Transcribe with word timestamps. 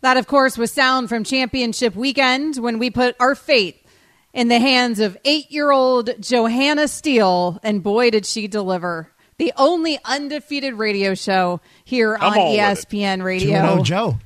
That, 0.00 0.16
of 0.16 0.26
course, 0.26 0.56
was 0.56 0.72
sound 0.72 1.08
from 1.08 1.24
championship 1.24 1.96
weekend 1.96 2.56
when 2.56 2.78
we 2.78 2.90
put 2.90 3.16
our 3.18 3.34
fate 3.34 3.84
in 4.32 4.48
the 4.48 4.58
hands 4.60 5.00
of 5.00 5.16
eight-year-old 5.24 6.10
Johanna 6.20 6.86
Steele, 6.86 7.58
and 7.62 7.82
boy, 7.82 8.10
did 8.10 8.24
she 8.26 8.46
deliver. 8.46 9.10
The 9.38 9.52
only 9.56 9.98
undefeated 10.04 10.74
radio 10.74 11.14
show 11.14 11.60
here 11.84 12.16
I'm 12.20 12.32
on 12.32 12.38
ESPN 12.38 13.22
Radio. 13.22 13.58
2-0 13.60 13.84
Joe. 13.84 14.18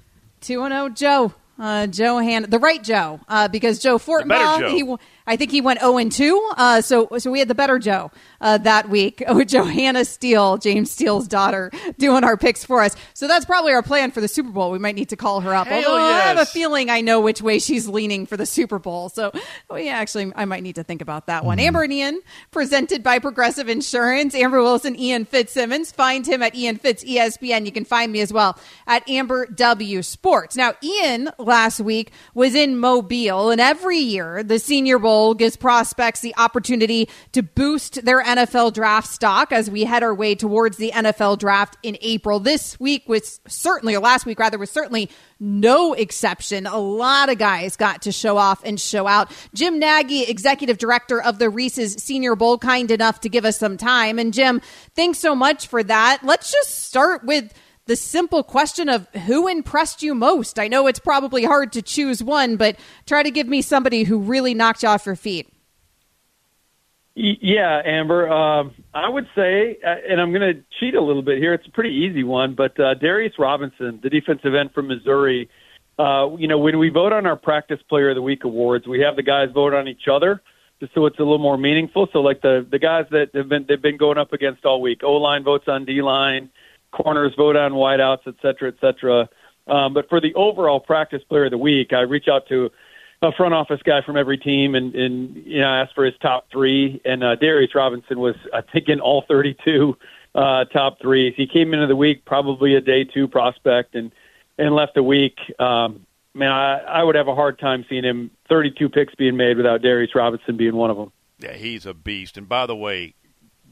2 0.43 0.69
0 0.69 0.89
Joe. 0.91 1.33
Uh, 1.59 1.87
Joe 1.87 2.19
Han, 2.19 2.47
the 2.49 2.59
right 2.59 2.83
Joe, 2.83 3.21
uh, 3.29 3.47
because 3.47 3.79
Joe 3.79 3.99
better 3.99 4.25
Fortenbaugh, 4.25 4.59
Joe. 4.59 4.71
he, 4.71 4.81
w- 4.81 4.99
I 5.27 5.37
think 5.37 5.51
he 5.51 5.61
went 5.61 5.81
0 5.81 5.99
and 5.99 6.11
2. 6.13 6.51
Uh, 6.57 6.81
so, 6.81 7.09
so 7.19 7.31
we 7.31 7.39
had 7.39 7.49
the 7.49 7.55
better 7.55 7.79
Joe 7.79 8.11
uh, 8.41 8.59
that 8.59 8.89
week 8.89 9.23
with 9.29 9.49
Johanna 9.49 10.05
Steele, 10.05 10.59
James 10.59 10.91
Steele's 10.91 11.29
daughter, 11.29 11.71
doing 11.99 12.25
our 12.25 12.37
picks 12.37 12.65
for 12.65 12.83
us. 12.83 12.97
So 13.15 13.29
that's 13.29 13.45
probably 13.45 13.73
our 13.73 13.83
plan 13.83 14.11
for 14.11 14.21
the 14.21 14.29
Super 14.29 14.51
Bowl. 14.51 14.71
We 14.71 14.79
might 14.79 14.95
need 14.95 15.11
to 15.11 15.17
call 15.17 15.41
her 15.43 15.55
up. 15.55 15.67
Hell 15.69 15.85
Although 15.91 16.03
I 16.03 16.21
have 16.23 16.39
a 16.39 16.47
feeling 16.47 16.91
I 16.91 17.01
know 17.03 17.21
which 17.21 17.43
way 17.43 17.59
she's 17.59 17.87
leaning 17.87 18.27
for 18.27 18.37
the 18.37 18.47
Super 18.47 18.79
Bowl. 18.79 19.09
So, 19.11 19.31
oh, 19.71 19.77
yeah, 19.77 19.93
actually, 19.93 20.33
I 20.35 20.45
might 20.45 20.63
need 20.63 20.77
to 20.77 20.83
think 20.85 21.03
about 21.03 21.27
that 21.27 21.41
Mm-hmm. 21.43 21.47
one. 21.47 21.59
Amber 21.61 21.83
and 21.83 21.93
Ian, 21.93 22.21
presented 22.51 23.03
by 23.03 23.19
Progressive 23.19 23.69
Insurance. 23.69 24.35
Amber 24.35 24.63
Wilson, 24.63 24.99
Ian 24.99 25.25
Fitzsimmons. 25.25 25.91
Find 25.93 26.27
him 26.27 26.43
at 26.43 26.55
Ian 26.55 26.77
Fitz 26.77 27.05
ESPN. 27.05 27.65
You 27.67 27.73
can 27.73 27.85
find 27.85 28.11
me 28.13 28.21
as 28.21 28.33
well 28.33 28.59
at 28.87 29.09
Amber 29.09 29.47
W 29.47 30.03
Sports. 30.03 30.57
Now, 30.57 30.75
Ian 30.83 31.31
last 31.39 31.81
week 31.81 32.13
was 32.35 32.55
in 32.55 32.79
Mobile, 32.79 33.51
and 33.51 33.61
every 33.61 33.99
year 33.99 34.43
the 34.43 34.59
Senior 34.59 34.99
Bowl 34.99 35.12
gives 35.39 35.57
prospects 35.57 36.21
the 36.21 36.35
opportunity 36.37 37.09
to 37.33 37.43
boost 37.43 38.05
their 38.05 38.23
NFL 38.23 38.73
draft 38.73 39.09
stock 39.09 39.53
as 39.53 39.71
we 39.71 39.85
head 39.85 40.03
our 40.03 40.15
way 40.15 40.35
towards 40.35 40.77
the 40.77 40.91
NFL 40.91 41.39
draft 41.39 41.77
in 41.83 41.97
April. 42.01 42.41
This 42.41 42.79
week 42.79 43.09
was 43.09 43.41
certainly, 43.47 43.95
or 43.95 44.01
last 44.01 44.27
week 44.27 44.39
rather, 44.39 44.59
was 44.59 44.71
certainly 44.71 45.11
no 45.39 45.93
exception. 45.93 46.67
A 46.67 46.79
lot 46.79 47.29
of 47.29 47.39
guys 47.39 47.77
got 47.77 48.03
to 48.03 48.13
show 48.13 48.37
off 48.37 48.63
and 48.65 48.81
show 48.81 49.07
out. 49.07 49.31
Jim 49.55 49.79
Nagy, 49.79 50.23
executive 50.23 50.79
director 50.79 51.21
of 51.21 51.39
the 51.39 51.51
Reese's 51.51 51.95
Senior 51.95 52.37
Bowl, 52.37 52.59
kind 52.59 52.91
enough 52.91 53.21
to 53.21 53.29
give 53.29 53.45
us 53.45 53.59
some 53.59 53.77
time. 53.77 54.19
And 54.19 54.33
Jim, 54.33 54.61
thanks 54.95 55.19
so 55.19 55.35
much 55.35 55.67
for 55.67 55.83
that. 55.83 56.21
Let's 56.23 56.53
just 56.53 56.85
start 56.85 57.25
with 57.25 57.53
the 57.87 57.97
simple 57.97 58.43
question 58.43 58.89
of 58.89 59.09
who 59.27 59.49
impressed 59.49 60.03
you 60.03 60.15
most. 60.15 60.59
I 60.59 60.69
know 60.69 60.87
it's 60.87 61.01
probably 61.01 61.45
hard 61.45 61.73
to 61.73 61.83
choose 61.83 62.23
one, 62.23 62.57
but 62.57 62.77
try 63.07 63.23
to 63.23 63.31
give 63.31 63.49
me 63.49 63.63
somebody 63.63 64.05
who 64.05 64.19
really 64.19 64.55
knocked 64.55 64.83
you 64.83 64.89
off 64.89 65.07
your 65.07 65.17
feet. 65.17 65.53
Yeah, 67.15 67.83
Amber. 67.85 68.29
Um, 68.31 68.73
I 68.95 69.09
would 69.09 69.27
say, 69.35 69.79
uh, 69.85 69.97
and 70.09 70.19
I'm 70.19 70.33
going 70.33 70.55
to 70.55 70.63
cheat 70.81 70.95
a 70.95 71.03
little 71.03 71.21
bit 71.21 71.39
here. 71.39 71.53
It's 71.53 71.67
a 71.67 71.71
pretty 71.71 71.95
easy 71.95 72.25
one, 72.25 72.55
but 72.55 72.79
uh, 72.81 72.95
Darius 72.95 73.35
Robinson, 73.39 74.01
the 74.03 74.09
defensive 74.09 74.55
end 74.55 74.73
from 74.73 74.89
Missouri. 74.89 75.51
Uh, 75.99 76.35
you 76.39 76.49
know, 76.49 76.59
when 76.59 76.79
we 76.79 76.89
vote 76.89 77.13
on 77.13 77.27
our 77.27 77.37
Practice 77.37 77.81
Player 77.87 78.11
of 78.11 78.15
the 78.15 78.23
Week 78.23 78.45
awards, 78.45 78.87
we 78.87 79.01
have 79.01 79.17
the 79.17 79.23
guys 79.23 79.51
vote 79.53 79.75
on 79.75 79.89
each 79.89 80.09
other, 80.11 80.41
just 80.81 80.95
so 80.95 81.05
it's 81.05 81.19
a 81.19 81.23
little 81.23 81.39
more 81.39 81.59
meaningful. 81.59 82.09
So, 82.15 82.21
like 82.21 82.41
the 82.41 82.67
the 82.71 82.79
guys 82.79 83.05
that 83.11 83.29
have 83.35 83.51
been 83.51 83.67
they've 83.69 83.83
been 83.83 83.99
going 83.99 84.17
up 84.17 84.33
against 84.33 84.65
all 84.65 84.81
week. 84.81 85.03
O 85.05 85.13
line 85.13 85.45
votes 85.45 85.69
on 85.69 85.85
D 85.85 86.01
line, 86.01 86.49
corners 86.93 87.33
vote 87.37 87.57
on 87.57 87.73
wideouts, 87.73 88.27
et 88.27 88.35
cetera, 88.41 88.69
et 88.69 88.75
cetera. 88.81 89.29
Um, 89.67 89.95
but 89.95 90.09
for 90.09 90.21
the 90.21 90.35
overall 90.35 90.81
Practice 90.81 91.23
Player 91.29 91.47
of 91.47 91.51
the 91.51 91.59
Week, 91.59 91.93
I 91.93 92.01
reach 92.01 92.29
out 92.29 92.49
to 92.49 92.71
a 93.23 93.33
front 93.33 93.55
office 93.55 93.81
guy 93.85 94.03
from 94.03 94.17
every 94.17 94.37
team 94.37 94.75
and, 94.75 94.95
and 94.95 95.37
you 95.47 95.61
know 95.61 95.69
asked 95.69 95.95
for 95.95 96.05
his 96.05 96.15
top 96.21 96.49
three 96.51 97.01
and 97.05 97.23
uh, 97.23 97.37
Darius 97.37 97.75
Robinson 97.75 98.19
was 98.19 98.35
I 98.53 98.63
think 98.63 98.89
in 98.89 99.01
all 99.01 99.25
32 99.29 99.97
uh, 100.35 100.65
top 100.65 101.01
threes. 101.01 101.35
He 101.37 101.47
came 101.47 101.73
into 101.73 101.87
the 101.87 101.95
week 101.95 102.25
probably 102.25 102.75
a 102.75 102.81
day 102.81 103.05
two 103.05 103.29
prospect 103.29 103.95
and 103.95 104.11
and 104.59 104.75
left 104.75 104.95
the 104.95 105.03
week. 105.03 105.39
Um, 105.59 106.05
man, 106.35 106.51
I, 106.51 106.79
I 106.79 107.03
would 107.03 107.15
have 107.15 107.29
a 107.29 107.35
hard 107.35 107.59
time 107.59 107.85
seeing 107.89 108.05
him 108.05 108.31
32 108.49 108.89
picks 108.89 109.15
being 109.15 109.37
made 109.37 109.57
without 109.57 109.83
Darius 109.83 110.15
Robinson 110.15 110.57
being 110.57 110.75
one 110.75 110.91
of 110.91 110.97
them. 110.97 111.13
Yeah, 111.39 111.55
he's 111.55 111.87
a 111.87 111.95
beast. 111.95 112.37
And 112.37 112.49
by 112.49 112.67
the 112.67 112.77
way, 112.77 113.15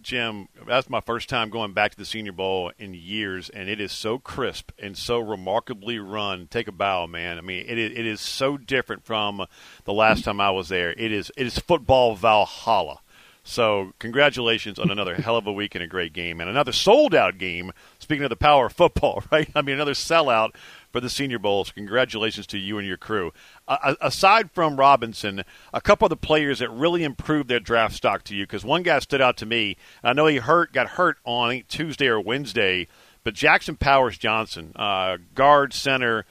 Jim, 0.02 0.48
that's 0.66 0.88
my 0.88 1.00
first 1.00 1.28
time 1.28 1.50
going 1.50 1.72
back 1.72 1.92
to 1.92 1.96
the 1.96 2.04
Senior 2.04 2.32
Bowl 2.32 2.72
in 2.78 2.94
years, 2.94 3.48
and 3.50 3.68
it 3.68 3.80
is 3.80 3.92
so 3.92 4.18
crisp 4.18 4.72
and 4.78 4.96
so 4.96 5.18
remarkably 5.18 5.98
run. 5.98 6.46
Take 6.46 6.68
a 6.68 6.72
bow, 6.72 7.06
man. 7.06 7.38
I 7.38 7.40
mean, 7.40 7.64
it 7.66 7.78
is, 7.78 7.92
it 7.92 8.06
is 8.06 8.20
so 8.20 8.56
different 8.56 9.04
from 9.04 9.46
the 9.84 9.92
last 9.92 10.24
time 10.24 10.40
I 10.40 10.50
was 10.50 10.68
there. 10.68 10.92
It 10.92 11.12
is 11.12 11.30
it 11.36 11.46
is 11.46 11.58
football 11.58 12.14
Valhalla. 12.14 13.00
So, 13.42 13.94
congratulations 13.98 14.78
on 14.78 14.90
another 14.90 15.14
hell 15.14 15.36
of 15.36 15.46
a 15.46 15.52
week 15.52 15.74
and 15.74 15.82
a 15.82 15.86
great 15.86 16.12
game, 16.12 16.40
and 16.40 16.50
another 16.50 16.72
sold 16.72 17.14
out 17.14 17.38
game. 17.38 17.72
Speaking 17.98 18.24
of 18.24 18.30
the 18.30 18.36
power 18.36 18.66
of 18.66 18.72
football, 18.74 19.22
right? 19.32 19.50
I 19.54 19.62
mean, 19.62 19.76
another 19.76 19.94
sellout 19.94 20.54
for 20.92 21.00
the 21.00 21.08
Senior 21.08 21.38
Bowl. 21.38 21.64
So, 21.64 21.72
congratulations 21.72 22.46
to 22.48 22.58
you 22.58 22.78
and 22.78 22.86
your 22.86 22.98
crew. 22.98 23.32
Uh, 23.66 23.94
aside 24.00 24.50
from 24.52 24.76
Robinson, 24.76 25.42
a 25.72 25.80
couple 25.80 26.04
of 26.04 26.10
the 26.10 26.16
players 26.16 26.58
that 26.58 26.70
really 26.70 27.02
improved 27.02 27.48
their 27.48 27.60
draft 27.60 27.94
stock 27.94 28.24
to 28.24 28.36
you, 28.36 28.44
because 28.44 28.64
one 28.64 28.82
guy 28.82 28.98
stood 28.98 29.22
out 29.22 29.38
to 29.38 29.46
me. 29.46 29.76
I 30.04 30.12
know 30.12 30.26
he 30.26 30.36
hurt, 30.36 30.72
got 30.72 30.90
hurt 30.90 31.16
on 31.24 31.62
Tuesday 31.66 32.08
or 32.08 32.20
Wednesday, 32.20 32.88
but 33.24 33.34
Jackson 33.34 33.76
Powers 33.76 34.18
Johnson, 34.18 34.72
uh, 34.76 35.16
guard 35.34 35.72
center 35.72 36.26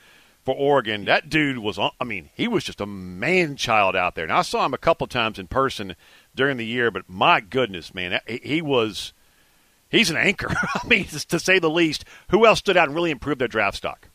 for 0.45 0.55
Oregon, 0.55 1.05
that 1.05 1.29
dude 1.29 1.59
was. 1.59 1.77
I 1.77 2.03
mean, 2.03 2.29
he 2.33 2.47
was 2.47 2.63
just 2.63 2.81
a 2.81 2.85
man 2.85 3.55
child 3.55 3.95
out 3.95 4.15
there. 4.15 4.23
And 4.23 4.33
I 4.33 4.41
saw 4.41 4.65
him 4.65 4.73
a 4.73 4.79
couple 4.79 5.05
times 5.07 5.37
in 5.37 5.47
person 5.47 5.95
during 6.39 6.55
the 6.55 6.65
year, 6.65 6.89
but 6.89 7.03
my 7.09 7.41
goodness, 7.41 7.93
man, 7.93 8.21
he, 8.25 8.61
was. 8.61 9.11
He's 9.89 10.09
an 10.09 10.15
anchor. 10.15 10.55
I 10.73 10.87
mean, 10.87 11.05
to 11.05 11.37
say 11.37 11.59
the 11.59 11.69
least. 11.69 12.05
Who 12.29 12.45
else 12.45 12.59
stood 12.59 12.77
out 12.77 12.87
and 12.87 12.95
really 12.95 13.11
improved 13.11 13.41
their 13.41 13.49
draft 13.49 13.75
stock? 13.75 14.07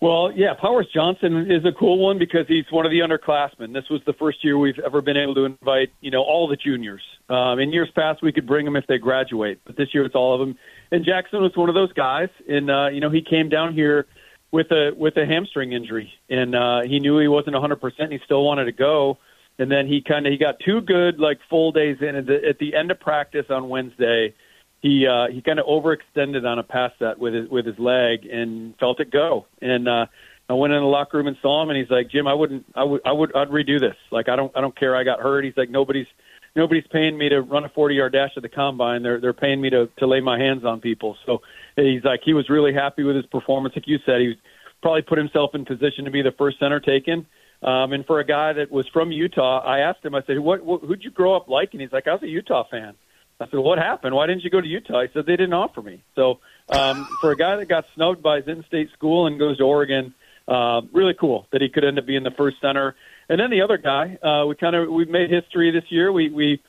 Well, 0.00 0.30
yeah, 0.32 0.54
Powers 0.54 0.86
Johnson 0.94 1.50
is 1.50 1.64
a 1.64 1.72
cool 1.72 1.98
one 1.98 2.18
because 2.18 2.46
he's 2.46 2.64
one 2.70 2.86
of 2.86 2.92
the 2.92 3.00
underclassmen. 3.00 3.72
This 3.72 3.88
was 3.90 4.02
the 4.06 4.12
first 4.12 4.44
year 4.44 4.56
we've 4.56 4.78
ever 4.78 5.00
been 5.00 5.16
able 5.16 5.34
to 5.34 5.44
invite, 5.46 5.90
you 6.00 6.12
know, 6.12 6.22
all 6.22 6.46
the 6.46 6.56
juniors. 6.56 7.02
Um, 7.28 7.58
in 7.58 7.72
years 7.72 7.88
past, 7.92 8.22
we 8.22 8.32
could 8.32 8.46
bring 8.46 8.64
them 8.64 8.76
if 8.76 8.86
they 8.86 8.98
graduate, 8.98 9.60
but 9.64 9.76
this 9.76 9.88
year 9.92 10.04
it's 10.04 10.14
all 10.14 10.34
of 10.34 10.40
them. 10.40 10.56
And 10.92 11.04
Jackson 11.04 11.42
was 11.42 11.56
one 11.56 11.68
of 11.68 11.74
those 11.74 11.92
guys, 11.92 12.28
and 12.48 12.70
uh, 12.70 12.88
you 12.88 13.00
know, 13.00 13.10
he 13.10 13.22
came 13.22 13.48
down 13.48 13.74
here 13.74 14.06
with 14.52 14.70
a 14.70 14.92
with 14.96 15.16
a 15.16 15.26
hamstring 15.26 15.72
injury, 15.72 16.12
and 16.28 16.54
uh, 16.54 16.82
he 16.82 17.00
knew 17.00 17.18
he 17.18 17.28
wasn't 17.28 17.54
100. 17.54 17.80
percent 17.80 18.12
He 18.12 18.20
still 18.24 18.44
wanted 18.44 18.66
to 18.66 18.72
go, 18.72 19.18
and 19.62 19.70
then 19.70 19.86
he 19.86 20.02
kind 20.02 20.26
of 20.26 20.32
he 20.32 20.38
got 20.38 20.56
two 20.64 20.80
good 20.80 21.20
like 21.20 21.38
full 21.48 21.70
days 21.70 21.98
in. 22.00 22.16
At 22.16 22.26
the, 22.26 22.40
at 22.48 22.58
the 22.58 22.74
end 22.74 22.90
of 22.90 22.98
practice 22.98 23.46
on 23.48 23.68
Wednesday, 23.68 24.34
he 24.80 25.06
uh, 25.06 25.28
he 25.28 25.40
kind 25.40 25.60
of 25.60 25.66
overextended 25.66 26.44
on 26.44 26.58
a 26.58 26.64
pass 26.64 26.90
set 26.98 27.16
with 27.16 27.32
his 27.32 27.48
with 27.48 27.64
his 27.64 27.78
leg 27.78 28.26
and 28.26 28.74
felt 28.80 28.98
it 28.98 29.12
go. 29.12 29.46
And 29.60 29.88
uh, 29.88 30.06
I 30.50 30.54
went 30.54 30.72
in 30.72 30.80
the 30.80 30.86
locker 30.86 31.16
room 31.16 31.28
and 31.28 31.36
saw 31.40 31.62
him, 31.62 31.70
and 31.70 31.78
he's 31.78 31.90
like, 31.90 32.10
Jim, 32.10 32.26
I 32.26 32.34
wouldn't, 32.34 32.66
I 32.74 32.82
would, 32.82 33.00
I 33.06 33.12
would, 33.12 33.36
I'd 33.36 33.48
redo 33.48 33.78
this. 33.78 33.94
Like 34.10 34.28
I 34.28 34.34
don't, 34.34 34.50
I 34.56 34.60
don't 34.60 34.76
care. 34.76 34.96
I 34.96 35.04
got 35.04 35.20
hurt. 35.20 35.44
He's 35.44 35.56
like, 35.56 35.70
nobody's, 35.70 36.08
nobody's 36.56 36.86
paying 36.90 37.16
me 37.16 37.28
to 37.28 37.40
run 37.40 37.64
a 37.64 37.68
40 37.68 37.94
yard 37.94 38.12
dash 38.12 38.30
at 38.36 38.42
the 38.42 38.48
combine. 38.48 39.04
They're 39.04 39.20
they're 39.20 39.32
paying 39.32 39.60
me 39.60 39.70
to 39.70 39.88
to 39.98 40.06
lay 40.08 40.20
my 40.20 40.38
hands 40.38 40.64
on 40.64 40.80
people. 40.80 41.16
So 41.24 41.42
he's 41.76 42.02
like, 42.02 42.20
he 42.24 42.34
was 42.34 42.50
really 42.50 42.74
happy 42.74 43.04
with 43.04 43.14
his 43.14 43.26
performance. 43.26 43.76
Like 43.76 43.86
you 43.86 43.98
said, 44.04 44.20
he 44.20 44.28
was 44.28 44.36
probably 44.82 45.02
put 45.02 45.18
himself 45.18 45.54
in 45.54 45.64
position 45.64 46.04
to 46.06 46.10
be 46.10 46.22
the 46.22 46.32
first 46.36 46.58
center 46.58 46.80
taken. 46.80 47.26
Um, 47.62 47.92
and 47.92 48.04
for 48.04 48.18
a 48.18 48.24
guy 48.24 48.52
that 48.54 48.70
was 48.70 48.88
from 48.88 49.12
Utah, 49.12 49.60
I 49.60 49.80
asked 49.80 50.04
him, 50.04 50.14
I 50.14 50.22
said, 50.26 50.38
what, 50.38 50.64
what 50.64 50.80
who'd 50.82 51.04
you 51.04 51.10
grow 51.10 51.36
up 51.36 51.48
like? 51.48 51.70
And 51.72 51.80
he's 51.80 51.92
like, 51.92 52.08
I 52.08 52.12
was 52.12 52.22
a 52.22 52.28
Utah 52.28 52.64
fan. 52.68 52.94
I 53.40 53.46
said, 53.50 53.58
what 53.58 53.78
happened? 53.78 54.14
Why 54.14 54.26
didn't 54.26 54.44
you 54.44 54.50
go 54.50 54.60
to 54.60 54.66
Utah? 54.66 55.02
He 55.02 55.08
said, 55.12 55.26
they 55.26 55.36
didn't 55.36 55.52
offer 55.52 55.82
me. 55.82 56.02
So 56.14 56.38
um, 56.68 57.08
for 57.20 57.32
a 57.32 57.36
guy 57.36 57.56
that 57.56 57.68
got 57.68 57.84
snubbed 57.94 58.22
by 58.22 58.36
his 58.36 58.48
in-state 58.48 58.90
school 58.92 59.26
and 59.26 59.38
goes 59.38 59.58
to 59.58 59.64
Oregon, 59.64 60.14
uh, 60.46 60.82
really 60.92 61.14
cool 61.14 61.46
that 61.52 61.60
he 61.60 61.68
could 61.68 61.84
end 61.84 61.98
up 61.98 62.06
being 62.06 62.22
the 62.22 62.30
first 62.30 62.60
center. 62.60 62.94
And 63.28 63.40
then 63.40 63.50
the 63.50 63.62
other 63.62 63.78
guy, 63.78 64.18
uh, 64.22 64.46
we 64.46 64.54
kind 64.56 64.76
of 64.76 64.88
we 64.90 65.04
made 65.04 65.30
history 65.30 65.70
this 65.70 65.84
year. 65.88 66.12
We 66.12 66.30
we 66.30 66.62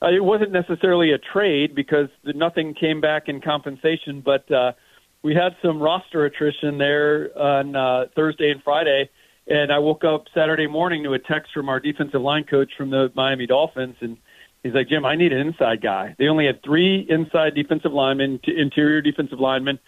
uh, 0.00 0.08
it 0.08 0.22
wasn't 0.22 0.52
necessarily 0.52 1.12
a 1.12 1.18
trade 1.18 1.74
because 1.74 2.08
nothing 2.24 2.74
came 2.74 3.00
back 3.00 3.28
in 3.28 3.40
compensation, 3.40 4.22
but 4.24 4.50
uh, 4.50 4.72
we 5.22 5.34
had 5.34 5.56
some 5.62 5.80
roster 5.82 6.24
attrition 6.24 6.78
there 6.78 7.36
on 7.36 7.74
uh, 7.74 8.06
Thursday 8.14 8.50
and 8.50 8.62
Friday. 8.62 9.10
And 9.48 9.72
I 9.72 9.78
woke 9.78 10.02
up 10.04 10.24
Saturday 10.34 10.66
morning 10.66 11.04
to 11.04 11.12
a 11.12 11.18
text 11.18 11.52
from 11.54 11.68
our 11.68 11.78
defensive 11.78 12.20
line 12.20 12.44
coach 12.44 12.70
from 12.76 12.90
the 12.90 13.12
Miami 13.14 13.46
Dolphins, 13.46 13.94
and 14.00 14.16
he's 14.62 14.74
like, 14.74 14.88
"Jim, 14.88 15.04
I 15.04 15.14
need 15.14 15.32
an 15.32 15.46
inside 15.46 15.80
guy." 15.80 16.16
They 16.18 16.26
only 16.26 16.46
had 16.46 16.62
three 16.64 17.06
inside 17.08 17.54
defensive 17.54 17.92
linemen, 17.92 18.40
t- 18.44 18.58
interior 18.58 19.00
defensive 19.00 19.38
linemen. 19.38 19.78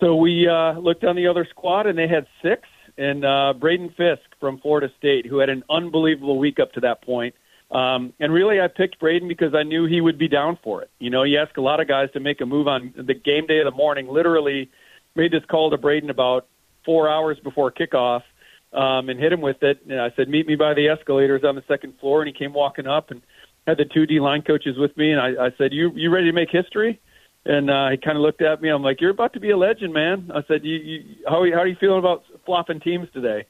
So 0.00 0.16
we 0.16 0.48
uh, 0.48 0.78
looked 0.78 1.04
on 1.04 1.14
the 1.14 1.28
other 1.28 1.46
squad, 1.48 1.86
and 1.86 1.96
they 1.96 2.08
had 2.08 2.26
six. 2.42 2.62
And 2.96 3.24
uh, 3.24 3.54
Braden 3.56 3.90
Fiske 3.96 4.34
from 4.40 4.58
Florida 4.58 4.88
State, 4.98 5.26
who 5.26 5.38
had 5.38 5.48
an 5.48 5.62
unbelievable 5.70 6.36
week 6.36 6.58
up 6.58 6.72
to 6.72 6.80
that 6.80 7.02
point. 7.02 7.36
Um, 7.70 8.12
and 8.18 8.32
really, 8.32 8.60
I 8.60 8.66
picked 8.66 8.98
Braden 8.98 9.28
because 9.28 9.54
I 9.54 9.62
knew 9.62 9.86
he 9.86 10.00
would 10.00 10.18
be 10.18 10.26
down 10.26 10.58
for 10.64 10.82
it. 10.82 10.90
You 10.98 11.10
know, 11.10 11.22
you 11.22 11.38
ask 11.38 11.56
a 11.56 11.60
lot 11.60 11.78
of 11.78 11.86
guys 11.86 12.08
to 12.14 12.20
make 12.20 12.40
a 12.40 12.46
move 12.46 12.66
on 12.66 12.92
the 12.96 13.14
game 13.14 13.46
day 13.46 13.58
of 13.58 13.66
the 13.66 13.76
morning. 13.76 14.08
Literally, 14.08 14.70
made 15.14 15.30
this 15.30 15.44
call 15.48 15.70
to 15.70 15.78
Braden 15.78 16.10
about 16.10 16.48
four 16.84 17.08
hours 17.08 17.38
before 17.44 17.70
kickoff 17.70 18.22
um, 18.72 19.08
and 19.08 19.18
hit 19.18 19.32
him 19.32 19.40
with 19.40 19.62
it. 19.62 19.80
And 19.88 20.00
I 20.00 20.10
said, 20.16 20.28
"Meet 20.28 20.46
me 20.46 20.56
by 20.56 20.74
the 20.74 20.88
escalators 20.88 21.44
on 21.44 21.54
the 21.54 21.64
second 21.68 21.98
floor." 21.98 22.22
And 22.22 22.28
he 22.28 22.38
came 22.38 22.52
walking 22.52 22.86
up 22.86 23.10
and 23.10 23.22
had 23.66 23.78
the 23.78 23.84
two 23.84 24.06
D 24.06 24.20
line 24.20 24.42
coaches 24.42 24.76
with 24.78 24.96
me. 24.96 25.12
And 25.12 25.20
I, 25.20 25.46
I 25.46 25.50
said, 25.56 25.72
"You 25.72 25.90
you 25.94 26.10
ready 26.10 26.26
to 26.26 26.32
make 26.32 26.50
history?" 26.50 27.00
And 27.44 27.70
uh, 27.70 27.90
he 27.90 27.96
kind 27.96 28.16
of 28.16 28.22
looked 28.22 28.42
at 28.42 28.60
me. 28.60 28.68
I'm 28.68 28.82
like, 28.82 29.00
"You're 29.00 29.10
about 29.10 29.32
to 29.34 29.40
be 29.40 29.50
a 29.50 29.56
legend, 29.56 29.92
man." 29.92 30.30
I 30.34 30.42
said, 30.48 30.64
"You, 30.64 30.76
you 30.76 31.04
how 31.26 31.44
how 31.52 31.60
are 31.60 31.66
you 31.66 31.76
feeling 31.80 31.98
about 31.98 32.24
flopping 32.44 32.80
teams 32.80 33.08
today?" 33.12 33.46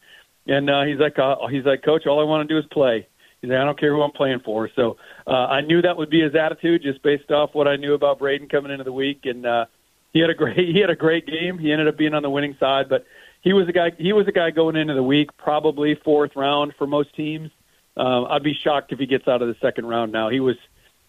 And 0.46 0.70
uh, 0.70 0.84
he's 0.84 0.98
like, 0.98 1.18
uh, 1.18 1.46
"He's 1.50 1.64
like, 1.64 1.82
Coach, 1.82 2.06
all 2.06 2.20
I 2.20 2.24
want 2.24 2.48
to 2.48 2.54
do 2.54 2.58
is 2.58 2.64
play." 2.70 3.06
He's 3.40 3.50
like, 3.50 3.58
"I 3.58 3.64
don't 3.64 3.78
care 3.78 3.92
who 3.92 4.02
I'm 4.02 4.12
playing 4.12 4.40
for." 4.44 4.70
So 4.76 4.96
uh, 5.26 5.30
I 5.30 5.60
knew 5.62 5.82
that 5.82 5.96
would 5.96 6.10
be 6.10 6.22
his 6.22 6.34
attitude, 6.34 6.82
just 6.82 7.02
based 7.02 7.30
off 7.30 7.50
what 7.54 7.66
I 7.66 7.76
knew 7.76 7.94
about 7.94 8.18
Braden 8.18 8.48
coming 8.48 8.72
into 8.72 8.84
the 8.84 8.92
week. 8.92 9.22
And 9.24 9.44
uh, 9.44 9.66
he 10.12 10.20
had 10.20 10.30
a 10.30 10.34
great 10.34 10.56
he 10.74 10.80
had 10.80 10.90
a 10.90 10.96
great 10.96 11.26
game. 11.26 11.58
He 11.58 11.72
ended 11.72 11.88
up 11.88 11.96
being 11.96 12.14
on 12.14 12.22
the 12.22 12.30
winning 12.30 12.56
side, 12.58 12.88
but 12.88 13.04
he 13.40 13.52
was 13.52 13.68
a 13.68 13.72
guy. 13.72 13.92
He 13.98 14.12
was 14.12 14.26
a 14.26 14.32
guy 14.32 14.50
going 14.50 14.76
into 14.76 14.94
the 14.94 15.02
week, 15.02 15.36
probably 15.36 15.94
fourth 16.04 16.34
round 16.36 16.74
for 16.76 16.86
most 16.86 17.14
teams. 17.14 17.50
Um, 17.96 18.26
I'd 18.28 18.42
be 18.42 18.54
shocked 18.54 18.92
if 18.92 18.98
he 18.98 19.06
gets 19.06 19.26
out 19.26 19.42
of 19.42 19.48
the 19.48 19.56
second 19.60 19.86
round 19.86 20.12
now. 20.12 20.28
He 20.28 20.40
was 20.40 20.56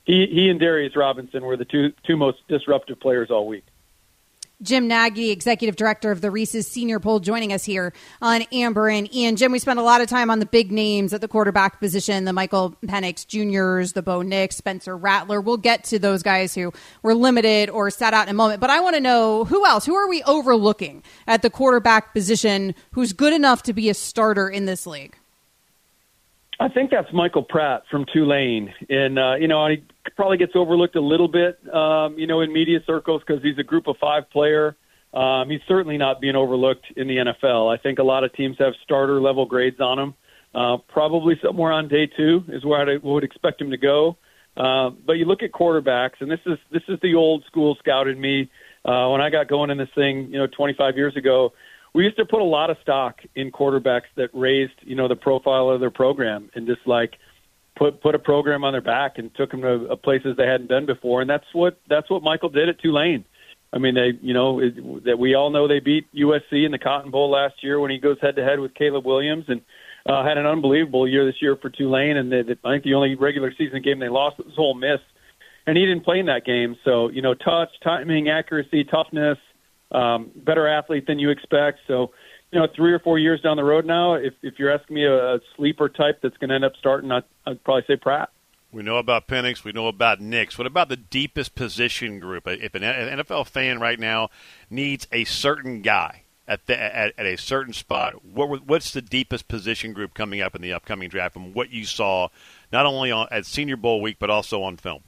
he 0.05 0.27
he 0.27 0.49
and 0.49 0.59
Darius 0.59 0.95
Robinson 0.95 1.43
were 1.43 1.57
the 1.57 1.65
two 1.65 1.93
two 2.05 2.17
most 2.17 2.39
disruptive 2.47 2.99
players 2.99 3.29
all 3.29 3.47
week. 3.47 3.65
Jim 4.61 4.89
Nagy, 4.89 5.31
executive 5.31 5.77
director 5.77 6.11
of 6.11 6.19
the 6.19 6.29
Reese's 6.29 6.67
Senior 6.67 7.00
Bowl, 7.00 7.21
joining 7.21 7.53
us 7.53 7.63
here 7.63 7.94
on 8.21 8.41
Amber 8.51 8.89
and 8.89 9.13
Ian. 9.13 9.38
Jim, 9.38 9.53
we 9.53 9.59
spent 9.59 9.79
a 9.79 9.83
lot 9.83 10.01
of 10.01 10.09
time 10.09 10.29
on 10.29 10.39
the 10.39 10.45
big 10.45 10.69
names 10.69 11.13
at 11.13 11.21
the 11.21 11.29
quarterback 11.29 11.79
position, 11.79 12.25
the 12.25 12.33
Michael 12.33 12.75
Penix 12.85 13.25
Juniors, 13.25 13.94
the 13.94 14.01
Bo 14.01 14.21
Nix, 14.21 14.57
Spencer 14.57 14.97
Rattler. 14.97 15.39
We'll 15.39 15.56
get 15.56 15.85
to 15.85 16.00
those 16.00 16.23
guys 16.23 16.53
who 16.53 16.73
were 17.03 17.13
limited 17.15 17.69
or 17.69 17.89
sat 17.89 18.13
out 18.13 18.27
in 18.27 18.31
a 18.31 18.33
moment. 18.33 18.59
But 18.59 18.69
I 18.69 18.81
want 18.81 18.95
to 18.97 19.01
know 19.01 19.45
who 19.45 19.65
else, 19.65 19.85
who 19.85 19.95
are 19.95 20.09
we 20.09 20.23
overlooking 20.23 21.03
at 21.25 21.41
the 21.41 21.50
quarterback 21.50 22.13
position 22.13 22.75
who's 22.91 23.13
good 23.13 23.31
enough 23.31 23.63
to 23.63 23.73
be 23.73 23.89
a 23.89 23.94
starter 23.94 24.50
in 24.50 24.65
this 24.65 24.85
league? 24.85 25.15
I 26.59 26.67
think 26.67 26.91
that's 26.91 27.07
Michael 27.13 27.44
Pratt 27.44 27.83
from 27.89 28.06
Tulane, 28.11 28.73
and 28.89 29.17
uh, 29.17 29.35
you 29.35 29.47
know 29.47 29.65
he 29.67 29.83
probably 30.15 30.38
gets 30.38 30.51
overlooked 30.56 30.97
a 30.97 31.01
little 31.01 31.29
bit, 31.29 31.57
um, 31.73 32.17
you 32.17 32.27
know, 32.27 32.41
in 32.41 32.51
media 32.51 32.79
circles 32.85 33.21
because 33.25 33.41
he's 33.41 33.57
a 33.57 33.63
Group 33.63 33.88
of 33.88 33.95
Five 33.97 34.29
player. 34.29 34.75
Um, 35.13 35.50
he's 35.50 35.61
certainly 35.67 35.97
not 35.97 36.19
being 36.19 36.35
overlooked 36.35 36.85
in 36.97 37.07
the 37.07 37.15
NFL. 37.15 37.73
I 37.73 37.81
think 37.81 37.97
a 37.97 38.03
lot 38.03 38.23
of 38.23 38.33
teams 38.33 38.57
have 38.59 38.73
starter 38.83 39.21
level 39.21 39.45
grades 39.45 39.79
on 39.79 39.97
him. 39.97 40.13
Uh, 40.53 40.77
probably 40.89 41.39
somewhere 41.44 41.71
on 41.71 41.88
day 41.88 42.07
two 42.07 42.44
is 42.50 42.65
where 42.65 42.88
I 42.89 42.97
would 43.01 43.23
expect 43.23 43.62
him 43.62 43.71
to 43.71 43.77
go. 43.77 44.17
Uh, 44.57 44.89
but 44.89 45.13
you 45.13 45.25
look 45.25 45.41
at 45.41 45.51
quarterbacks, 45.51 46.19
and 46.19 46.29
this 46.29 46.41
is 46.45 46.57
this 46.71 46.83
is 46.89 47.00
the 47.01 47.15
old 47.15 47.45
school 47.45 47.75
scout 47.79 48.07
in 48.07 48.19
me. 48.19 48.51
Uh, 48.83 49.07
when 49.09 49.21
I 49.21 49.29
got 49.29 49.47
going 49.47 49.69
in 49.69 49.77
this 49.77 49.89
thing, 49.95 50.29
you 50.31 50.38
know, 50.38 50.47
25 50.47 50.97
years 50.97 51.15
ago, 51.15 51.53
we 51.94 52.03
used 52.03 52.18
to 52.18 52.25
put 52.25 52.41
a 52.41 52.45
lot 52.45 52.69
of 52.69 52.77
stock 52.81 53.21
in 53.36 53.51
quarterbacks 53.51 54.09
that 54.15 54.30
raised, 54.33 54.74
you 54.81 54.95
know, 54.95 55.07
the 55.07 55.15
profile 55.15 55.69
of 55.69 55.80
their 55.80 55.91
program 55.91 56.50
and 56.53 56.68
just 56.68 56.81
like 56.86 57.15
put 57.75 58.01
put 58.01 58.13
a 58.13 58.19
program 58.19 58.63
on 58.63 58.74
their 58.74 58.81
back 58.81 59.18
and 59.18 59.33
took 59.36 59.51
them 59.51 59.62
to 59.62 59.95
places 59.97 60.36
they 60.38 60.45
hadn't 60.45 60.68
been 60.68 60.86
before. 60.86 61.21
And 61.21 61.30
that's 61.30 61.45
what 61.53 61.80
that's 61.88 62.09
what 62.09 62.21
Michael 62.21 62.50
did 62.50 62.69
at 62.69 62.80
Tulane. 62.80 63.25
I 63.71 63.77
mean, 63.77 63.95
they, 63.95 64.13
you 64.21 64.33
know, 64.33 64.59
it, 64.59 65.06
that 65.06 65.19
we 65.19 65.36
all 65.36 65.51
know 65.51 65.68
they 65.68 65.80
beat 65.80 66.07
USC 66.13 66.65
in 66.65 66.71
the 66.71 66.80
Cotton 66.80 67.12
Bowl 67.12 67.30
last 67.30 67.63
year 67.63 67.80
when 67.80 67.91
he 67.91 68.00
goes 68.00 68.18
head 68.21 68.36
to 68.36 68.44
head 68.44 68.59
with 68.59 68.74
Caleb 68.74 69.06
Williams 69.06 69.45
and 69.47 69.62
uh, 70.07 70.25
had 70.25 70.38
an 70.38 70.47
unbelievable 70.47 71.07
year 71.07 71.25
this 71.25 71.41
year 71.41 71.56
for 71.56 71.69
Tulane. 71.69 72.18
And 72.18 72.31
they, 72.31 72.41
they, 72.41 72.56
I 72.63 72.74
think 72.74 72.83
the 72.83 72.95
only 72.95 73.15
regular 73.15 73.53
season 73.56 73.81
game 73.81 74.00
they 74.00 74.09
lost 74.09 74.39
was 74.39 74.53
Ole 74.57 74.74
Miss, 74.74 75.00
and 75.68 75.77
he 75.77 75.86
didn't 75.86 76.03
play 76.03 76.19
in 76.19 76.25
that 76.25 76.45
game. 76.45 76.77
So, 76.83 77.09
you 77.09 77.21
know, 77.21 77.36
touch, 77.36 77.69
timing, 77.83 78.30
accuracy, 78.30 78.86
toughness, 78.86 79.38
um, 79.91 80.31
better 80.36 80.68
athlete 80.68 81.07
than 81.07 81.19
you 81.19 81.30
expect. 81.30 81.80
So, 81.88 82.12
you 82.51 82.59
know, 82.59 82.68
three 82.75 82.94
or 82.94 83.00
four 83.00 83.19
years 83.19 83.41
down 83.41 83.57
the 83.57 83.63
road 83.63 83.86
now, 83.86 84.15
if 84.15 84.33
if 84.41 84.57
you're 84.57 84.71
asking 84.71 84.95
me 84.95 85.06
a, 85.06 85.36
a 85.36 85.39
sleeper 85.56 85.89
type 85.89 86.19
that's 86.21 86.38
going 86.38 86.50
to 86.50 86.56
end 86.56 86.65
up 86.65 86.74
starting, 86.80 87.12
I'd, 87.12 87.24
I'd 87.45 87.63
probably 87.63 87.83
say 87.88 87.95
Pratt. 87.95 88.30
We 88.71 88.83
know 88.83 88.97
about 88.97 89.27
Penix. 89.27 89.63
We 89.63 89.71
know 89.71 89.88
about 89.88 90.21
Nix. 90.21 90.57
What 90.57 90.68
about 90.68 90.89
the 90.89 90.97
deepest 90.97 91.56
position 91.56 92.19
group? 92.19 92.47
If 92.47 92.75
an 92.75 92.83
NFL 92.83 93.47
fan 93.47 93.80
right 93.80 94.00
now 94.00 94.30
needs 94.69 95.07
a 95.12 95.24
certain 95.24 95.81
guy 95.81 96.24
at, 96.47 96.68
the, 96.68 96.80
at, 96.80 97.13
at 97.18 97.25
a 97.25 97.36
certain 97.36 97.74
spot, 97.74 98.24
what, 98.24 98.68
what's 98.68 98.91
the 98.91 99.01
deepest 99.01 99.47
position 99.47 99.91
group 99.94 100.13
coming 100.13 100.39
up 100.39 100.56
in 100.56 100.62
the 100.62 100.71
upcoming 100.71 101.09
draft 101.09 101.33
from 101.33 101.53
what 101.53 101.71
you 101.71 101.83
saw, 101.83 102.27
not 102.71 102.86
only 102.86 103.12
on, 103.12 103.27
at 103.31 103.47
Senior 103.47 103.77
Bowl 103.77 104.01
week, 104.01 104.18
but 104.19 104.30
also 104.30 104.62
on 104.62 104.77
film? 104.77 105.01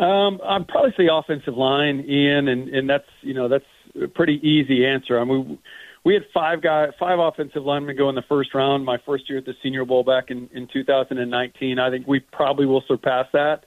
Um, 0.00 0.40
I'd 0.42 0.66
probably 0.66 0.94
say 0.96 1.08
offensive 1.12 1.54
line, 1.54 2.04
Ian, 2.08 2.48
and, 2.48 2.68
and 2.70 2.88
that's 2.88 3.08
you 3.20 3.34
know 3.34 3.48
that's 3.48 3.64
a 4.02 4.08
pretty 4.08 4.40
easy 4.46 4.86
answer. 4.86 5.20
I 5.20 5.24
mean, 5.24 5.58
we 6.04 6.14
had 6.14 6.22
five 6.32 6.62
guys, 6.62 6.92
five 6.98 7.18
offensive 7.18 7.64
linemen 7.64 7.96
go 7.96 8.08
in 8.08 8.14
the 8.14 8.24
first 8.26 8.54
round. 8.54 8.84
My 8.84 8.96
first 9.04 9.28
year 9.28 9.38
at 9.38 9.44
the 9.44 9.54
Senior 9.62 9.84
Bowl 9.84 10.02
back 10.02 10.30
in, 10.30 10.48
in 10.54 10.68
2019. 10.72 11.78
I 11.78 11.90
think 11.90 12.06
we 12.06 12.20
probably 12.20 12.64
will 12.64 12.82
surpass 12.88 13.26
that 13.34 13.64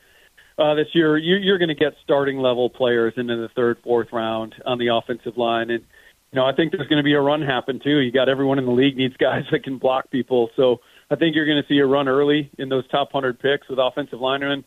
uh, 0.57 0.73
this 0.73 0.87
year. 0.93 1.17
You, 1.17 1.35
you're 1.35 1.59
going 1.59 1.69
to 1.69 1.75
get 1.75 1.93
starting 2.03 2.39
level 2.39 2.67
players 2.67 3.13
into 3.15 3.35
the 3.35 3.49
third, 3.49 3.77
fourth 3.83 4.07
round 4.11 4.55
on 4.65 4.79
the 4.79 4.87
offensive 4.87 5.37
line, 5.37 5.69
and 5.69 5.83
you 6.31 6.37
know 6.37 6.45
I 6.47 6.55
think 6.55 6.71
there's 6.71 6.87
going 6.87 6.97
to 6.97 7.03
be 7.03 7.13
a 7.13 7.21
run 7.21 7.43
happen 7.43 7.79
too. 7.79 7.99
You 7.99 8.11
got 8.11 8.27
everyone 8.27 8.57
in 8.57 8.65
the 8.65 8.71
league 8.71 8.97
needs 8.97 9.17
guys 9.17 9.43
that 9.51 9.63
can 9.63 9.77
block 9.77 10.09
people, 10.09 10.49
so 10.55 10.79
I 11.11 11.15
think 11.15 11.35
you're 11.35 11.45
going 11.45 11.61
to 11.61 11.67
see 11.67 11.77
a 11.77 11.85
run 11.85 12.07
early 12.07 12.49
in 12.57 12.69
those 12.69 12.87
top 12.87 13.11
hundred 13.11 13.39
picks 13.39 13.69
with 13.69 13.77
offensive 13.77 14.19
linemen. 14.19 14.63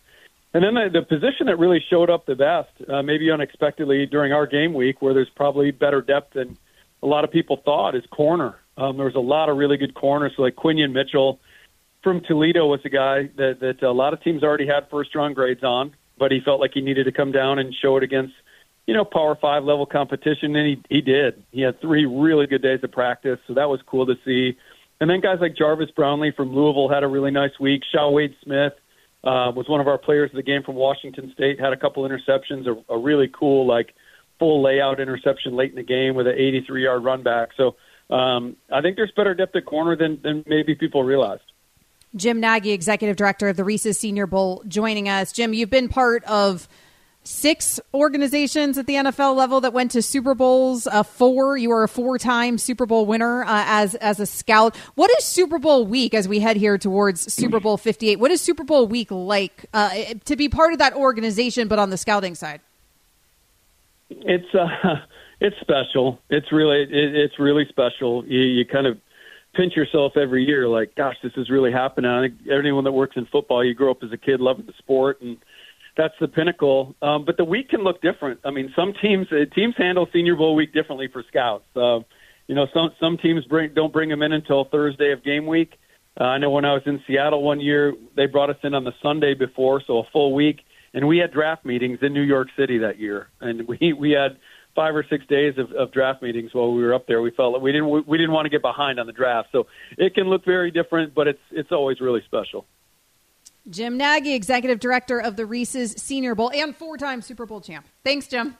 And 0.57 0.65
then 0.65 0.73
the, 0.73 1.01
the 1.01 1.03
position 1.03 1.49
that 1.49 1.59
really 1.59 1.85
showed 1.91 2.09
up 2.09 2.25
the 2.25 2.35
best, 2.35 2.71
uh, 2.89 3.03
maybe 3.03 3.31
unexpectedly 3.31 4.07
during 4.07 4.33
our 4.33 4.47
game 4.47 4.73
week, 4.73 5.03
where 5.03 5.13
there's 5.13 5.29
probably 5.37 5.71
better 5.71 6.01
depth 6.01 6.33
than 6.33 6.57
a 7.03 7.07
lot 7.07 7.25
of 7.25 7.31
people 7.31 7.61
thought, 7.63 7.95
is 7.95 8.05
corner. 8.11 8.59
Um, 8.79 8.97
there 8.97 9.05
was 9.05 9.17
a 9.17 9.21
lot 9.21 9.51
of 9.51 9.59
really 9.59 9.77
good 9.77 9.93
corners, 9.93 10.33
so 10.35 10.41
like 10.41 10.57
Quinyon 10.57 10.93
Mitchell 10.93 11.41
from 12.03 12.23
Toledo 12.23 12.67
was 12.67 12.81
a 12.87 12.89
guy 12.89 13.29
that, 13.37 13.61
that 13.61 13.83
a 13.83 13.93
lot 13.93 14.15
of 14.15 14.23
teams 14.23 14.43
already 14.43 14.67
had 14.67 14.89
first 14.89 15.15
round 15.15 15.35
grades 15.35 15.63
on, 15.63 15.95
but 16.17 16.33
he 16.33 16.41
felt 16.41 16.59
like 16.59 16.71
he 16.73 16.81
needed 16.81 17.05
to 17.05 17.13
come 17.13 17.33
down 17.33 17.59
and 17.59 17.75
show 17.75 17.99
it 17.99 18.03
against, 18.03 18.33
you 18.87 18.95
know, 18.95 19.05
Power 19.05 19.37
Five 19.37 19.63
level 19.63 19.85
competition, 19.85 20.57
and 20.57 20.67
he 20.67 20.83
he 20.89 21.03
did. 21.03 21.43
He 21.53 21.61
had 21.61 21.83
three 21.83 22.07
really 22.07 22.47
good 22.47 22.63
days 22.63 22.83
of 22.83 22.93
practice, 22.93 23.41
so 23.47 23.53
that 23.53 23.69
was 23.69 23.83
cool 23.85 24.07
to 24.07 24.15
see. 24.25 24.57
And 25.03 25.11
then 25.11 25.21
guys 25.21 25.37
like 25.39 25.55
Jarvis 25.55 25.91
Brownlee 25.91 26.33
from 26.35 26.55
Louisville 26.55 26.89
had 26.89 27.03
a 27.03 27.09
really 27.09 27.31
nice 27.31 27.61
week. 27.61 27.83
Chau 27.93 28.11
Wade 28.11 28.35
Smith 28.43 28.73
uh, 29.27 29.51
was 29.51 29.69
one 29.69 29.81
of 29.81 29.89
our 29.89 29.99
players 29.99 30.31
of 30.31 30.37
the 30.37 30.43
game 30.43 30.63
from 30.63 30.77
Washington 30.77 31.33
State. 31.35 31.59
Had 31.59 31.73
a 31.73 31.77
couple 31.77 32.09
interceptions, 32.09 32.67
a, 32.67 32.95
a 32.95 32.99
really 32.99 33.29
cool 33.29 33.67
like 33.67 33.93
full 34.39 34.63
layout 34.63 35.01
interception 35.01 35.57
late 35.57 35.71
in 35.71 35.77
the 35.77 35.83
game 35.83 36.15
with 36.15 36.27
an 36.27 36.35
83 36.35 36.85
yard 36.85 37.05
run 37.05 37.23
back. 37.23 37.51
So 37.57 37.77
um, 38.15 38.57
I 38.73 38.81
think 38.81 38.97
there's 38.97 39.13
better 39.17 39.35
depth 39.35 39.57
at 39.57 39.67
corner 39.67 39.97
than, 39.97 40.21
than 40.23 40.45
maybe 40.47 40.75
people 40.75 41.03
realized. 41.03 41.43
Jim 42.15 42.41
Nagy, 42.41 42.71
executive 42.71 43.17
director 43.17 43.49
of 43.49 43.57
the 43.57 43.65
Reese's 43.65 43.99
Senior 43.99 44.27
Bowl, 44.27 44.63
joining 44.69 45.09
us. 45.09 45.33
Jim, 45.33 45.53
you've 45.53 45.71
been 45.71 45.89
part 45.89 46.23
of 46.25 46.69
six 47.27 47.81
organizations 47.93 48.79
at 48.79 48.87
the 48.87 48.95
NFL 48.95 49.37
level 49.37 49.61
that 49.61 49.73
went 49.73 49.91
to 49.93 50.03
Super 50.03 50.35
Bowls. 50.35 50.87
Uh, 50.87 51.03
four, 51.03 51.57
you 51.57 51.71
are 51.73 51.83
a 51.83 51.89
four-time 51.89 52.59
Super 52.59 52.87
Bowl 52.87 53.07
winner 53.07 53.45
uh, 53.45 53.65
as 53.67 53.95
as 53.97 54.21
a 54.21 54.27
scout. 54.27 54.77
What 54.95 55.11
is 55.19 55.25
Super 55.25 55.59
Bowl 55.59 55.87
week 55.87 56.15
as 56.15 56.29
we 56.29 56.41
head 56.41 56.57
here 56.57 56.79
towards 56.79 57.33
Super 57.33 57.61
Bowl 57.61 57.77
Fifty 57.77 58.11
Eight? 58.11 58.21
What 58.21 58.31
is 58.31 58.41
Super 58.41 58.65
Bowl 58.65 58.87
week 58.87 59.11
like 59.11 59.67
uh, 59.75 59.91
to 60.25 60.37
be 60.37 60.49
part 60.49 60.73
of 60.73 60.79
that 60.79 60.95
organization, 60.95 61.69
but 61.69 61.79
on 61.79 61.91
the 61.91 61.97
scouting 61.97 62.35
side? 62.35 62.61
It's 64.11 64.55
uh, 64.55 64.97
it's 65.41 65.57
special. 65.61 66.21
It's 66.31 66.53
really 66.53 66.83
it, 66.83 67.15
it's 67.15 67.39
really 67.39 67.67
special. 67.69 68.25
You, 68.27 68.41
you 68.41 68.65
kind 68.65 68.87
of 68.87 68.99
pinch 69.57 69.75
yourself 69.75 70.17
every 70.17 70.45
year, 70.45 70.69
like, 70.69 70.95
gosh, 70.95 71.17
this 71.23 71.33
is 71.37 71.49
really 71.49 71.73
happening. 71.73 72.11
I 72.11 72.29
think 72.29 72.35
anyone 72.53 72.85
that 72.85 72.93
works 72.93 73.17
in 73.17 73.25
football, 73.27 73.65
you 73.65 73.73
grow 73.73 73.91
up 73.91 74.03
as 74.03 74.13
a 74.13 74.19
kid 74.19 74.39
loving 74.41 74.67
the 74.67 74.75
sport 74.79 75.23
and 75.23 75.39
that's 75.97 76.15
the 76.21 76.29
pinnacle. 76.29 76.95
Um, 77.03 77.25
but 77.25 77.37
the 77.37 77.45
week 77.45 77.71
can 77.71 77.83
look 77.83 78.01
different. 78.03 78.41
I 78.45 78.51
mean, 78.51 78.73
some 78.77 78.93
teams 79.01 79.27
uh, 79.33 79.47
teams 79.55 79.75
handle 79.77 80.07
Senior 80.13 80.37
Bowl 80.37 80.55
week 80.55 80.73
differently 80.73 81.09
for 81.09 81.25
scouts. 81.29 81.65
Uh, 81.75 82.01
you 82.47 82.55
know, 82.55 82.67
some 82.73 82.91
some 83.01 83.19
teams 83.19 83.45
bring 83.47 83.75
don't 83.75 83.93
bring 83.93 84.09
them 84.09 84.23
in 84.23 84.33
until 84.33 84.65
Thursday 84.65 85.13
of 85.13 85.25
game 85.25 85.47
week. 85.47 85.79
Uh, 86.19 86.25
I 86.25 86.39
know 86.39 86.51
when 86.51 86.65
I 86.65 86.73
was 86.73 86.83
in 86.87 87.03
Seattle 87.07 87.43
one 87.43 87.61
year, 87.61 87.95
they 88.15 88.27
brought 88.27 88.51
us 88.51 88.57
in 88.63 88.75
on 88.75 88.85
the 88.85 88.95
Sunday 89.03 89.35
before, 89.35 89.83
so 89.87 89.99
a 89.99 90.05
full 90.13 90.33
week, 90.33 90.61
and 90.95 91.07
we 91.07 91.19
had 91.19 91.31
draft 91.31 91.65
meetings 91.65 91.99
in 92.01 92.15
New 92.15 92.23
York 92.23 92.49
City 92.57 92.79
that 92.79 92.99
year, 92.99 93.29
and 93.41 93.67
we 93.69 93.93
we 93.93 94.13
had 94.13 94.39
five 94.75 94.95
or 94.95 95.05
six 95.09 95.27
days 95.27 95.55
of, 95.59 95.73
of 95.73 95.91
draft 95.91 96.23
meetings 96.23 96.55
while 96.55 96.73
we 96.73 96.83
were 96.83 96.95
up 96.95 97.07
there. 97.07 97.21
We 97.21 97.31
felt 97.31 97.55
like 97.55 97.63
we 97.63 97.73
didn't 97.73 98.07
we 98.07 98.19
didn't 98.19 98.33
want 98.33 98.47
to 98.47 98.51
get 98.51 98.63
behind 98.63 99.01
on 99.01 99.07
the 99.07 99.13
draft, 99.13 99.49
so 99.53 99.67
it 99.99 100.15
can 100.15 100.29
look 100.29 100.45
very 100.45 100.71
different, 100.71 101.15
but 101.15 101.27
it's 101.27 101.41
it's 101.51 101.73
always 101.73 102.01
really 102.01 102.23
special. 102.27 102.67
Jim 103.69 103.97
Nagy, 103.97 104.35
executive 104.35 104.79
director 104.81 105.21
of 105.21 105.37
the 105.37 105.45
Reese's 105.47 105.93
Senior 106.01 106.35
Bowl 106.35 106.51
and 106.55 106.75
four 106.77 106.97
time 106.97 107.21
Super 107.23 107.47
Bowl 107.47 107.61
champ. 107.61 107.85
Thanks, 108.05 108.27
Jim. 108.29 108.57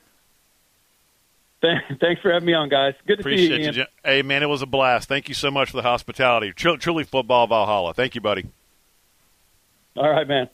Thanks 2.01 2.21
for 2.23 2.31
having 2.33 2.47
me 2.47 2.55
on, 2.55 2.69
guys. 2.69 2.95
Good 3.07 3.17
to 3.17 3.21
Appreciate 3.23 3.59
see 3.73 3.79
you. 3.79 3.83
you 3.83 3.85
hey, 4.05 4.23
man, 4.23 4.43
it 4.43 4.47
was 4.49 4.63
a 4.63 4.67
blast. 4.67 5.09
Thank 5.09 5.29
you 5.29 5.35
so 5.35 5.51
much 5.51 5.71
for 5.71 5.77
the 5.79 5.83
hospitality. 5.83 6.53
Truly, 6.53 6.79
truly 6.79 7.05
football 7.05 7.47
Valhalla. 7.49 7.93
Thank 7.95 8.15
you, 8.15 8.21
buddy. 8.21 8.45
All 9.97 10.09
right, 10.09 10.29
man. 10.29 10.49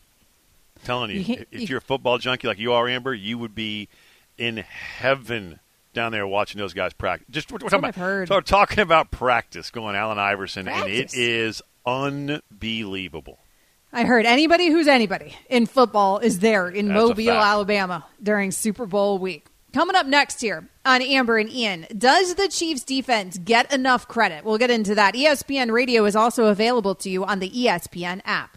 I'm 0.79 0.85
telling 0.85 1.11
you, 1.11 1.21
You- 1.21 1.45
if 1.51 1.61
you- 1.63 1.67
you're 1.67 1.79
a 1.79 1.83
football 1.83 2.17
junkie 2.19 2.47
like 2.47 2.59
you 2.59 2.73
are, 2.73 2.89
Amber, 2.89 3.13
you 3.13 3.37
would 3.37 3.55
be 3.55 3.89
in 4.39 4.59
heaven 4.59 5.61
down 5.93 6.13
there 6.13 6.27
watching 6.27 6.59
those 6.59 6.73
guys 6.73 6.95
practice. 6.95 7.27
Just 7.31 7.51
we're, 7.53 7.57
we're 7.57 7.69
talking 7.69 7.79
about 7.81 7.89
I've 7.89 7.97
heard. 7.97 8.29
so 8.29 8.37
we're 8.37 8.41
talking 8.41 8.79
about 8.79 9.11
practice 9.11 9.71
going 9.71 9.95
Allen 9.97 10.19
Iverson, 10.19 10.67
and 10.69 10.89
it 10.89 11.13
is 11.15 11.61
unbelievable. 11.85 13.39
I 13.95 14.05
heard 14.05 14.25
anybody 14.25 14.69
who's 14.69 14.89
anybody 14.89 15.37
in 15.51 15.67
football 15.67 16.19
is 16.19 16.39
there 16.39 16.69
in 16.69 16.89
That's 16.89 16.99
Mobile. 16.99 17.31
Alabama 17.33 18.07
during 18.23 18.51
Super 18.51 18.87
Bowl 18.87 19.19
week. 19.19 19.47
Coming 19.75 19.97
up 19.97 20.07
next 20.07 20.41
here 20.41 20.69
on 20.85 21.03
Amber 21.03 21.37
and 21.37 21.51
Ian, 21.51 21.87
does 21.97 22.35
the 22.35 22.49
Chiefs 22.49 22.85
defense 22.85 23.39
get 23.39 23.73
enough 23.73 24.09
credit? 24.09 24.45
We'll 24.45 24.59
get 24.59 24.71
into 24.71 24.95
that. 24.95 25.15
ESPN 25.15 25.71
Radio 25.71 26.07
is 26.07 26.17
also 26.17 26.47
available 26.47 26.95
to 26.97 27.11
you 27.11 27.25
on 27.25 27.39
the 27.39 27.51
ESPN 27.51 28.23
app. 28.25 28.57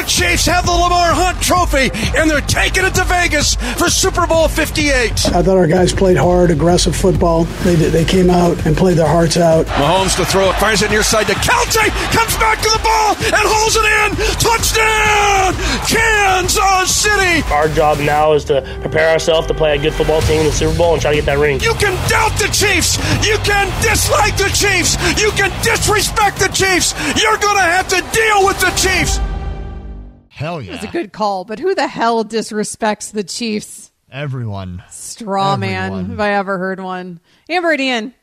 The 0.00 0.06
Chiefs 0.06 0.46
have 0.46 0.64
the 0.64 0.72
Lamar 0.72 1.12
Hunt 1.12 1.44
Trophy, 1.44 1.92
and 2.16 2.24
they're 2.24 2.40
taking 2.40 2.88
it 2.88 2.94
to 2.96 3.04
Vegas 3.04 3.56
for 3.76 3.92
Super 3.92 4.26
Bowl 4.26 4.48
58. 4.48 5.12
I 5.28 5.42
thought 5.44 5.58
our 5.60 5.66
guys 5.66 5.92
played 5.92 6.16
hard, 6.16 6.50
aggressive 6.50 6.96
football. 6.96 7.44
They 7.68 7.76
did, 7.76 7.92
they 7.92 8.06
came 8.06 8.30
out 8.30 8.64
and 8.64 8.74
played 8.74 8.96
their 8.96 9.06
hearts 9.06 9.36
out. 9.36 9.66
Mahomes 9.76 10.16
to 10.16 10.24
throw 10.24 10.48
it, 10.48 10.56
fires 10.56 10.80
it 10.80 10.90
near 10.90 11.02
side 11.02 11.26
to 11.26 11.34
Kelce, 11.34 11.84
comes 12.16 12.32
back 12.40 12.64
to 12.64 12.70
the 12.72 12.80
ball 12.80 13.12
and 13.12 13.44
holds 13.44 13.76
it 13.76 13.84
in. 13.84 14.08
Touchdown, 14.40 15.52
Kansas 15.84 16.96
City. 16.96 17.44
Our 17.52 17.68
job 17.68 17.98
now 18.00 18.32
is 18.32 18.44
to 18.44 18.64
prepare 18.80 19.10
ourselves 19.10 19.48
to 19.48 19.54
play 19.54 19.76
a 19.76 19.78
good 19.78 19.92
football 19.92 20.22
team 20.22 20.40
in 20.40 20.46
the 20.46 20.52
Super 20.52 20.78
Bowl 20.78 20.94
and 20.94 21.02
try 21.02 21.10
to 21.10 21.18
get 21.18 21.26
that 21.26 21.36
ring. 21.36 21.60
You 21.60 21.74
can 21.74 21.92
doubt 22.08 22.40
the 22.40 22.48
Chiefs. 22.48 22.96
You 23.20 23.36
can 23.44 23.68
dislike 23.84 24.38
the 24.38 24.48
Chiefs. 24.48 24.96
You 25.20 25.30
can 25.32 25.52
disrespect 25.60 26.38
the 26.40 26.48
Chiefs. 26.48 26.96
You're 27.20 27.36
going 27.36 27.56
to 27.60 27.68
have 27.68 27.86
to 27.88 28.00
deal 28.16 28.46
with 28.48 28.58
the 28.60 28.72
Chiefs. 28.80 29.20
Hell 30.40 30.60
yeah. 30.62 30.76
It's 30.76 30.84
a 30.84 30.88
good 30.88 31.12
call, 31.12 31.44
but 31.44 31.58
who 31.58 31.74
the 31.74 31.86
hell 31.86 32.24
disrespects 32.24 33.12
the 33.12 33.22
Chiefs? 33.22 33.92
Everyone. 34.10 34.82
Straw 34.88 35.58
man, 35.58 35.92
Everyone. 35.92 36.12
if 36.12 36.18
I 36.18 36.32
ever 36.32 36.56
heard 36.56 36.80
one. 36.80 37.20
Amber 37.50 37.72
and 37.72 37.80
Ian, 37.82 38.14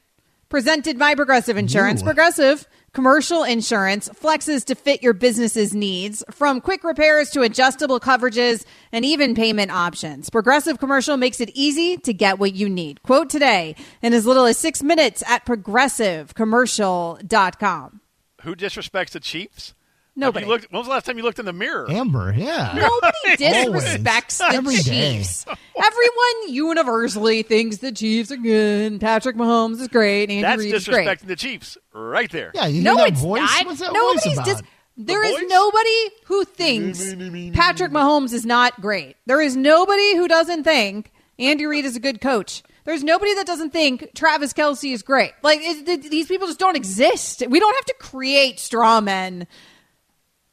presented 0.50 0.98
by 0.98 1.14
Progressive 1.14 1.58
Insurance. 1.58 2.02
You. 2.02 2.06
Progressive 2.06 2.68
commercial 2.92 3.44
insurance 3.44 4.10
flexes 4.10 4.66
to 4.66 4.74
fit 4.74 5.04
your 5.04 5.14
business's 5.14 5.76
needs, 5.76 6.24
from 6.32 6.60
quick 6.60 6.84
repairs 6.84 7.30
to 7.30 7.44
adjustable 7.44 8.00
coverages 8.00 8.66
and 8.92 9.06
even 9.06 9.36
payment 9.36 9.70
options. 9.70 10.32
Progressive 10.32 10.80
Commercial 10.80 11.18
makes 11.18 11.40
it 11.40 11.52
easy 11.54 11.98
to 11.98 12.14
get 12.14 12.40
what 12.40 12.56
you 12.56 12.68
need. 12.68 13.04
Quote 13.04 13.30
today 13.30 13.76
in 14.02 14.16
as 14.16 14.26
little 14.26 14.46
as 14.46 14.58
six 14.58 14.82
minutes 14.82 15.22
at 15.28 15.46
progressivecommercial.com. 15.46 18.02
Who 18.42 18.56
disrespects 18.56 19.12
the 19.12 19.20
Chiefs? 19.20 19.76
Nobody. 20.18 20.44
Have 20.44 20.48
you 20.48 20.54
looked, 20.54 20.72
when 20.72 20.80
was 20.80 20.88
the 20.88 20.92
last 20.94 21.06
time 21.06 21.18
you 21.18 21.24
looked 21.24 21.38
in 21.40 21.46
the 21.46 21.54
mirror? 21.54 21.86
Amber, 21.90 22.34
yeah. 22.36 22.74
Nobody 22.76 23.14
disrespects 23.44 24.40
the 24.40 24.56
Every 24.56 24.76
day. 24.78 25.18
Chiefs. 25.20 25.46
Everyone 25.48 26.54
universally 26.54 27.44
thinks 27.44 27.78
the 27.78 27.92
Chiefs 27.92 28.32
are 28.32 28.38
good. 28.38 29.00
Patrick 29.00 29.36
Mahomes 29.36 29.80
is 29.80 29.88
great. 29.88 30.30
Andy 30.30 30.42
That's 30.42 30.60
Reid 30.60 30.74
is 30.74 30.88
great. 30.88 31.08
disrespecting 31.08 31.28
the 31.28 31.36
Chiefs 31.36 31.78
right 31.94 32.32
there. 32.32 32.52
Yeah, 32.56 32.66
you 32.66 32.82
hear 32.82 32.84
No, 32.84 32.98
that 32.98 33.10
it's 33.10 33.22
voice? 33.22 33.42
not. 33.42 33.66
What's 33.68 33.80
that 33.80 33.94
Nobody's 33.94 34.24
voice 34.24 34.34
about? 34.34 34.46
dis- 34.46 34.62
There 34.98 35.24
is 35.24 35.32
voice? 35.40 35.46
nobody 35.50 36.10
who 36.26 36.44
thinks 36.46 37.14
Patrick 37.56 37.92
Mahomes 37.92 38.34
is 38.34 38.46
not 38.46 38.82
great. 38.82 39.18
There 39.28 39.40
is 39.40 39.56
nobody 39.56 40.16
who 40.16 40.28
doesn't 40.28 40.64
think 40.64 41.12
Andy 41.38 41.68
Reid 41.68 41.86
is 41.86 41.96
a 41.96 42.00
good 42.00 42.22
coach. 42.22 42.64
There's 42.86 43.04
nobody 43.04 43.36
that 43.36 43.46
doesn't 43.46 43.72
think 43.72 44.10
Travis 44.16 44.54
Kelce 44.54 44.94
is 44.94 45.04
great. 45.04 45.34
Like 45.44 45.60
it, 45.62 45.86
th- 45.86 46.10
these 46.10 46.26
people 46.28 46.48
just 46.48 46.58
don't 46.58 46.76
exist. 46.78 47.44
We 47.48 47.60
don't 47.60 47.76
have 47.76 47.86
to 47.86 47.96
create 48.00 48.60
straw 48.60 49.00
men. 49.02 49.46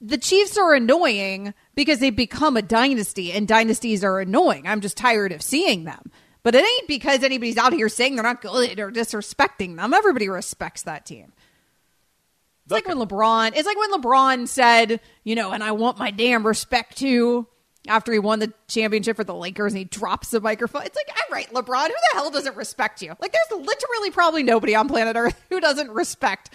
The 0.07 0.19
Chiefs 0.19 0.59
are 0.59 0.75
annoying 0.75 1.55
because 1.75 1.99
they've 1.99 2.15
become 2.15 2.59
a 2.59 2.63
dynasty, 2.63 3.33
and 3.33 3.49
dynasties 3.49 4.05
are 4.05 4.21
annoying. 4.21 4.67
I'm 4.67 4.83
just 4.83 4.99
tired 4.99 5.33
of 5.33 5.41
seeing 5.41 5.85
them. 5.85 6.13
But 6.43 6.55
it 6.55 6.63
ain't 6.63 6.89
because 6.89 7.23
anybody's 7.23 7.57
out 7.57 7.73
here 7.73 7.89
saying 7.89 8.15
they're 8.15 8.23
not 8.23 8.43
good 8.43 8.79
or 8.79 8.93
disrespecting 8.93 9.77
them. 9.77 9.95
Everybody 9.95 10.29
respects 10.29 10.83
that 10.83 11.07
team. 11.07 11.33
It's 12.65 12.73
like 12.73 12.87
when 12.87 12.99
LeBron. 12.99 13.53
It's 13.57 13.67
like 13.67 13.79
when 13.79 13.93
LeBron 13.93 14.47
said, 14.47 15.01
you 15.25 15.35
know, 15.35 15.53
and 15.53 15.65
I 15.65 15.73
want 15.73 15.99
my 15.99 16.11
damn 16.11 16.47
respect 16.47 16.99
too. 16.99 17.47
After 17.89 18.13
he 18.13 18.19
won 18.19 18.39
the 18.41 18.53
championship 18.69 19.17
for 19.17 19.25
the 19.25 19.35
Lakers 19.35 19.73
and 19.73 19.79
he 19.79 19.85
drops 19.85 20.31
the 20.31 20.41
microphone. 20.41 20.85
It's 20.85 20.97
like, 20.97 21.09
all 21.09 21.35
right, 21.35 21.51
LeBron, 21.53 21.87
who 21.87 21.95
the 21.95 22.15
hell 22.15 22.31
doesn't 22.31 22.57
respect 22.57 23.03
you? 23.03 23.15
Like, 23.21 23.33
there's 23.33 23.61
literally 23.61 24.11
probably 24.11 24.43
nobody 24.43 24.75
on 24.75 24.89
planet 24.89 25.17
Earth 25.17 25.43
who 25.51 25.61
doesn't 25.61 25.91
respect 25.91 26.51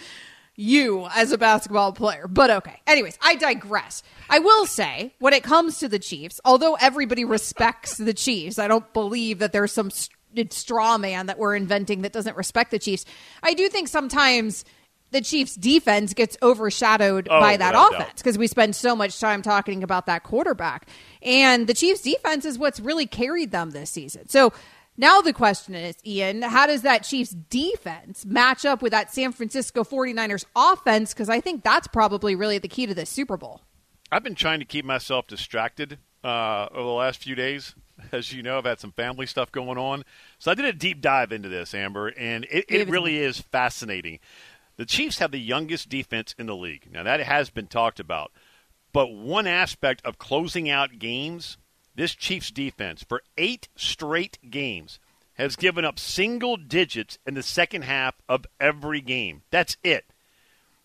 you 0.60 1.08
as 1.14 1.32
a 1.32 1.38
basketball 1.38 1.92
player. 1.92 2.28
But 2.28 2.50
okay. 2.50 2.80
Anyways, 2.86 3.18
I 3.22 3.34
digress. 3.36 4.02
I 4.28 4.38
will 4.38 4.66
say, 4.66 5.14
when 5.18 5.32
it 5.32 5.42
comes 5.42 5.78
to 5.78 5.88
the 5.88 5.98
Chiefs, 5.98 6.40
although 6.44 6.74
everybody 6.80 7.24
respects 7.24 7.96
the 7.96 8.14
Chiefs, 8.14 8.58
I 8.58 8.68
don't 8.68 8.92
believe 8.92 9.38
that 9.40 9.52
there's 9.52 9.72
some 9.72 9.90
st- 9.90 10.52
straw 10.52 10.96
man 10.98 11.26
that 11.26 11.38
we're 11.38 11.56
inventing 11.56 12.02
that 12.02 12.12
doesn't 12.12 12.36
respect 12.36 12.70
the 12.70 12.78
Chiefs. 12.78 13.04
I 13.42 13.54
do 13.54 13.68
think 13.68 13.88
sometimes 13.88 14.64
the 15.12 15.20
Chiefs 15.20 15.56
defense 15.56 16.14
gets 16.14 16.36
overshadowed 16.40 17.26
Oh, 17.28 17.40
by 17.40 17.56
that 17.56 17.70
without 17.72 17.88
a 17.88 17.92
doubt. 17.92 18.00
offense 18.02 18.22
because 18.22 18.38
we 18.38 18.46
spend 18.46 18.76
so 18.76 18.94
much 18.94 19.18
time 19.18 19.42
talking 19.42 19.82
about 19.82 20.06
that 20.06 20.22
quarterback. 20.22 20.86
And 21.22 21.66
the 21.66 21.74
Chiefs 21.74 22.02
defense 22.02 22.44
is 22.44 22.58
what's 22.58 22.78
really 22.78 23.06
carried 23.06 23.50
them 23.50 23.70
this 23.70 23.90
season. 23.90 24.28
So 24.28 24.52
now 25.00 25.20
the 25.22 25.32
question 25.32 25.74
is, 25.74 25.96
Ian, 26.06 26.42
how 26.42 26.66
does 26.66 26.82
that 26.82 27.02
Chiefs 27.02 27.30
defense 27.30 28.26
match 28.26 28.64
up 28.64 28.82
with 28.82 28.92
that 28.92 29.12
San 29.12 29.32
Francisco 29.32 29.82
49ers 29.82 30.44
offense? 30.54 31.14
Because 31.14 31.28
I 31.28 31.40
think 31.40 31.64
that's 31.64 31.88
probably 31.88 32.34
really 32.34 32.58
the 32.58 32.68
key 32.68 32.86
to 32.86 32.94
this 32.94 33.08
Super 33.08 33.36
Bowl. 33.36 33.62
I've 34.12 34.22
been 34.22 34.34
trying 34.34 34.58
to 34.58 34.64
keep 34.64 34.84
myself 34.84 35.26
distracted 35.26 35.98
uh, 36.22 36.68
over 36.72 36.82
the 36.82 36.94
last 36.94 37.22
few 37.22 37.34
days. 37.34 37.74
As 38.12 38.32
you 38.32 38.42
know, 38.42 38.58
I've 38.58 38.64
had 38.64 38.80
some 38.80 38.92
family 38.92 39.26
stuff 39.26 39.50
going 39.50 39.78
on. 39.78 40.04
So 40.38 40.50
I 40.50 40.54
did 40.54 40.64
a 40.66 40.72
deep 40.72 41.00
dive 41.00 41.32
into 41.32 41.48
this, 41.48 41.74
Amber, 41.74 42.08
and 42.08 42.44
it, 42.44 42.66
it 42.68 42.80
it 42.82 42.88
really 42.88 43.18
is 43.18 43.40
fascinating. 43.40 44.18
The 44.76 44.86
Chiefs 44.86 45.18
have 45.18 45.30
the 45.30 45.40
youngest 45.40 45.88
defense 45.88 46.34
in 46.38 46.46
the 46.46 46.56
league. 46.56 46.88
Now, 46.90 47.02
that 47.02 47.20
has 47.20 47.50
been 47.50 47.66
talked 47.66 48.00
about. 48.00 48.32
But 48.92 49.12
one 49.12 49.46
aspect 49.46 50.04
of 50.04 50.18
closing 50.18 50.68
out 50.68 50.98
games 50.98 51.58
this 51.94 52.14
Chiefs 52.14 52.50
defense 52.50 53.04
for 53.06 53.22
eight 53.36 53.68
straight 53.76 54.38
games 54.50 54.98
has 55.34 55.56
given 55.56 55.84
up 55.84 55.98
single 55.98 56.56
digits 56.56 57.18
in 57.26 57.34
the 57.34 57.42
second 57.42 57.82
half 57.82 58.14
of 58.28 58.46
every 58.60 59.00
game. 59.00 59.42
That's 59.50 59.76
it. 59.82 60.04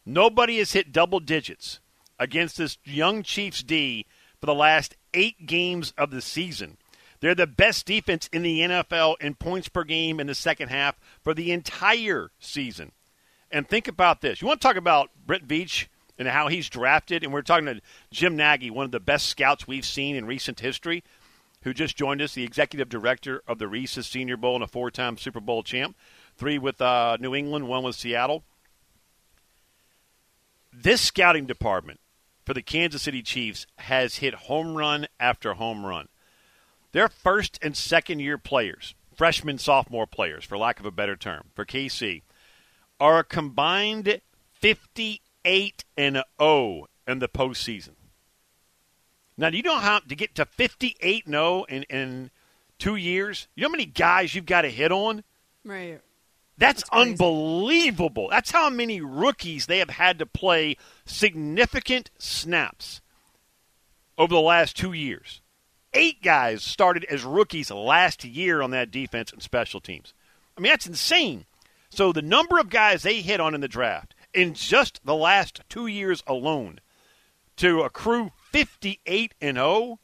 Nobody 0.05 0.59
has 0.59 0.73
hit 0.73 0.91
double 0.91 1.19
digits 1.19 1.79
against 2.19 2.57
this 2.57 2.77
young 2.83 3.23
Chiefs 3.23 3.63
D 3.63 4.05
for 4.39 4.45
the 4.45 4.53
last 4.53 4.95
eight 5.13 5.45
games 5.45 5.93
of 5.97 6.11
the 6.11 6.21
season. 6.21 6.77
They're 7.19 7.35
the 7.35 7.47
best 7.47 7.85
defense 7.85 8.29
in 8.31 8.43
the 8.43 8.59
NFL 8.59 9.15
in 9.19 9.35
points 9.35 9.67
per 9.67 9.83
game 9.83 10.19
in 10.19 10.27
the 10.27 10.35
second 10.35 10.69
half 10.69 10.99
for 11.23 11.33
the 11.33 11.51
entire 11.51 12.29
season. 12.39 12.91
And 13.51 13.67
think 13.67 13.87
about 13.87 14.21
this. 14.21 14.41
You 14.41 14.47
want 14.47 14.61
to 14.61 14.67
talk 14.67 14.75
about 14.75 15.09
Brett 15.25 15.47
Veach 15.47 15.87
and 16.17 16.27
how 16.27 16.47
he's 16.47 16.69
drafted? 16.69 17.23
And 17.23 17.33
we're 17.33 17.41
talking 17.41 17.65
to 17.65 17.81
Jim 18.11 18.35
Nagy, 18.35 18.69
one 18.69 18.85
of 18.85 18.91
the 18.91 18.99
best 18.99 19.27
scouts 19.27 19.67
we've 19.67 19.85
seen 19.85 20.15
in 20.15 20.25
recent 20.25 20.59
history, 20.59 21.03
who 21.63 21.73
just 21.73 21.97
joined 21.97 22.21
us, 22.21 22.33
the 22.33 22.43
executive 22.43 22.89
director 22.89 23.41
of 23.47 23.59
the 23.59 23.67
Reese's 23.67 24.07
Senior 24.07 24.37
Bowl 24.37 24.55
and 24.55 24.63
a 24.63 24.67
four 24.67 24.91
time 24.91 25.17
Super 25.17 25.39
Bowl 25.39 25.63
champ, 25.63 25.95
three 26.37 26.57
with 26.57 26.81
uh, 26.81 27.17
New 27.19 27.35
England, 27.35 27.67
one 27.67 27.83
with 27.83 27.95
Seattle. 27.95 28.43
This 30.71 31.01
scouting 31.01 31.45
department 31.45 31.99
for 32.45 32.53
the 32.53 32.61
Kansas 32.61 33.01
City 33.01 33.21
Chiefs 33.21 33.65
has 33.77 34.17
hit 34.17 34.33
home 34.33 34.75
run 34.75 35.07
after 35.19 35.53
home 35.53 35.85
run. 35.85 36.09
Their 36.91 37.09
first 37.09 37.59
and 37.61 37.75
second 37.75 38.19
year 38.19 38.37
players, 38.37 38.93
freshman, 39.15 39.57
sophomore 39.57 40.07
players, 40.07 40.45
for 40.45 40.57
lack 40.57 40.79
of 40.79 40.85
a 40.85 40.91
better 40.91 41.15
term, 41.15 41.45
for 41.55 41.65
KC, 41.65 42.21
are 42.99 43.19
a 43.19 43.23
combined 43.23 44.21
58 45.45 45.85
and 45.95 46.23
0 46.41 46.87
in 47.07 47.19
the 47.19 47.27
postseason. 47.27 47.91
Now, 49.37 49.51
do 49.51 49.57
you 49.57 49.63
know 49.63 49.77
how 49.77 49.99
to 49.99 50.15
get 50.15 50.33
to 50.35 50.45
58 50.45 51.25
0 51.27 51.63
in, 51.69 51.83
in 51.83 52.31
two 52.79 52.95
years? 52.95 53.47
You 53.55 53.61
know 53.61 53.67
how 53.67 53.73
many 53.73 53.85
guys 53.85 54.33
you've 54.33 54.47
got 54.47 54.61
to 54.63 54.69
hit 54.69 54.91
on? 54.91 55.23
Right. 55.63 56.01
That's, 56.57 56.83
That's 56.83 56.89
unbelievable. 56.91 58.29
That's 58.29 58.51
how 58.51 58.69
many 58.69 59.01
rookies 59.01 59.67
they 59.67 59.79
have 59.79 59.89
had 59.91 60.19
to 60.19 60.25
play 60.25 60.77
significant 61.05 62.09
snaps 62.17 63.01
over 64.17 64.33
the 64.33 64.41
last 64.41 64.75
two 64.75 64.93
years. 64.93 65.41
Eight 65.93 66.23
guys 66.23 66.63
started 66.63 67.03
as 67.05 67.23
rookies 67.23 67.69
last 67.69 68.23
year 68.23 68.61
on 68.61 68.71
that 68.71 68.89
defense 68.89 69.31
and 69.31 69.43
special 69.43 69.79
teams. 69.79 70.13
I 70.57 70.61
mean, 70.61 70.71
that's 70.71 70.87
insane. 70.87 71.45
So 71.89 72.11
the 72.11 72.21
number 72.21 72.57
of 72.57 72.69
guys 72.69 73.03
they 73.03 73.21
hit 73.21 73.39
on 73.39 73.53
in 73.53 73.61
the 73.61 73.67
draft 73.67 74.14
in 74.35 74.53
just 74.53 74.99
the 75.03 75.15
last 75.15 75.61
two 75.69 75.87
years 75.87 76.23
alone 76.27 76.79
to 77.57 77.81
accrue 77.81 78.31
58 78.51 79.33
and 79.41 79.57
0 79.57 79.99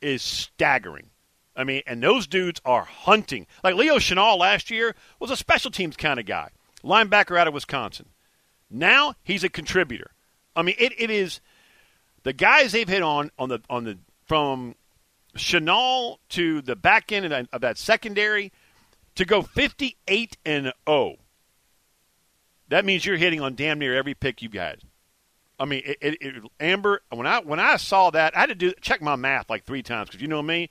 is 0.00 0.22
staggering. 0.22 1.10
I 1.54 1.64
mean, 1.64 1.82
and 1.86 2.02
those 2.02 2.26
dudes 2.26 2.60
are 2.64 2.84
hunting. 2.84 3.46
Like 3.64 3.74
Leo 3.74 3.96
Chenal 3.96 4.38
last 4.38 4.70
year 4.70 4.94
was 5.18 5.30
a 5.30 5.36
special 5.36 5.70
teams 5.70 5.96
kind 5.96 6.20
of 6.20 6.26
guy, 6.26 6.50
linebacker 6.82 7.38
out 7.38 7.48
of 7.48 7.54
Wisconsin. 7.54 8.06
Now 8.70 9.14
he's 9.22 9.44
a 9.44 9.48
contributor. 9.48 10.10
I 10.54 10.62
mean, 10.62 10.74
it, 10.78 10.92
it 10.98 11.10
is 11.10 11.40
the 12.24 12.32
guys 12.32 12.72
they've 12.72 12.88
hit 12.88 13.02
on 13.02 13.30
on 13.38 13.48
the 13.48 13.60
on 13.70 13.84
the 13.84 13.98
from 14.24 14.74
Chenal 15.36 16.18
to 16.30 16.60
the 16.60 16.76
back 16.76 17.12
end 17.12 17.26
of 17.26 17.30
that, 17.30 17.46
of 17.52 17.60
that 17.60 17.78
secondary 17.78 18.52
to 19.14 19.24
go 19.24 19.42
58 19.42 20.36
and 20.44 20.72
0. 20.88 21.16
That 22.68 22.84
means 22.84 23.06
you're 23.06 23.16
hitting 23.16 23.40
on 23.40 23.54
damn 23.54 23.78
near 23.78 23.94
every 23.94 24.14
pick 24.14 24.42
you've 24.42 24.54
had. 24.54 24.80
I 25.58 25.64
mean, 25.64 25.82
it, 25.84 25.98
it, 26.00 26.18
it, 26.20 26.42
Amber. 26.60 27.02
When 27.10 27.26
I 27.26 27.40
when 27.40 27.60
I 27.60 27.76
saw 27.76 28.10
that, 28.10 28.36
I 28.36 28.40
had 28.40 28.48
to 28.50 28.54
do 28.54 28.72
check 28.80 29.00
my 29.00 29.16
math 29.16 29.48
like 29.48 29.64
three 29.64 29.82
times 29.82 30.08
because 30.08 30.20
you 30.20 30.28
know 30.28 30.42
me, 30.42 30.70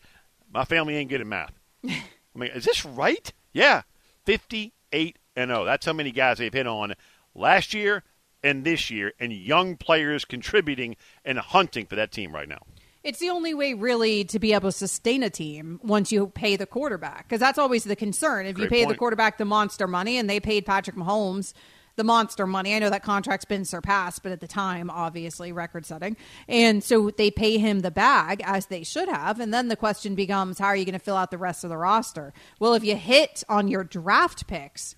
my 0.52 0.66
family 0.66 0.96
ain't 0.96 1.10
good 1.10 1.22
at 1.22 1.28
math. 1.28 1.54
I 1.88 2.04
mean, 2.36 2.52
is 2.52 2.66
this 2.66 2.86
right? 2.86 3.32
Yeah, 3.54 3.84
fifty-eight 4.26 5.18
and 5.36 5.50
zero. 5.50 5.66
That's 5.66 5.86
how 5.86 5.94
many 5.94 6.12
guys 6.12 6.38
they've 6.38 6.54
hit 6.54 6.68
on 6.68 6.94
last 7.34 7.74
year 7.74 8.04
and 8.44 8.64
this 8.64 8.92
year, 8.92 9.14
and 9.20 9.34
young 9.34 9.76
players 9.76 10.24
contributing 10.24 10.96
and 11.24 11.40
hunting 11.40 11.88
for 11.88 11.96
that 11.96 12.12
team 12.12 12.34
right 12.34 12.48
now. 12.48 12.62
It's 13.04 13.20
the 13.20 13.30
only 13.30 13.54
way, 13.54 13.74
really, 13.74 14.24
to 14.26 14.40
be 14.40 14.54
able 14.54 14.72
to 14.72 14.78
sustain 14.78 15.24
a 15.24 15.30
team 15.30 15.80
once 15.84 16.12
you 16.12 16.28
pay 16.28 16.56
the 16.56 16.66
quarterback, 16.66 17.28
because 17.28 17.40
that's 17.40 17.60
always 17.60 17.84
the 17.84 17.96
concern. 17.96 18.46
If 18.46 18.56
Great 18.56 18.64
you 18.64 18.70
pay 18.70 18.84
point. 18.84 18.96
the 18.96 18.98
quarterback 19.00 19.38
the 19.38 19.46
monster 19.46 19.88
money, 19.88 20.18
and 20.18 20.30
they 20.30 20.40
paid 20.40 20.66
Patrick 20.66 20.96
Mahomes 20.96 21.54
the 21.96 22.04
monster 22.04 22.46
money. 22.46 22.76
I 22.76 22.80
know 22.80 22.90
that 22.90 23.04
contract's 23.04 23.46
been 23.46 23.66
surpassed, 23.66 24.24
but 24.24 24.32
at 24.32 24.42
the 24.42 24.48
time, 24.48 24.90
obviously, 24.90 25.52
record 25.52 25.86
setting. 25.86 26.18
And 26.48 26.84
so 26.84 27.12
they 27.12 27.32
pay 27.32 27.58
him 27.58 27.80
the 27.80 27.92
bag 27.92 28.42
as 28.46 28.68
they 28.68 28.84
should 28.84 29.10
have. 29.10 29.40
And 29.40 29.54
then 29.54 29.68
the 29.68 29.76
question 29.76 30.16
becomes 30.16 30.60
how 30.60 30.68
are 30.68 30.76
you 30.76 30.86
going 30.86 30.94
to 30.94 31.00
fill 31.00 31.16
out 31.16 31.32
the 31.32 31.38
rest 31.38 31.64
of 31.64 31.70
the 31.70 31.78
roster? 31.78 32.34
Well, 32.60 32.74
if 32.74 32.84
you 32.84 32.96
hit 32.96 33.44
on 33.48 33.68
your 33.68 33.84
draft 33.84 34.48
picks, 34.48 34.96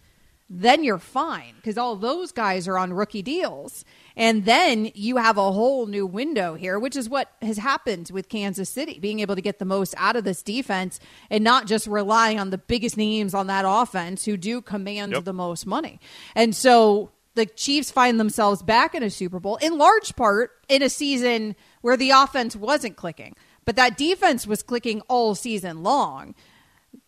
then 0.50 0.84
you're 0.84 0.98
fine 0.98 1.56
because 1.58 1.78
all 1.78 1.96
those 1.96 2.32
guys 2.32 2.68
are 2.68 2.78
on 2.78 2.94
rookie 2.94 3.22
deals. 3.22 3.84
And 4.17 4.45
then 4.45 4.91
you 4.95 5.17
have 5.17 5.38
a 5.38 5.51
whole 5.51 5.86
new 5.86 6.08
window 6.08 6.56
here, 6.56 6.80
which 6.80 6.95
is 6.95 7.08
what 7.08 7.32
has 7.41 7.58
happened 7.58 8.10
with 8.12 8.27
Kansas 8.27 8.67
City, 8.69 8.97
being 8.99 9.19
able 9.19 9.36
to 9.36 9.41
get 9.41 9.60
the 9.60 9.65
most 9.65 9.93
out 9.95 10.15
of 10.15 10.23
this 10.23 10.41
defense 10.41 10.99
and 11.30 11.43
not 11.43 11.67
just 11.67 11.86
relying 11.86 12.39
on 12.39 12.49
the 12.49 12.58
biggest 12.58 12.97
names 12.97 13.36
on 13.36 13.45
that 13.47 13.63
offense 13.65 14.25
who 14.25 14.36
do 14.36 14.60
command 14.60 15.12
Yep. 15.13 15.23
the 15.25 15.34
most 15.34 15.67
money. 15.67 15.99
And 16.34 16.56
so 16.56 17.12
the 17.36 17.45
Chiefs 17.45 17.91
find 17.91 18.19
themselves 18.19 18.63
back 18.63 18.95
in 18.95 19.03
a 19.03 19.12
Super 19.12 19.39
Bowl, 19.39 19.58
in 19.58 19.77
large 19.77 20.15
part 20.15 20.51
in 20.67 20.82
a 20.82 20.89
season 20.89 21.56
where 21.82 21.95
the 21.95 22.10
offense 22.10 22.56
wasn't 22.56 22.95
clicking, 22.97 23.36
but 23.65 23.75
that 23.75 23.95
defense 23.97 24.47
was 24.47 24.63
clicking 24.63 25.01
all 25.01 25.36
season 25.36 25.84
long. 25.84 26.34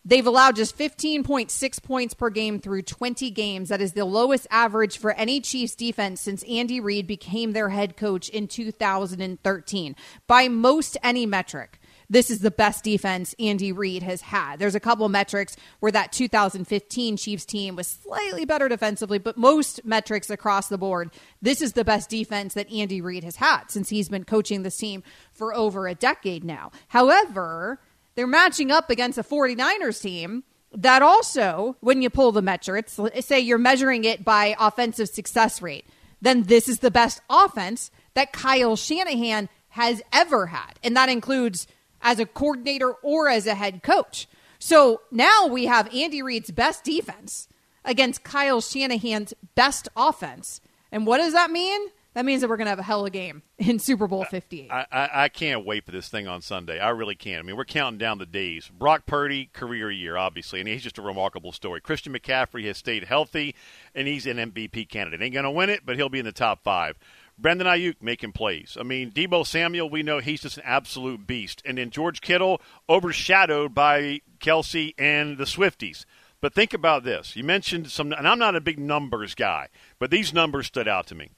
They've 0.10 0.26
allowed 0.26 0.56
just 0.56 0.76
15.6 0.76 1.84
points 1.84 2.16
per 2.16 2.32
game 2.32 2.60
through 2.60 2.82
20 2.82 3.30
games. 3.30 3.70
That 3.70 3.80
is 3.80 3.94
the 3.94 4.06
lowest 4.06 4.48
average 4.50 4.98
for 4.98 5.12
any 5.12 5.40
Chiefs 5.40 5.76
defense 5.76 6.20
since 6.20 6.42
Andy 6.50 6.80
Reid 6.80 7.06
became 7.06 7.52
their 7.52 7.70
head 7.70 7.96
coach 7.96 8.28
in 8.28 8.48
2013. 8.48 9.96
By 10.26 10.48
most 10.48 10.98
any 11.04 11.28
metric, 11.28 11.80
this 12.10 12.32
is 12.32 12.40
the 12.40 12.50
best 12.50 12.84
defense 12.84 13.36
Andy 13.38 13.72
Reid 13.72 14.02
has 14.02 14.22
had. 14.22 14.58
There's 14.58 14.74
a 14.74 14.80
couple 14.80 15.08
metrics 15.10 15.56
where 15.80 15.92
that 15.92 16.12
2015 16.12 17.18
Chiefs 17.18 17.46
team 17.46 17.76
was 17.76 17.86
slightly 17.86 18.46
better 18.46 18.68
defensively, 18.68 19.20
but 19.20 19.38
most 19.38 19.86
metrics 19.86 20.32
across 20.32 20.70
the 20.70 20.80
board, 20.80 21.12
this 21.40 21.62
is 21.62 21.74
the 21.74 21.86
best 21.86 22.10
defense 22.10 22.56
that 22.56 22.72
Andy 22.72 23.00
Reid 23.00 23.24
has 23.24 23.36
had 23.36 23.66
since 23.68 23.90
he's 23.90 24.10
been 24.10 24.24
coaching 24.24 24.64
this 24.64 24.78
team 24.78 25.04
for 25.34 25.54
over 25.54 25.88
a 25.88 25.94
decade 25.94 26.44
now. 26.44 26.72
However, 26.88 27.80
they're 28.20 28.28
matching 28.28 28.70
up 28.70 28.90
against 28.90 29.18
a 29.18 29.24
49ers 29.24 30.02
team 30.02 30.44
that 30.74 31.02
also, 31.02 31.78
when 31.80 32.02
you 32.02 32.10
pull 32.10 32.34
the 32.34 32.42
metrics, 32.42 33.00
say 33.22 33.40
you're 33.40 33.58
measuring 33.58 34.04
it 34.04 34.26
by 34.26 34.58
offensive 34.60 35.08
success 35.08 35.62
rate, 35.62 35.86
then 36.22 36.44
this 36.44 36.68
is 36.68 36.80
the 36.80 36.92
best 36.92 37.22
offense 37.30 37.92
that 38.16 38.34
Kyle 38.34 38.76
Shanahan 38.76 39.48
has 39.70 40.02
ever 40.12 40.48
had. 40.48 40.74
And 40.84 40.98
that 40.98 41.08
includes 41.08 41.66
as 42.02 42.20
a 42.20 42.26
coordinator 42.26 42.92
or 42.92 43.30
as 43.30 43.48
a 43.48 43.56
head 43.56 43.84
coach. 43.84 44.28
So 44.60 45.00
now 45.12 45.48
we 45.48 45.68
have 45.68 45.96
Andy 45.96 46.22
Reid's 46.22 46.52
best 46.52 46.84
defense 46.84 47.48
against 47.86 48.26
Kyle 48.26 48.60
Shanahan's 48.60 49.34
best 49.56 49.88
offense. 49.96 50.60
And 50.92 51.08
what 51.08 51.20
does 51.20 51.32
that 51.32 51.52
mean? 51.52 51.88
That 52.20 52.26
means 52.26 52.42
that 52.42 52.50
we're 52.50 52.58
going 52.58 52.66
to 52.66 52.72
have 52.72 52.80
a 52.80 52.84
hell 52.84 53.00
of 53.00 53.06
a 53.06 53.10
game 53.12 53.44
in 53.60 53.80
Super 53.80 54.06
Bowl 54.06 54.26
58. 54.26 54.70
I, 54.70 54.86
I, 54.92 55.10
I 55.14 55.30
can't 55.30 55.66
wait 55.66 55.86
for 55.86 55.94
this 55.94 56.10
thing 56.10 56.28
on 56.28 56.42
Sunday. 56.42 56.78
I 56.78 56.90
really 56.90 57.16
can't. 57.16 57.40
I 57.40 57.44
mean, 57.44 57.56
we're 57.56 57.64
counting 57.64 57.98
down 57.98 58.18
the 58.18 58.26
days. 58.26 58.70
Brock 58.78 59.06
Purdy, 59.06 59.50
career 59.54 59.90
year, 59.90 60.18
obviously, 60.18 60.60
and 60.60 60.68
he's 60.68 60.84
just 60.84 60.98
a 60.98 61.02
remarkable 61.02 61.54
story. 61.54 61.80
Christian 61.80 62.12
McCaffrey 62.12 62.66
has 62.66 62.78
stayed 62.78 63.06
healthy, 63.06 63.56
and 63.96 64.06
he's 64.06 64.28
an 64.28 64.36
MVP 64.36 64.90
candidate. 64.90 65.22
Ain't 65.22 65.34
going 65.34 65.46
to 65.46 65.50
win 65.50 65.70
it, 65.70 65.86
but 65.86 65.96
he'll 65.96 66.10
be 66.10 66.20
in 66.20 66.26
the 66.26 66.34
top 66.34 66.62
five. 66.62 67.00
Brandon 67.38 67.68
Aiyuk 67.68 68.02
making 68.02 68.34
plays. 68.34 68.76
I 68.78 68.84
mean, 68.84 69.12
Deebo 69.12 69.48
Samuel, 69.48 69.90
we 69.90 70.04
know 70.04 70.20
he's 70.20 70.42
just 70.42 70.58
an 70.58 70.64
absolute 70.66 71.26
beast. 71.26 71.62
And 71.64 71.78
then 71.78 71.90
George 71.90 72.20
Kittle 72.20 72.62
overshadowed 72.90 73.74
by 73.74 74.20
Kelce 74.42 74.94
and 74.98 75.38
the 75.38 75.46
Swifties. 75.46 76.04
But 76.42 76.54
think 76.54 76.74
about 76.74 77.06
this. 77.06 77.38
You 77.38 77.46
mentioned 77.46 77.90
some, 77.92 78.12
and 78.12 78.28
I'm 78.28 78.40
not 78.40 78.58
a 78.58 78.62
big 78.62 78.78
numbers 78.78 79.36
guy, 79.36 79.70
but 80.00 80.12
these 80.12 80.34
numbers 80.34 80.68
stood 80.68 80.90
out 80.90 81.08
to 81.08 81.16
me. 81.16 81.30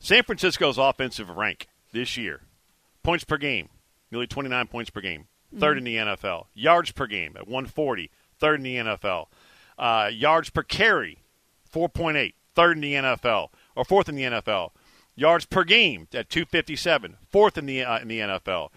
San 0.00 0.22
Francisco's 0.22 0.78
offensive 0.78 1.30
rank 1.30 1.66
this 1.92 2.16
year, 2.16 2.42
points 3.02 3.24
per 3.24 3.36
game, 3.36 3.68
nearly 4.10 4.26
29 4.26 4.66
points 4.68 4.90
per 4.90 5.00
game, 5.00 5.26
3rd 5.54 5.78
in 5.78 5.84
the 5.84 5.96
NFL. 5.96 6.46
Yards 6.54 6.92
per 6.92 7.06
game 7.06 7.36
at 7.36 7.48
140, 7.48 8.10
third 8.38 8.60
in 8.60 8.62
the 8.62 8.76
NFL. 8.76 9.26
Uh, 9.78 10.10
yards 10.12 10.50
per 10.50 10.62
carry, 10.62 11.18
4.8, 11.72 12.34
third 12.54 12.76
in 12.76 12.80
the 12.82 12.94
NFL, 12.94 13.48
or 13.74 13.84
fourth 13.84 14.08
in 14.08 14.14
the 14.14 14.24
NFL. 14.24 14.70
Yards 15.14 15.46
per 15.46 15.64
game 15.64 16.06
at 16.14 16.30
257, 16.30 17.16
fourth 17.28 17.58
in 17.58 17.66
the 17.66 17.82
uh, 17.82 17.98
in 17.98 18.08
the 18.08 18.20
NFL. 18.20 18.70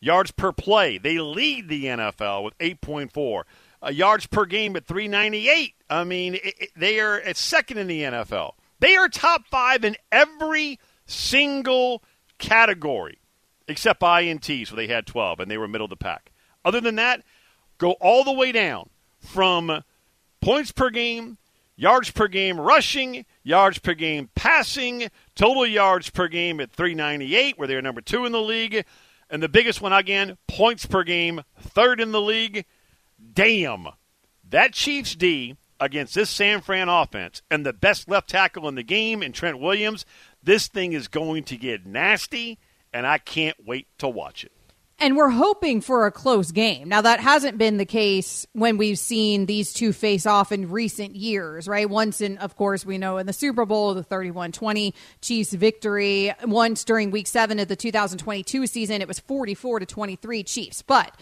Yards 0.00 0.30
per 0.30 0.52
play, 0.52 0.96
they 0.96 1.18
lead 1.18 1.68
the 1.68 1.86
NFL 1.86 2.44
with 2.44 2.56
8.4. 2.58 3.42
Uh, 3.82 3.88
yards 3.90 4.26
per 4.26 4.44
game 4.44 4.76
at 4.76 4.86
398. 4.86 5.74
I 5.90 6.04
mean, 6.04 6.34
it, 6.34 6.40
it, 6.44 6.70
they 6.76 7.00
are 7.00 7.20
at 7.20 7.36
second 7.36 7.78
in 7.78 7.88
the 7.88 8.02
NFL. 8.02 8.52
They 8.80 8.96
are 8.96 9.08
top 9.08 9.46
five 9.46 9.84
in 9.84 9.96
every 10.12 10.78
single 11.06 12.02
category. 12.38 13.18
except 13.66 14.00
INTs 14.00 14.70
where 14.72 14.76
they 14.76 14.92
had 14.92 15.06
12 15.06 15.40
and 15.40 15.50
they 15.50 15.58
were 15.58 15.68
middle 15.68 15.84
of 15.84 15.90
the 15.90 15.96
pack. 15.96 16.30
Other 16.64 16.80
than 16.80 16.94
that, 16.96 17.22
go 17.76 17.92
all 18.00 18.24
the 18.24 18.32
way 18.32 18.50
down 18.50 18.88
from 19.20 19.84
points 20.40 20.72
per 20.72 20.88
game, 20.88 21.36
yards 21.76 22.10
per 22.10 22.28
game 22.28 22.58
rushing, 22.58 23.26
yards 23.42 23.78
per 23.78 23.92
game 23.94 24.30
passing, 24.34 25.10
total 25.34 25.66
yards 25.66 26.08
per 26.08 26.28
game 26.28 26.60
at 26.60 26.70
398, 26.70 27.58
where 27.58 27.68
they're 27.68 27.82
number 27.82 28.00
two 28.00 28.24
in 28.24 28.32
the 28.32 28.40
league. 28.40 28.84
And 29.28 29.42
the 29.42 29.48
biggest 29.50 29.82
one, 29.82 29.92
again, 29.92 30.38
points 30.46 30.86
per 30.86 31.02
game, 31.02 31.42
third 31.60 32.00
in 32.00 32.12
the 32.12 32.22
league. 32.22 32.64
Damn. 33.34 33.88
That 34.48 34.72
Chiefs 34.72 35.14
D 35.14 35.56
against 35.80 36.14
this 36.14 36.30
San 36.30 36.60
Fran 36.60 36.88
offense 36.88 37.42
and 37.50 37.64
the 37.64 37.72
best 37.72 38.08
left 38.08 38.28
tackle 38.28 38.68
in 38.68 38.74
the 38.74 38.82
game 38.82 39.22
in 39.22 39.32
Trent 39.32 39.58
Williams, 39.58 40.04
this 40.42 40.68
thing 40.68 40.92
is 40.92 41.08
going 41.08 41.44
to 41.44 41.56
get 41.56 41.86
nasty, 41.86 42.58
and 42.92 43.06
I 43.06 43.18
can't 43.18 43.56
wait 43.66 43.86
to 43.98 44.08
watch 44.08 44.44
it. 44.44 44.52
And 45.00 45.16
we're 45.16 45.28
hoping 45.28 45.80
for 45.80 46.06
a 46.06 46.10
close 46.10 46.50
game. 46.50 46.88
Now, 46.88 47.02
that 47.02 47.20
hasn't 47.20 47.56
been 47.56 47.76
the 47.76 47.84
case 47.84 48.48
when 48.52 48.78
we've 48.78 48.98
seen 48.98 49.46
these 49.46 49.72
two 49.72 49.92
face 49.92 50.26
off 50.26 50.50
in 50.50 50.70
recent 50.70 51.14
years, 51.14 51.68
right? 51.68 51.88
Once 51.88 52.20
in, 52.20 52.36
of 52.38 52.56
course, 52.56 52.84
we 52.84 52.98
know 52.98 53.18
in 53.18 53.26
the 53.26 53.32
Super 53.32 53.64
Bowl, 53.64 53.94
the 53.94 54.02
31 54.02 54.50
20 54.50 54.92
Chiefs 55.20 55.52
victory. 55.52 56.34
Once 56.42 56.82
during 56.82 57.12
week 57.12 57.28
seven 57.28 57.60
of 57.60 57.68
the 57.68 57.76
2022 57.76 58.66
season, 58.66 59.00
it 59.00 59.06
was 59.06 59.20
44 59.20 59.78
to 59.80 59.86
23 59.86 60.42
Chiefs. 60.42 60.82
But 60.82 61.14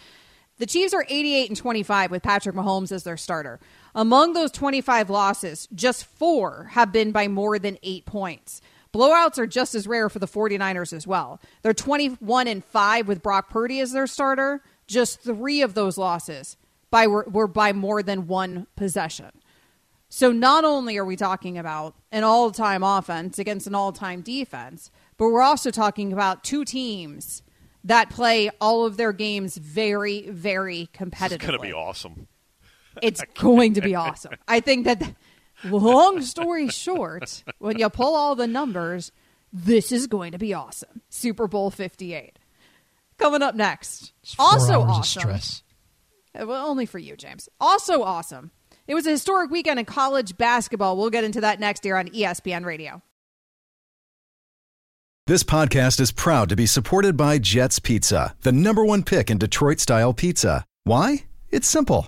the 0.57 0.65
Chiefs 0.65 0.95
are 0.95 1.05
88 1.07 1.49
and 1.49 1.57
25 1.57 2.09
with 2.09 2.23
Patrick 2.23 2.55
Mahomes 2.55 2.91
as 2.91 3.03
their 3.03 3.17
starter. 3.17 3.59
Among 3.95 4.33
those 4.33 4.51
25 4.51 5.09
losses, 5.09 5.67
just 5.73 6.05
four 6.05 6.69
have 6.71 6.91
been 6.91 7.11
by 7.11 7.27
more 7.27 7.57
than 7.59 7.77
eight 7.83 8.05
points. 8.05 8.61
Blowouts 8.93 9.37
are 9.37 9.47
just 9.47 9.75
as 9.75 9.87
rare 9.87 10.09
for 10.09 10.19
the 10.19 10.27
49ers 10.27 10.93
as 10.93 11.05
well. 11.05 11.41
They're 11.61 11.73
21 11.73 12.47
and 12.47 12.63
5 12.63 13.07
with 13.07 13.21
Brock 13.21 13.49
Purdy 13.49 13.79
as 13.79 13.91
their 13.91 14.07
starter. 14.07 14.63
Just 14.87 15.21
3 15.21 15.61
of 15.61 15.73
those 15.73 15.97
losses 15.97 16.57
by 16.89 17.07
were, 17.07 17.27
were 17.29 17.47
by 17.47 17.73
more 17.73 18.01
than 18.01 18.27
one 18.27 18.67
possession. 18.75 19.31
So 20.09 20.31
not 20.31 20.63
only 20.63 20.97
are 20.97 21.05
we 21.05 21.17
talking 21.17 21.57
about 21.57 21.95
an 22.11 22.23
all-time 22.23 22.81
offense 22.81 23.39
against 23.39 23.67
an 23.67 23.75
all-time 23.75 24.21
defense, 24.21 24.89
but 25.17 25.27
we're 25.29 25.41
also 25.41 25.69
talking 25.69 26.13
about 26.13 26.45
two 26.45 26.63
teams 26.63 27.43
that 27.83 28.09
play 28.09 28.49
all 28.61 28.85
of 28.85 28.97
their 28.97 29.11
games 29.11 29.57
very 29.57 30.29
very 30.29 30.89
competitively. 30.93 31.33
It's 31.33 31.45
going 31.45 31.59
to 31.59 31.59
be 31.59 31.73
awesome. 31.73 32.27
It's 33.01 33.21
going 33.35 33.73
to 33.75 33.81
be 33.81 33.95
awesome. 33.95 34.33
I 34.47 34.59
think 34.59 34.85
that 34.85 35.15
long 35.63 36.21
story 36.21 36.69
short, 36.69 37.43
when 37.59 37.77
you 37.79 37.89
pull 37.89 38.15
all 38.15 38.35
the 38.35 38.47
numbers, 38.47 39.11
this 39.51 39.91
is 39.91 40.07
going 40.07 40.31
to 40.31 40.37
be 40.37 40.53
awesome. 40.53 41.01
Super 41.09 41.47
Bowl 41.47 41.71
58. 41.71 42.37
Coming 43.17 43.41
up 43.41 43.55
next. 43.55 44.13
Also 44.37 44.81
awesome. 44.81 45.21
stress. 45.21 45.63
Uh, 46.39 46.45
Well, 46.45 46.67
only 46.67 46.85
for 46.85 46.99
you, 46.99 47.15
James. 47.15 47.49
Also 47.59 48.03
awesome. 48.03 48.51
It 48.87 48.93
was 48.93 49.07
a 49.07 49.11
historic 49.11 49.49
weekend 49.49 49.79
in 49.79 49.85
college 49.85 50.37
basketball. 50.37 50.95
We'll 50.97 51.09
get 51.09 51.23
into 51.23 51.41
that 51.41 51.59
next 51.59 51.83
year 51.83 51.97
on 51.97 52.07
ESPN 52.09 52.63
Radio. 52.63 53.01
This 55.25 55.43
podcast 55.43 55.99
is 55.99 56.11
proud 56.13 56.47
to 56.49 56.55
be 56.55 56.65
supported 56.65 57.17
by 57.17 57.37
Jets 57.37 57.79
Pizza, 57.79 58.33
the 58.43 58.53
number 58.53 58.85
one 58.85 59.03
pick 59.03 59.29
in 59.29 59.37
Detroit 59.37 59.81
style 59.81 60.13
pizza. 60.13 60.63
Why? 60.85 61.25
It's 61.49 61.67
simple. 61.67 62.07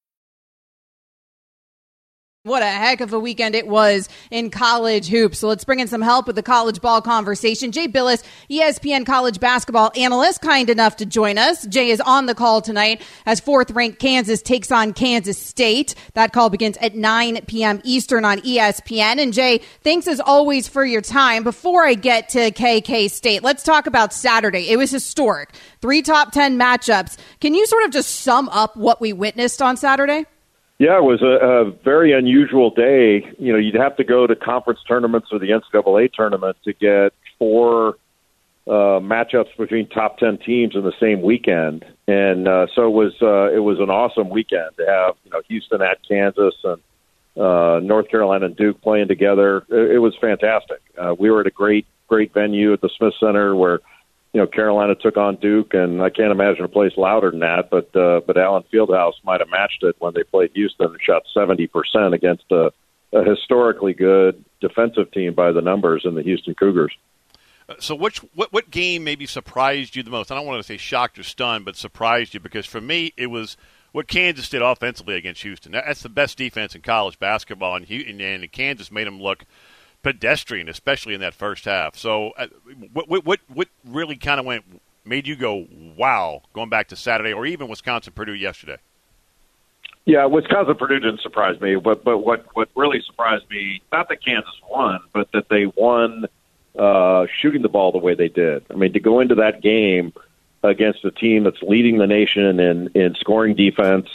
What 2.43 2.63
a 2.63 2.65
heck 2.65 3.01
of 3.01 3.13
a 3.13 3.19
weekend 3.19 3.53
it 3.53 3.67
was 3.67 4.09
in 4.31 4.49
college 4.49 5.07
hoops. 5.07 5.37
So 5.37 5.47
let's 5.47 5.63
bring 5.63 5.79
in 5.79 5.87
some 5.87 6.01
help 6.01 6.25
with 6.25 6.35
the 6.35 6.41
college 6.41 6.81
ball 6.81 6.99
conversation. 6.99 7.71
Jay 7.71 7.87
Bilas, 7.87 8.23
ESPN 8.49 9.05
college 9.05 9.39
basketball 9.39 9.91
analyst, 9.95 10.41
kind 10.41 10.67
enough 10.67 10.95
to 10.95 11.05
join 11.05 11.37
us. 11.37 11.67
Jay 11.67 11.91
is 11.91 12.01
on 12.01 12.25
the 12.25 12.33
call 12.33 12.59
tonight 12.59 13.03
as 13.27 13.39
fourth 13.39 13.69
ranked 13.69 13.99
Kansas 13.99 14.41
takes 14.41 14.71
on 14.71 14.91
Kansas 14.91 15.37
State. 15.37 15.93
That 16.15 16.33
call 16.33 16.49
begins 16.49 16.77
at 16.77 16.95
9 16.95 17.41
p.m. 17.45 17.79
Eastern 17.83 18.25
on 18.25 18.39
ESPN. 18.39 19.21
And 19.21 19.33
Jay, 19.33 19.59
thanks 19.83 20.07
as 20.07 20.19
always 20.19 20.67
for 20.67 20.83
your 20.83 21.01
time. 21.01 21.43
Before 21.43 21.85
I 21.85 21.93
get 21.93 22.29
to 22.29 22.49
KK 22.49 23.11
State, 23.11 23.43
let's 23.43 23.61
talk 23.61 23.85
about 23.85 24.13
Saturday. 24.13 24.67
It 24.67 24.77
was 24.77 24.89
historic. 24.89 25.53
Three 25.79 26.01
top 26.01 26.31
10 26.31 26.57
matchups. 26.57 27.19
Can 27.39 27.53
you 27.53 27.67
sort 27.67 27.83
of 27.83 27.91
just 27.91 28.21
sum 28.21 28.49
up 28.49 28.75
what 28.75 28.99
we 28.99 29.13
witnessed 29.13 29.61
on 29.61 29.77
Saturday? 29.77 30.25
Yeah, 30.81 30.97
it 30.97 31.03
was 31.03 31.21
a, 31.21 31.45
a 31.45 31.71
very 31.83 32.11
unusual 32.11 32.71
day. 32.71 33.31
You 33.37 33.53
know, 33.53 33.59
you'd 33.59 33.75
have 33.75 33.97
to 33.97 34.03
go 34.03 34.25
to 34.25 34.35
conference 34.35 34.79
tournaments 34.87 35.27
or 35.31 35.37
the 35.37 35.51
NCAA 35.51 36.11
tournament 36.11 36.57
to 36.63 36.73
get 36.73 37.13
four 37.37 37.97
uh, 38.65 38.97
matchups 38.97 39.55
between 39.59 39.87
top 39.89 40.17
ten 40.17 40.39
teams 40.39 40.75
in 40.75 40.81
the 40.81 40.93
same 40.99 41.21
weekend, 41.21 41.85
and 42.07 42.47
uh, 42.47 42.65
so 42.73 42.87
it 42.87 42.93
was 42.93 43.13
uh, 43.21 43.55
it 43.55 43.59
was 43.59 43.77
an 43.79 43.91
awesome 43.91 44.29
weekend 44.29 44.71
to 44.77 44.85
have 44.87 45.17
you 45.23 45.29
know 45.29 45.43
Houston 45.49 45.83
at 45.83 45.99
Kansas 46.07 46.55
and 46.63 46.81
uh, 47.39 47.79
North 47.83 48.09
Carolina 48.09 48.47
and 48.47 48.55
Duke 48.55 48.81
playing 48.81 49.07
together. 49.07 49.57
It, 49.69 49.91
it 49.91 49.99
was 49.99 50.15
fantastic. 50.19 50.81
Uh, 50.97 51.13
we 51.13 51.29
were 51.29 51.41
at 51.41 51.47
a 51.47 51.51
great 51.51 51.85
great 52.07 52.33
venue 52.33 52.73
at 52.73 52.81
the 52.81 52.89
Smith 52.97 53.13
Center 53.19 53.55
where 53.55 53.81
you 54.33 54.39
know 54.39 54.47
Carolina 54.47 54.95
took 54.95 55.17
on 55.17 55.35
Duke, 55.35 55.73
and 55.73 56.01
I 56.01 56.09
can't 56.09 56.31
imagine 56.31 56.63
a 56.63 56.69
place 56.69 56.93
louder 56.97 57.31
than 57.31 57.41
that. 57.41 57.69
But 57.69 57.95
uh, 57.95 58.21
but 58.25 58.37
Allen 58.37 58.63
Fieldhouse 58.71 59.13
might 59.23 59.41
have 59.41 59.49
matched 59.49 59.83
it 59.83 59.95
when 59.99 60.13
they 60.13 60.23
played 60.23 60.51
Houston 60.53 60.87
and 60.87 61.01
shot 61.01 61.23
seventy 61.33 61.67
percent 61.67 62.13
against 62.13 62.45
a, 62.51 62.71
a 63.11 63.23
historically 63.23 63.93
good 63.93 64.43
defensive 64.61 65.11
team 65.11 65.33
by 65.33 65.51
the 65.51 65.61
numbers 65.61 66.03
in 66.05 66.15
the 66.15 66.23
Houston 66.23 66.55
Cougars. 66.55 66.93
Uh, 67.67 67.75
So, 67.79 67.93
which 67.95 68.19
what 68.35 68.53
what 68.53 68.71
game 68.71 69.03
maybe 69.03 69.25
surprised 69.25 69.95
you 69.95 70.03
the 70.03 70.09
most? 70.09 70.31
I 70.31 70.35
don't 70.35 70.45
want 70.45 70.59
to 70.59 70.67
say 70.67 70.77
shocked 70.77 71.19
or 71.19 71.23
stunned, 71.23 71.65
but 71.65 71.75
surprised 71.75 72.33
you 72.33 72.39
because 72.39 72.65
for 72.65 72.81
me 72.81 73.13
it 73.17 73.27
was 73.27 73.57
what 73.91 74.07
Kansas 74.07 74.47
did 74.47 74.61
offensively 74.61 75.15
against 75.15 75.41
Houston. 75.41 75.73
That's 75.73 76.01
the 76.01 76.07
best 76.07 76.37
defense 76.37 76.75
in 76.75 76.81
college 76.81 77.19
basketball, 77.19 77.75
and, 77.75 77.89
and 77.89 78.51
Kansas 78.53 78.89
made 78.89 79.05
them 79.05 79.21
look 79.21 79.43
pedestrian, 80.03 80.69
especially 80.69 81.13
in 81.13 81.21
that 81.21 81.33
first 81.33 81.65
half. 81.65 81.95
So, 81.95 82.31
uh, 82.31 82.47
what 82.93 83.25
what 83.25 83.39
what, 83.47 83.67
really 83.85 84.15
kind 84.15 84.39
of 84.39 84.45
went 84.45 84.63
made 85.05 85.27
you 85.27 85.35
go 85.35 85.67
wow 85.97 86.41
going 86.53 86.69
back 86.69 86.87
to 86.89 86.95
Saturday 86.95 87.33
or 87.33 87.45
even 87.45 87.67
Wisconsin 87.67 88.13
Purdue 88.13 88.33
yesterday? 88.33 88.77
Yeah, 90.05 90.25
Wisconsin 90.25 90.75
Purdue 90.75 90.99
didn't 90.99 91.21
surprise 91.21 91.59
me, 91.61 91.75
but 91.75 92.03
but 92.03 92.19
what 92.19 92.45
what 92.55 92.69
really 92.75 93.01
surprised 93.05 93.49
me, 93.49 93.81
not 93.91 94.09
that 94.09 94.23
Kansas 94.23 94.59
won, 94.69 94.99
but 95.13 95.31
that 95.33 95.49
they 95.49 95.67
won 95.67 96.25
uh, 96.77 97.27
shooting 97.39 97.61
the 97.61 97.69
ball 97.69 97.91
the 97.91 97.99
way 97.99 98.15
they 98.15 98.29
did. 98.29 98.65
I 98.69 98.75
mean, 98.75 98.93
to 98.93 98.99
go 98.99 99.19
into 99.19 99.35
that 99.35 99.61
game 99.61 100.13
against 100.63 101.03
a 101.05 101.11
team 101.11 101.43
that's 101.43 101.61
leading 101.61 101.97
the 101.97 102.07
nation 102.07 102.59
in 102.59 102.89
in 102.95 103.15
scoring 103.15 103.55
defense, 103.55 104.09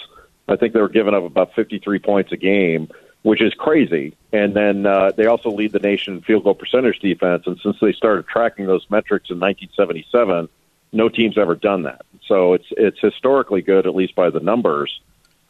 I 0.49 0.57
think 0.57 0.75
they 0.75 0.81
were 0.81 0.89
giving 0.89 1.15
up 1.15 1.25
about 1.25 1.55
53 1.55 1.99
points 2.01 2.33
a 2.33 2.37
game, 2.37 2.89
which 3.27 3.43
is 3.43 3.53
crazy. 3.55 4.17
And 4.33 4.55
then 4.55 4.87
uh, 4.87 5.11
they 5.17 5.27
also 5.27 5.51
lead 5.51 5.73
the 5.73 5.81
nation 5.81 6.15
in 6.15 6.23
field 6.23 6.45
goal 6.45 6.55
percentage 6.55 7.01
defense. 7.01 7.43
And 7.49 7.59
since 7.61 7.77
they 7.81 7.93
started 7.93 8.29
tracking 8.29 8.67
those 8.67 8.87
metrics 8.89 9.31
in 9.31 9.41
1977, 9.41 10.49
no 10.93 11.09
team's 11.09 11.37
ever 11.37 11.57
done 11.57 11.83
that. 11.83 12.03
So 12.29 12.53
it's 12.53 12.67
it's 12.71 13.01
historically 13.01 13.63
good, 13.63 13.85
at 13.89 13.97
least 13.97 14.15
by 14.15 14.31
the 14.31 14.39
numbers. 14.39 15.01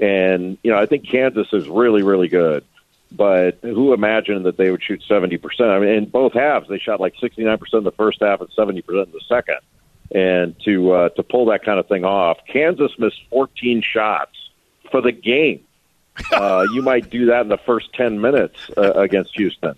And 0.01 0.57
you 0.63 0.71
know, 0.73 0.79
I 0.79 0.87
think 0.87 1.07
Kansas 1.07 1.49
is 1.53 1.69
really, 1.69 2.03
really 2.03 2.29
good. 2.29 2.65
But 3.13 3.59
who 3.61 3.93
imagined 3.93 4.47
that 4.47 4.57
they 4.57 4.71
would 4.71 4.83
shoot 4.83 5.03
seventy 5.07 5.37
percent? 5.37 5.69
I 5.69 5.79
mean, 5.79 5.91
in 5.91 6.05
both 6.07 6.33
halves, 6.33 6.71
they 6.71 6.79
shot 6.79 6.99
like 6.99 7.13
sixty 7.21 7.45
nine 7.45 7.59
percent 7.59 7.81
in 7.81 7.85
the 7.85 7.93
first 7.93 8.23
half 8.23 8.41
and 8.41 8.49
seventy 8.57 8.81
percent 8.81 9.09
in 9.09 9.13
the 9.13 9.21
second. 9.29 9.59
and 10.15 10.59
to 10.61 10.93
uh, 10.93 11.09
to 11.11 11.23
pull 11.23 11.45
that 11.47 11.63
kind 11.63 11.79
of 11.79 11.87
thing 11.89 12.07
off. 12.07 12.39
Kansas 12.51 12.93
missed 12.99 13.21
14 13.29 13.83
shots 13.83 14.37
for 14.91 15.03
the 15.03 15.13
game. 15.13 15.66
Uh, 16.33 16.65
you 16.73 16.83
might 16.83 17.11
do 17.11 17.27
that 17.27 17.43
in 17.43 17.49
the 17.49 17.59
first 17.59 17.93
10 17.93 18.21
minutes 18.21 18.59
uh, 18.77 18.93
against 18.93 19.37
Houston, 19.37 19.75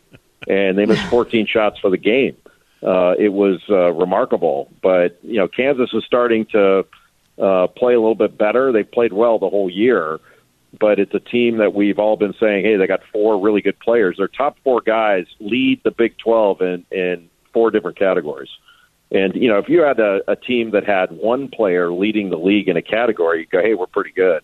and 0.48 0.78
they 0.78 0.86
missed 0.86 1.04
14 1.06 1.46
shots 1.48 1.78
for 1.78 1.90
the 1.90 1.96
game. 1.96 2.36
Uh, 2.82 3.14
it 3.18 3.30
was 3.30 3.60
uh, 3.68 3.92
remarkable, 3.92 4.70
but 4.82 5.18
you 5.22 5.36
know 5.36 5.48
Kansas 5.48 5.90
is 5.92 6.04
starting 6.04 6.46
to 6.46 6.86
uh, 7.40 7.66
play 7.68 7.94
a 7.94 8.00
little 8.00 8.14
bit 8.14 8.38
better. 8.38 8.70
They 8.72 8.84
played 8.84 9.12
well 9.12 9.38
the 9.38 9.48
whole 9.48 9.68
year, 9.68 10.20
but 10.78 11.00
it's 11.00 11.14
a 11.14 11.20
team 11.20 11.58
that 11.58 11.74
we've 11.74 11.98
all 11.98 12.16
been 12.16 12.34
saying, 12.38 12.64
hey, 12.64 12.76
they 12.76 12.86
got 12.86 13.00
four 13.12 13.40
really 13.40 13.62
good 13.62 13.78
players. 13.80 14.16
Their 14.18 14.28
top 14.28 14.58
four 14.62 14.80
guys 14.80 15.26
lead 15.40 15.80
the 15.82 15.90
Big 15.90 16.18
12 16.18 16.62
in 16.62 16.86
in 16.92 17.30
four 17.52 17.70
different 17.70 17.98
categories. 17.98 18.50
And 19.10 19.34
you 19.34 19.48
know, 19.48 19.58
if 19.58 19.68
you 19.68 19.80
had 19.80 19.98
a, 19.98 20.20
a 20.28 20.36
team 20.36 20.70
that 20.72 20.84
had 20.84 21.10
one 21.10 21.48
player 21.48 21.90
leading 21.92 22.30
the 22.30 22.38
league 22.38 22.68
in 22.68 22.76
a 22.76 22.82
category, 22.82 23.40
you 23.40 23.46
go, 23.46 23.60
hey, 23.60 23.74
we're 23.74 23.86
pretty 23.86 24.12
good. 24.12 24.42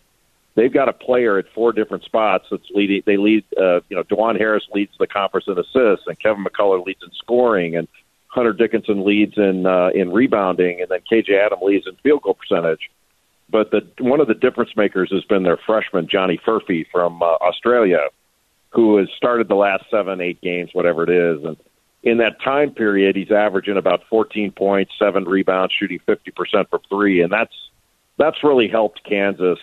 They've 0.57 0.73
got 0.73 0.89
a 0.89 0.93
player 0.93 1.39
at 1.39 1.47
four 1.53 1.73
different 1.73 2.05
spots 2.05 2.47
that's 2.51 2.71
leading. 2.71 3.03
They 3.05 3.17
lead. 3.17 3.45
Uh, 3.57 3.81
you 3.89 3.97
know, 3.97 4.05
Dajuan 4.05 4.39
Harris 4.39 4.65
leads 4.73 4.93
the 4.99 5.07
conference 5.07 5.47
in 5.49 5.59
assists, 5.59 6.07
and 6.07 6.19
Kevin 6.19 6.45
McCullar 6.45 6.85
leads 6.85 7.03
in 7.03 7.11
scoring, 7.13 7.77
and 7.77 7.89
Hunter 8.29 8.53
Dickinson 8.53 9.05
leads 9.05 9.37
in 9.37 9.67
uh, 9.67 9.91
in 9.95 10.13
rebounding, 10.13 10.81
and 10.81 10.89
then 10.89 11.01
KJ 11.11 11.45
Adam 11.45 11.59
leads 11.63 11.87
in 11.87 11.97
field 11.97 12.23
goal 12.23 12.35
percentage. 12.35 12.91
But 13.51 13.73
the 13.73 13.87
one 13.99 14.21
of 14.21 14.29
the 14.29 14.35
difference 14.35 14.77
makers 14.77 15.11
has 15.13 15.25
been 15.25 15.43
their 15.43 15.57
freshman 15.57 16.09
Johnny 16.09 16.39
Furphy 16.39 16.87
from 16.91 17.21
uh, 17.21 17.27
Australia, 17.27 18.09
who 18.71 18.99
has 18.99 19.09
started 19.17 19.49
the 19.49 19.57
last 19.57 19.85
seven, 19.91 20.21
eight 20.21 20.41
games, 20.41 20.71
whatever 20.73 21.03
it 21.03 21.11
is, 21.11 21.45
and 21.45 21.57
in 22.05 22.19
that 22.19 22.41
time 22.43 22.71
period, 22.71 23.17
he's 23.17 23.33
averaging 23.33 23.79
about 23.79 24.03
14 24.11 24.53
points, 24.53 24.93
seven 24.99 25.25
rebounds, 25.25 25.73
shooting 25.73 26.01
50% 26.07 26.69
from 26.69 26.81
three, 26.89 27.23
and 27.23 27.33
that's 27.33 27.55
that's 28.19 28.45
really 28.45 28.69
helped 28.69 29.03
Kansas 29.03 29.59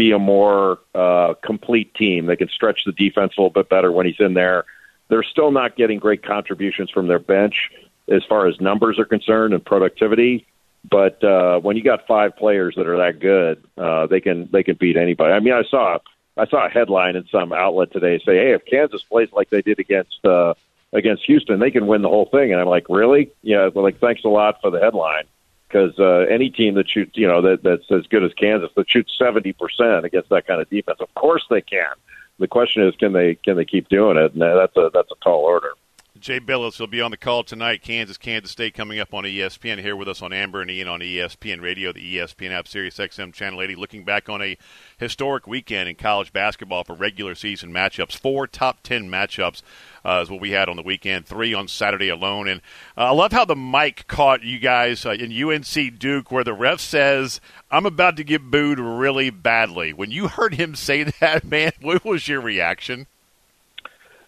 be 0.00 0.12
a 0.12 0.18
more 0.18 0.78
uh, 0.94 1.34
complete 1.44 1.94
team. 1.94 2.24
They 2.24 2.36
can 2.36 2.48
stretch 2.48 2.84
the 2.86 2.92
defense 2.92 3.34
a 3.36 3.40
little 3.42 3.50
bit 3.50 3.68
better 3.68 3.92
when 3.92 4.06
he's 4.06 4.18
in 4.18 4.32
there. 4.32 4.64
They're 5.08 5.22
still 5.22 5.50
not 5.50 5.76
getting 5.76 5.98
great 5.98 6.22
contributions 6.24 6.88
from 6.88 7.06
their 7.06 7.18
bench 7.18 7.70
as 8.08 8.24
far 8.24 8.46
as 8.46 8.58
numbers 8.62 8.98
are 8.98 9.04
concerned 9.04 9.52
and 9.52 9.62
productivity. 9.62 10.46
But 10.90 11.22
uh, 11.22 11.60
when 11.60 11.76
you 11.76 11.82
got 11.82 12.06
five 12.06 12.34
players 12.34 12.76
that 12.76 12.86
are 12.86 12.96
that 12.96 13.20
good, 13.20 13.62
uh, 13.76 14.06
they 14.06 14.22
can 14.22 14.48
they 14.50 14.62
can 14.62 14.76
beat 14.76 14.96
anybody. 14.96 15.34
I 15.34 15.40
mean, 15.40 15.52
I 15.52 15.64
saw 15.70 15.98
I 16.34 16.46
saw 16.46 16.64
a 16.64 16.70
headline 16.70 17.14
in 17.16 17.26
some 17.30 17.52
outlet 17.52 17.92
today 17.92 18.18
say, 18.24 18.36
"Hey, 18.36 18.54
if 18.54 18.64
Kansas 18.64 19.02
plays 19.02 19.28
like 19.32 19.50
they 19.50 19.60
did 19.60 19.78
against 19.78 20.24
uh, 20.24 20.54
against 20.94 21.26
Houston, 21.26 21.60
they 21.60 21.70
can 21.70 21.86
win 21.86 22.00
the 22.00 22.08
whole 22.08 22.30
thing." 22.32 22.52
And 22.52 22.58
I'm 22.58 22.68
like, 22.68 22.86
"Really? 22.88 23.32
Yeah." 23.42 23.68
Like, 23.74 24.00
thanks 24.00 24.24
a 24.24 24.28
lot 24.28 24.62
for 24.62 24.70
the 24.70 24.80
headline 24.80 25.24
because 25.70 25.98
uh, 25.98 26.26
any 26.30 26.50
team 26.50 26.74
that 26.74 26.88
shoots, 26.88 27.12
you 27.14 27.26
know, 27.26 27.40
that, 27.42 27.62
that's 27.62 27.90
as 27.90 28.06
good 28.08 28.24
as 28.24 28.32
Kansas 28.34 28.70
that 28.76 28.90
shoots 28.90 29.16
70 29.18 29.52
percent 29.54 30.04
against 30.04 30.30
that 30.30 30.46
kind 30.46 30.60
of 30.60 30.68
defense, 30.68 30.98
of 31.00 31.14
course 31.14 31.44
they 31.48 31.60
can. 31.60 31.92
The 32.38 32.48
question 32.48 32.82
is, 32.82 32.96
can 32.96 33.12
they 33.12 33.34
can 33.36 33.56
they 33.56 33.64
keep 33.64 33.88
doing 33.88 34.16
it? 34.16 34.32
And 34.32 34.42
that's 34.42 34.76
a 34.76 34.90
that's 34.92 35.10
a 35.10 35.24
tall 35.24 35.40
order. 35.40 35.72
Jay 36.20 36.38
Bilas 36.38 36.78
will 36.78 36.86
be 36.86 37.00
on 37.00 37.10
the 37.10 37.16
call 37.16 37.42
tonight. 37.42 37.80
Kansas, 37.80 38.18
Kansas 38.18 38.50
State 38.50 38.74
coming 38.74 39.00
up 39.00 39.14
on 39.14 39.24
ESPN 39.24 39.80
here 39.80 39.96
with 39.96 40.06
us 40.06 40.20
on 40.20 40.34
Amber 40.34 40.60
and 40.60 40.70
Ian 40.70 40.86
on 40.86 41.00
ESPN 41.00 41.62
Radio, 41.62 41.94
the 41.94 42.16
ESPN 42.16 42.50
app, 42.50 42.68
Sirius 42.68 42.98
XM 42.98 43.32
Channel 43.32 43.62
80. 43.62 43.74
Looking 43.76 44.04
back 44.04 44.28
on 44.28 44.42
a 44.42 44.58
historic 44.98 45.46
weekend 45.46 45.88
in 45.88 45.94
college 45.94 46.30
basketball 46.30 46.84
for 46.84 46.92
regular 46.92 47.34
season 47.34 47.72
matchups. 47.72 48.18
Four 48.18 48.46
top 48.46 48.82
10 48.82 49.08
matchups 49.08 49.62
uh, 50.04 50.20
is 50.22 50.28
what 50.28 50.42
we 50.42 50.50
had 50.50 50.68
on 50.68 50.76
the 50.76 50.82
weekend, 50.82 51.24
three 51.24 51.54
on 51.54 51.68
Saturday 51.68 52.10
alone. 52.10 52.48
And 52.48 52.60
uh, 52.98 53.06
I 53.06 53.10
love 53.12 53.32
how 53.32 53.46
the 53.46 53.56
mic 53.56 54.06
caught 54.06 54.42
you 54.42 54.58
guys 54.58 55.06
uh, 55.06 55.12
in 55.12 55.32
UNC 55.32 55.98
Duke, 55.98 56.30
where 56.30 56.44
the 56.44 56.52
ref 56.52 56.80
says, 56.80 57.40
I'm 57.70 57.86
about 57.86 58.18
to 58.18 58.24
get 58.24 58.50
booed 58.50 58.78
really 58.78 59.30
badly. 59.30 59.94
When 59.94 60.10
you 60.10 60.28
heard 60.28 60.54
him 60.54 60.74
say 60.74 61.02
that, 61.20 61.44
man, 61.44 61.72
what 61.80 62.04
was 62.04 62.28
your 62.28 62.42
reaction? 62.42 63.06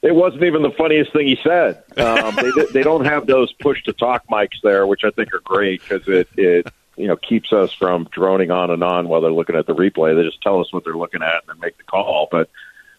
It 0.02 0.14
wasn't 0.14 0.42
even 0.42 0.62
the 0.62 0.72
funniest 0.72 1.12
thing 1.12 1.28
he 1.28 1.38
said. 1.42 1.84
Um, 1.96 2.34
they, 2.34 2.50
they 2.72 2.82
don't 2.82 3.04
have 3.04 3.26
those 3.26 3.52
push 3.52 3.82
to 3.84 3.92
talk 3.92 4.26
mics 4.26 4.60
there, 4.62 4.86
which 4.86 5.04
I 5.04 5.10
think 5.10 5.32
are 5.32 5.40
great 5.40 5.80
because 5.80 6.06
it, 6.08 6.28
it 6.36 6.66
you 6.96 7.06
know 7.06 7.16
keeps 7.16 7.52
us 7.52 7.72
from 7.72 8.08
droning 8.10 8.50
on 8.50 8.70
and 8.70 8.82
on 8.82 9.08
while 9.08 9.20
they're 9.20 9.32
looking 9.32 9.56
at 9.56 9.66
the 9.66 9.74
replay. 9.74 10.16
They 10.16 10.24
just 10.24 10.42
tell 10.42 10.60
us 10.60 10.72
what 10.72 10.84
they're 10.84 10.96
looking 10.96 11.22
at 11.22 11.42
and 11.42 11.48
then 11.48 11.60
make 11.60 11.76
the 11.78 11.84
call. 11.84 12.28
But 12.30 12.50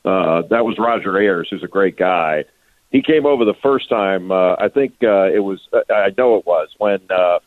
uh, 0.06 0.44
that 0.44 0.66
was 0.66 0.78
Roger 0.78 1.18
Ayers, 1.18 1.50
who's 1.50 1.64
a 1.64 1.68
great 1.68 1.98
guy. 1.98 2.46
He 2.90 3.02
came 3.02 3.26
over 3.26 3.44
the 3.44 3.56
first 3.56 3.90
time. 3.90 4.32
Uh, 4.32 4.56
I 4.58 4.70
think 4.70 4.96
uh, 5.04 5.26
it 5.26 5.40
was. 5.40 5.60
I 5.90 6.14
know 6.18 6.38
it 6.38 6.46
was 6.46 6.70
when 6.78 7.00
uh, 7.10 7.40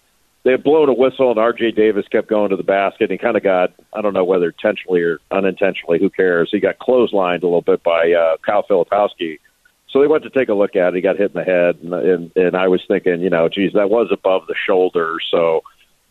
they 0.46 0.52
had 0.52 0.62
blown 0.62 0.88
a 0.88 0.94
whistle 0.94 1.30
and 1.30 1.38
R.J. 1.38 1.72
Davis 1.72 2.06
kept 2.08 2.28
going 2.28 2.50
to 2.50 2.56
the 2.56 2.62
basket. 2.62 3.10
And 3.10 3.12
he 3.12 3.18
kind 3.18 3.36
of 3.36 3.42
got. 3.42 3.74
I 3.92 4.00
don't 4.00 4.14
know 4.14 4.24
whether 4.24 4.46
intentionally 4.46 5.02
or 5.02 5.18
unintentionally. 5.30 5.98
Who 5.98 6.08
cares? 6.08 6.48
He 6.50 6.60
got 6.60 6.78
clotheslined 6.78 7.42
a 7.42 7.46
little 7.46 7.62
bit 7.62 7.82
by 7.82 8.12
uh, 8.12 8.36
Kyle 8.44 8.62
Filipowski 8.62 9.38
so 9.96 10.02
they 10.02 10.08
went 10.08 10.24
to 10.24 10.30
take 10.30 10.50
a 10.50 10.54
look 10.54 10.76
at 10.76 10.88
it. 10.88 10.96
He 10.96 11.00
got 11.00 11.16
hit 11.16 11.32
in 11.34 11.40
the 11.40 11.44
head, 11.44 11.78
and 11.82 11.94
and, 11.94 12.36
and 12.36 12.54
I 12.54 12.68
was 12.68 12.84
thinking, 12.86 13.22
you 13.22 13.30
know, 13.30 13.48
geez, 13.48 13.72
that 13.72 13.88
was 13.88 14.08
above 14.10 14.46
the 14.46 14.54
shoulder, 14.54 15.16
so 15.30 15.62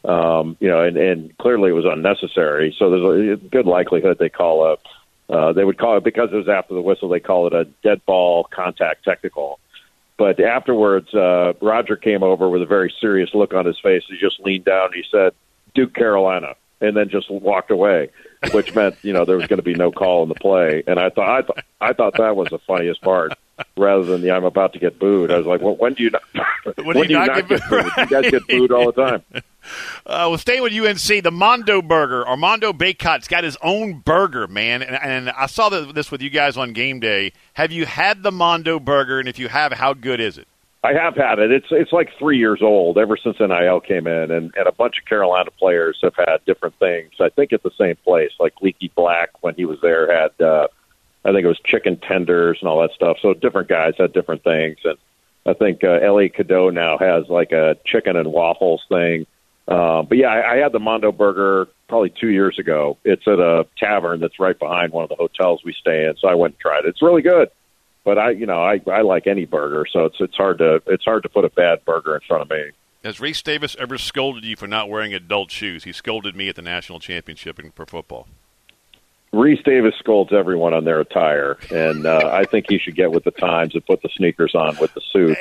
um, 0.03 0.57
you 0.59 0.67
know, 0.67 0.81
and, 0.81 0.97
and 0.97 1.37
clearly 1.37 1.69
it 1.69 1.73
was 1.73 1.85
unnecessary. 1.85 2.75
So 2.79 2.89
there's 2.89 3.39
a 3.39 3.45
good 3.47 3.67
likelihood 3.67 4.17
they 4.17 4.29
call 4.29 4.65
a 4.65 4.77
uh, 5.31 5.53
they 5.53 5.63
would 5.63 5.77
call 5.77 5.97
it 5.97 6.03
because 6.03 6.29
it 6.31 6.35
was 6.35 6.49
after 6.49 6.73
the 6.73 6.81
whistle. 6.81 7.09
They 7.09 7.19
call 7.19 7.45
it 7.45 7.53
a 7.53 7.65
dead 7.83 8.03
ball 8.07 8.45
contact 8.45 9.03
technical. 9.03 9.59
But 10.17 10.39
afterwards, 10.39 11.13
uh, 11.13 11.53
Roger 11.61 11.97
came 11.97 12.23
over 12.23 12.47
with 12.47 12.61
a 12.61 12.65
very 12.65 12.93
serious 13.01 13.33
look 13.33 13.53
on 13.53 13.65
his 13.65 13.79
face. 13.79 14.03
He 14.07 14.17
just 14.17 14.39
leaned 14.39 14.65
down. 14.65 14.85
And 14.87 14.95
he 14.95 15.03
said, 15.11 15.33
"Duke, 15.73 15.93
Carolina," 15.93 16.55
and 16.79 16.95
then 16.95 17.09
just 17.09 17.29
walked 17.29 17.69
away, 17.71 18.09
which 18.53 18.73
meant 18.73 18.95
you 19.01 19.11
know 19.11 19.25
there 19.25 19.37
was 19.37 19.47
going 19.47 19.57
to 19.57 19.63
be 19.63 19.75
no 19.75 19.91
call 19.91 20.23
in 20.23 20.29
the 20.29 20.35
play. 20.35 20.83
And 20.87 20.99
I 20.99 21.09
thought 21.09 21.29
I, 21.29 21.41
th- 21.41 21.65
I 21.81 21.93
thought 21.93 22.17
that 22.17 22.35
was 22.35 22.47
the 22.49 22.59
funniest 22.59 23.01
part 23.01 23.33
rather 23.77 24.03
than 24.03 24.21
the 24.21 24.31
I'm 24.31 24.45
about 24.45 24.73
to 24.73 24.79
get 24.79 24.99
booed. 24.99 25.31
I 25.31 25.37
was 25.37 25.45
like, 25.45 25.61
well, 25.61 25.75
when 25.75 25.93
do 25.93 26.03
you 26.03 26.11
not? 26.11 26.23
when, 26.75 26.97
when 26.97 27.07
do 27.07 27.13
you, 27.13 27.19
not, 27.19 27.27
not, 27.27 27.47
get, 27.47 27.69
booed? 27.69 27.85
You 27.97 28.07
guys 28.07 28.31
get 28.31 28.47
booed 28.47 28.71
all 28.71 28.91
the 28.91 29.03
time. 29.03 29.23
Uh, 30.05 30.27
well, 30.29 30.37
staying 30.37 30.63
with 30.63 30.73
UNC, 30.73 31.23
the 31.23 31.31
Mondo 31.31 31.81
Burger. 31.81 32.27
Armando 32.27 32.73
Bacot's 32.73 33.27
got 33.27 33.43
his 33.43 33.57
own 33.61 33.99
burger, 33.99 34.47
man. 34.47 34.81
And, 34.81 34.95
and 34.95 35.29
I 35.31 35.45
saw 35.47 35.69
this 35.69 36.11
with 36.11 36.21
you 36.21 36.29
guys 36.29 36.57
on 36.57 36.73
game 36.73 36.99
day. 36.99 37.33
Have 37.53 37.71
you 37.71 37.85
had 37.85 38.23
the 38.23 38.31
Mondo 38.31 38.79
Burger? 38.79 39.19
And 39.19 39.27
if 39.27 39.39
you 39.39 39.47
have, 39.47 39.73
how 39.73 39.93
good 39.93 40.19
is 40.19 40.37
it? 40.37 40.47
I 40.85 40.93
have 40.93 41.15
had 41.15 41.39
it. 41.39 41.51
It's 41.51 41.65
it's 41.71 41.91
like 41.91 42.11
three 42.19 42.37
years 42.37 42.61
old 42.61 42.99
ever 42.99 43.17
since 43.17 43.39
NIL 43.39 43.79
came 43.79 44.05
in, 44.05 44.29
and, 44.29 44.53
and 44.55 44.67
a 44.67 44.71
bunch 44.71 44.99
of 44.99 45.05
Carolina 45.05 45.49
players 45.49 45.97
have 46.03 46.13
had 46.15 46.45
different 46.45 46.77
things. 46.77 47.13
I 47.19 47.29
think 47.29 47.53
at 47.53 47.63
the 47.63 47.71
same 47.75 47.95
place, 48.03 48.29
like 48.39 48.53
Leaky 48.61 48.91
Black 48.95 49.29
when 49.41 49.55
he 49.55 49.65
was 49.65 49.79
there 49.81 50.15
had 50.15 50.39
uh, 50.39 50.67
I 51.23 51.31
think 51.31 51.43
it 51.43 51.47
was 51.47 51.59
chicken 51.65 51.97
tenders 51.97 52.59
and 52.61 52.69
all 52.69 52.83
that 52.83 52.91
stuff. 52.93 53.17
So 53.19 53.33
different 53.33 53.67
guys 53.67 53.95
had 53.97 54.13
different 54.13 54.43
things, 54.43 54.77
and 54.83 54.97
I 55.47 55.53
think 55.53 55.83
uh, 55.83 55.87
Elliot 56.03 56.35
Cadeau 56.35 56.69
now 56.69 56.99
has 56.99 57.27
like 57.29 57.51
a 57.51 57.77
chicken 57.83 58.15
and 58.15 58.31
waffles 58.31 58.85
thing. 58.87 59.25
Uh, 59.67 60.03
but 60.03 60.17
yeah, 60.17 60.27
I, 60.27 60.53
I 60.53 60.57
had 60.57 60.71
the 60.71 60.79
Mondo 60.79 61.11
Burger 61.11 61.67
probably 61.87 62.13
two 62.19 62.29
years 62.29 62.59
ago. 62.59 62.97
It's 63.03 63.27
at 63.27 63.39
a 63.39 63.65
tavern 63.77 64.19
that's 64.19 64.39
right 64.39 64.57
behind 64.57 64.93
one 64.93 65.03
of 65.03 65.09
the 65.09 65.15
hotels 65.15 65.61
we 65.65 65.73
stay 65.73 66.05
in. 66.05 66.15
So 66.19 66.27
I 66.27 66.35
went 66.35 66.53
and 66.53 66.59
tried 66.59 66.85
it. 66.85 66.89
It's 66.89 67.01
really 67.01 67.21
good. 67.21 67.49
But 68.03 68.19
I, 68.19 68.29
you 68.31 68.45
know, 68.45 68.61
I, 68.63 68.79
I 68.91 69.01
like 69.01 69.25
any 69.25 69.45
burger, 69.45 69.85
so 69.91 70.05
it's 70.05 70.17
it's 70.19 70.35
hard 70.35 70.59
to 70.59 70.81
it's 70.85 71.03
hard 71.03 71.23
to 71.23 71.29
put 71.29 71.43
a 71.43 71.49
bad 71.49 71.83
burger 71.85 72.13
in 72.13 72.21
front 72.27 72.43
of 72.43 72.49
me. 72.51 72.71
Has 73.03 73.17
Rece 73.17 73.43
Davis 73.43 73.75
ever 73.79 73.97
scolded 73.97 74.43
you 74.43 74.55
for 74.55 74.67
not 74.67 74.89
wearing 74.89 75.13
adult 75.13 75.49
shoes? 75.49 75.83
He 75.83 75.91
scolded 75.91 76.35
me 76.35 76.47
at 76.49 76.55
the 76.55 76.61
national 76.61 76.99
championship 76.99 77.59
in, 77.59 77.71
for 77.71 77.85
football. 77.85 78.27
Rece 79.33 79.63
Davis 79.63 79.95
scolds 79.99 80.31
everyone 80.31 80.73
on 80.73 80.85
their 80.85 80.99
attire, 80.99 81.57
and 81.71 82.05
uh, 82.05 82.29
I 82.31 82.45
think 82.45 82.67
he 82.69 82.77
should 82.77 82.95
get 82.95 83.11
with 83.11 83.23
the 83.23 83.31
times 83.31 83.73
and 83.73 83.85
put 83.85 84.01
the 84.03 84.09
sneakers 84.15 84.53
on 84.53 84.77
with 84.77 84.93
the 84.93 85.01
suit, 85.11 85.37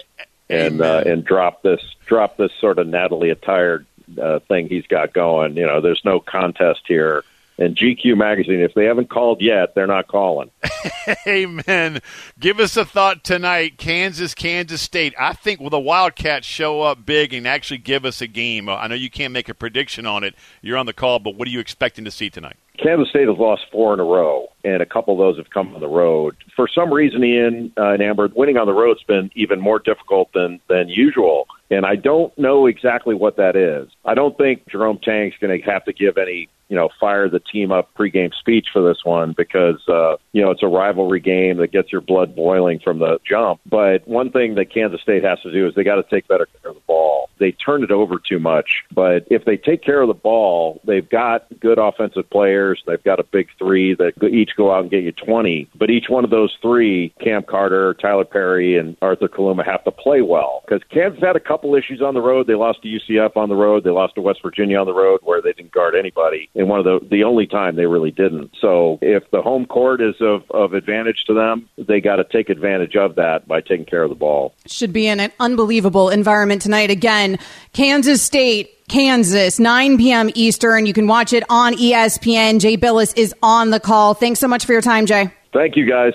and 0.48 0.80
uh, 0.80 1.04
and 1.06 1.22
drop 1.22 1.62
this 1.62 1.80
drop 2.06 2.38
this 2.38 2.50
sort 2.60 2.78
of 2.78 2.86
Natalie 2.86 3.30
attired 3.30 3.86
uh, 4.20 4.40
thing 4.40 4.68
he's 4.68 4.86
got 4.86 5.12
going. 5.12 5.56
You 5.56 5.66
know, 5.66 5.80
there's 5.80 6.04
no 6.04 6.20
contest 6.20 6.82
here. 6.86 7.24
And 7.56 7.76
GQ 7.76 8.16
magazine, 8.16 8.60
if 8.60 8.74
they 8.74 8.86
haven't 8.86 9.10
called 9.10 9.40
yet, 9.40 9.74
they're 9.74 9.86
not 9.86 10.08
calling. 10.08 10.50
Amen. 11.26 12.00
Give 12.40 12.58
us 12.58 12.76
a 12.76 12.84
thought 12.84 13.22
tonight, 13.22 13.78
Kansas, 13.78 14.34
Kansas 14.34 14.82
State. 14.82 15.14
I 15.18 15.34
think 15.34 15.60
will 15.60 15.70
the 15.70 15.78
Wildcats 15.78 16.48
show 16.48 16.82
up 16.82 17.06
big 17.06 17.32
and 17.32 17.46
actually 17.46 17.78
give 17.78 18.04
us 18.04 18.20
a 18.20 18.26
game? 18.26 18.68
I 18.68 18.88
know 18.88 18.96
you 18.96 19.08
can't 19.08 19.32
make 19.32 19.48
a 19.48 19.54
prediction 19.54 20.04
on 20.04 20.24
it. 20.24 20.34
You're 20.62 20.76
on 20.76 20.86
the 20.86 20.92
call, 20.92 21.20
but 21.20 21.36
what 21.36 21.46
are 21.46 21.50
you 21.52 21.60
expecting 21.60 22.04
to 22.06 22.10
see 22.10 22.28
tonight? 22.28 22.56
Kansas 22.82 23.08
State 23.08 23.28
has 23.28 23.38
lost 23.38 23.66
four 23.70 23.94
in 23.94 24.00
a 24.00 24.04
row, 24.04 24.48
and 24.64 24.82
a 24.82 24.86
couple 24.86 25.14
of 25.14 25.18
those 25.18 25.36
have 25.36 25.50
come 25.50 25.74
on 25.74 25.80
the 25.80 25.88
road. 25.88 26.36
For 26.56 26.66
some 26.66 26.92
reason, 26.92 27.22
Ian 27.22 27.72
uh, 27.76 27.90
and 27.90 28.02
Amber, 28.02 28.28
winning 28.34 28.56
on 28.56 28.66
the 28.66 28.72
road's 28.72 29.02
been 29.04 29.30
even 29.36 29.60
more 29.60 29.78
difficult 29.78 30.32
than 30.34 30.60
than 30.68 30.88
usual, 30.88 31.46
and 31.70 31.86
I 31.86 31.94
don't 31.94 32.36
know 32.36 32.66
exactly 32.66 33.14
what 33.14 33.36
that 33.36 33.54
is. 33.54 33.88
I 34.04 34.14
don't 34.14 34.36
think 34.36 34.68
Jerome 34.68 34.98
Tang's 34.98 35.34
going 35.40 35.56
to 35.56 35.70
have 35.70 35.84
to 35.84 35.92
give 35.92 36.18
any, 36.18 36.48
you 36.68 36.76
know, 36.76 36.88
fire 37.00 37.28
the 37.28 37.40
team 37.40 37.72
up 37.72 37.92
pregame 37.94 38.32
speech 38.34 38.68
for 38.72 38.82
this 38.82 39.04
one 39.04 39.32
because 39.36 39.80
uh, 39.88 40.16
you 40.32 40.42
know 40.42 40.50
it's 40.50 40.62
a 40.62 40.68
rivalry 40.68 41.20
game 41.20 41.58
that 41.58 41.72
gets 41.72 41.92
your 41.92 42.00
blood 42.00 42.34
boiling 42.34 42.80
from 42.80 42.98
the 42.98 43.18
jump. 43.28 43.60
But 43.66 44.06
one 44.06 44.30
thing 44.30 44.54
that 44.56 44.72
Kansas 44.72 45.00
State 45.00 45.24
has 45.24 45.40
to 45.42 45.52
do 45.52 45.66
is 45.66 45.74
they 45.74 45.84
got 45.84 45.96
to 45.96 46.02
take 46.04 46.28
better 46.28 46.46
care 46.46 46.70
of 46.70 46.76
the 46.76 46.82
ball 46.86 47.24
they 47.38 47.52
turn 47.52 47.82
it 47.82 47.90
over 47.90 48.18
too 48.18 48.38
much. 48.38 48.84
But 48.92 49.26
if 49.30 49.44
they 49.44 49.56
take 49.56 49.82
care 49.82 50.00
of 50.00 50.08
the 50.08 50.14
ball, 50.14 50.80
they've 50.84 51.08
got 51.08 51.46
good 51.60 51.78
offensive 51.78 52.28
players. 52.30 52.82
They've 52.86 53.02
got 53.02 53.20
a 53.20 53.24
big 53.24 53.48
three 53.58 53.94
that 53.94 54.22
each 54.22 54.56
go 54.56 54.72
out 54.72 54.82
and 54.82 54.90
get 54.90 55.04
you 55.04 55.12
20. 55.12 55.68
But 55.74 55.90
each 55.90 56.08
one 56.08 56.24
of 56.24 56.30
those 56.30 56.56
three, 56.62 57.12
Cam 57.20 57.42
Carter, 57.42 57.94
Tylor 57.94 58.24
Perry, 58.24 58.78
and 58.78 58.96
Arthur 59.02 59.28
Kaluma, 59.28 59.64
have 59.64 59.84
to 59.84 59.90
play 59.90 60.22
well. 60.22 60.62
Because 60.64 60.82
Kansas 60.90 61.20
had 61.20 61.36
a 61.36 61.40
couple 61.40 61.74
issues 61.74 62.00
on 62.00 62.14
the 62.14 62.22
road. 62.22 62.46
They 62.46 62.54
lost 62.54 62.82
to 62.82 62.88
UCF 62.88 63.36
on 63.36 63.48
the 63.48 63.56
road. 63.56 63.84
They 63.84 63.90
lost 63.90 64.14
to 64.14 64.22
West 64.22 64.40
Virginia 64.42 64.78
on 64.78 64.86
the 64.86 64.94
road 64.94 65.20
where 65.22 65.42
they 65.42 65.52
didn't 65.52 65.72
guard 65.72 65.94
anybody. 65.94 66.48
And 66.54 66.68
one 66.68 66.78
of 66.78 66.84
the, 66.84 67.00
the 67.10 67.24
only 67.24 67.46
time 67.46 67.76
they 67.76 67.86
really 67.86 68.12
didn't. 68.12 68.52
So 68.60 68.98
if 69.02 69.28
the 69.30 69.42
home 69.42 69.66
court 69.66 70.00
is 70.00 70.14
of, 70.20 70.48
of 70.50 70.72
advantage 70.72 71.24
to 71.26 71.34
them, 71.34 71.68
they 71.76 72.00
got 72.00 72.16
to 72.16 72.24
take 72.24 72.48
advantage 72.48 72.94
of 72.94 73.16
that 73.16 73.48
by 73.48 73.60
taking 73.60 73.86
care 73.86 74.04
of 74.04 74.10
the 74.10 74.14
ball. 74.14 74.54
Should 74.66 74.92
be 74.92 75.06
in 75.06 75.18
an 75.18 75.32
unbelievable 75.40 76.10
environment 76.10 76.62
tonight. 76.62 76.90
Again, 76.90 77.38
Kansas 77.72 78.22
State 78.22 78.70
Kansas, 78.88 79.58
9 79.58 79.98
p.m. 79.98 80.30
Eastern. 80.34 80.86
You 80.86 80.92
can 80.92 81.06
watch 81.06 81.32
it 81.32 81.42
on 81.48 81.74
ESPN. 81.74 82.60
Jay 82.60 82.76
Bilas 82.76 83.16
is 83.16 83.34
on 83.42 83.70
the 83.70 83.80
call. 83.80 84.14
Thanks 84.14 84.40
so 84.40 84.48
much 84.48 84.66
for 84.66 84.72
your 84.72 84.82
time, 84.82 85.06
Jay. 85.06 85.30
Thank 85.52 85.76
you, 85.76 85.88
guys. 85.88 86.12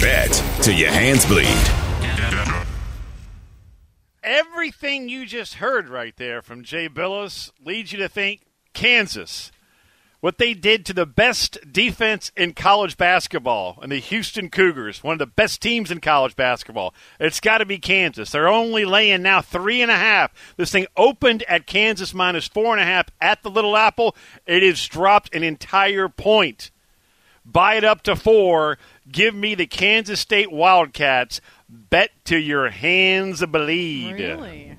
Bet 0.00 0.44
till 0.62 0.74
your 0.74 0.90
hands 0.90 1.24
bleed. 1.26 1.81
Everything 4.22 5.08
you 5.08 5.26
just 5.26 5.54
heard 5.54 5.88
right 5.88 6.16
there 6.16 6.42
from 6.42 6.62
Jay 6.62 6.88
Bilas 6.88 7.50
leads 7.64 7.90
you 7.90 7.98
to 7.98 8.08
think 8.08 8.42
Kansas. 8.72 9.50
What 10.20 10.38
they 10.38 10.54
did 10.54 10.86
to 10.86 10.92
the 10.92 11.06
best 11.06 11.58
defense 11.72 12.30
in 12.36 12.52
college 12.52 12.96
basketball 12.96 13.80
and 13.82 13.90
the 13.90 13.98
Houston 13.98 14.48
Cougars, 14.48 15.02
one 15.02 15.14
of 15.14 15.18
the 15.18 15.26
best 15.26 15.60
teams 15.60 15.90
in 15.90 16.00
college 16.00 16.36
basketball. 16.36 16.94
It's 17.18 17.40
got 17.40 17.58
to 17.58 17.66
be 17.66 17.78
Kansas. 17.78 18.30
They're 18.30 18.46
only 18.46 18.84
laying 18.84 19.22
now 19.22 19.40
three 19.40 19.82
and 19.82 19.90
a 19.90 19.96
half. 19.96 20.32
This 20.56 20.70
thing 20.70 20.86
opened 20.96 21.42
at 21.48 21.66
Kansas 21.66 22.14
minus 22.14 22.46
four 22.46 22.72
and 22.72 22.80
a 22.80 22.86
half 22.86 23.08
at 23.20 23.42
the 23.42 23.50
Little 23.50 23.76
Apple. 23.76 24.14
It 24.46 24.62
has 24.62 24.86
dropped 24.86 25.34
an 25.34 25.42
entire 25.42 26.08
point. 26.08 26.70
Buy 27.44 27.74
it 27.74 27.82
up 27.82 28.02
to 28.04 28.14
four. 28.14 28.78
Give 29.10 29.34
me 29.34 29.56
the 29.56 29.66
Kansas 29.66 30.20
State 30.20 30.52
Wildcats. 30.52 31.40
Bet 31.72 32.10
to 32.26 32.36
your 32.36 32.68
hands 32.68 33.44
bleed. 33.46 34.12
Really? 34.12 34.76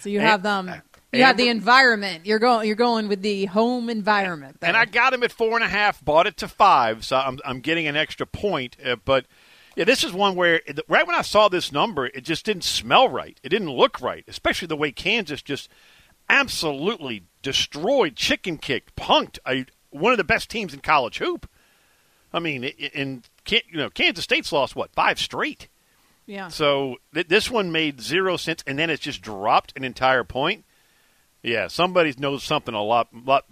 So 0.00 0.08
you 0.08 0.18
have 0.20 0.42
them. 0.42 0.72
You 1.12 1.22
have 1.22 1.36
the 1.36 1.48
environment. 1.48 2.26
You're 2.26 2.38
going. 2.38 2.66
You're 2.66 2.76
going 2.76 3.06
with 3.06 3.22
the 3.22 3.44
home 3.44 3.88
environment. 3.88 4.56
And 4.62 4.76
I 4.76 4.86
got 4.86 5.12
him 5.12 5.22
at 5.22 5.30
four 5.30 5.54
and 5.54 5.62
a 5.62 5.68
half. 5.68 6.04
Bought 6.04 6.26
it 6.26 6.36
to 6.38 6.48
five, 6.48 7.04
so 7.04 7.16
I'm 7.16 7.38
I'm 7.44 7.60
getting 7.60 7.86
an 7.86 7.96
extra 7.96 8.26
point. 8.26 8.76
Uh, 8.84 8.96
but 9.04 9.26
yeah, 9.76 9.84
this 9.84 10.02
is 10.02 10.12
one 10.12 10.34
where 10.34 10.60
right 10.88 11.06
when 11.06 11.14
I 11.14 11.22
saw 11.22 11.48
this 11.48 11.70
number, 11.70 12.06
it 12.06 12.24
just 12.24 12.44
didn't 12.44 12.64
smell 12.64 13.08
right. 13.08 13.38
It 13.42 13.50
didn't 13.50 13.70
look 13.70 14.00
right, 14.00 14.24
especially 14.26 14.66
the 14.66 14.76
way 14.76 14.90
Kansas 14.90 15.42
just 15.42 15.68
absolutely 16.28 17.24
destroyed, 17.42 18.16
chicken 18.16 18.56
kicked, 18.56 18.96
punked 18.96 19.38
a, 19.46 19.66
one 19.90 20.12
of 20.12 20.18
the 20.18 20.24
best 20.24 20.50
teams 20.50 20.72
in 20.74 20.80
college 20.80 21.18
hoop. 21.18 21.48
I 22.32 22.38
mean, 22.38 22.64
in 22.64 23.22
you 23.46 23.60
know, 23.72 23.90
Kansas 23.90 24.24
State's 24.24 24.52
lost 24.52 24.76
what 24.76 24.92
five 24.92 25.18
straight. 25.18 25.68
Yeah. 26.26 26.48
So 26.48 26.96
th- 27.14 27.28
this 27.28 27.50
one 27.50 27.72
made 27.72 28.00
zero 28.00 28.36
sense, 28.36 28.62
and 28.66 28.78
then 28.78 28.90
it's 28.90 29.02
just 29.02 29.22
dropped 29.22 29.72
an 29.76 29.84
entire 29.84 30.24
point. 30.24 30.64
Yeah, 31.42 31.66
somebody 31.66 32.14
knows 32.16 32.44
something 32.44 32.74
a 32.74 32.82
lot, 32.82 33.08
lot. 33.12 33.44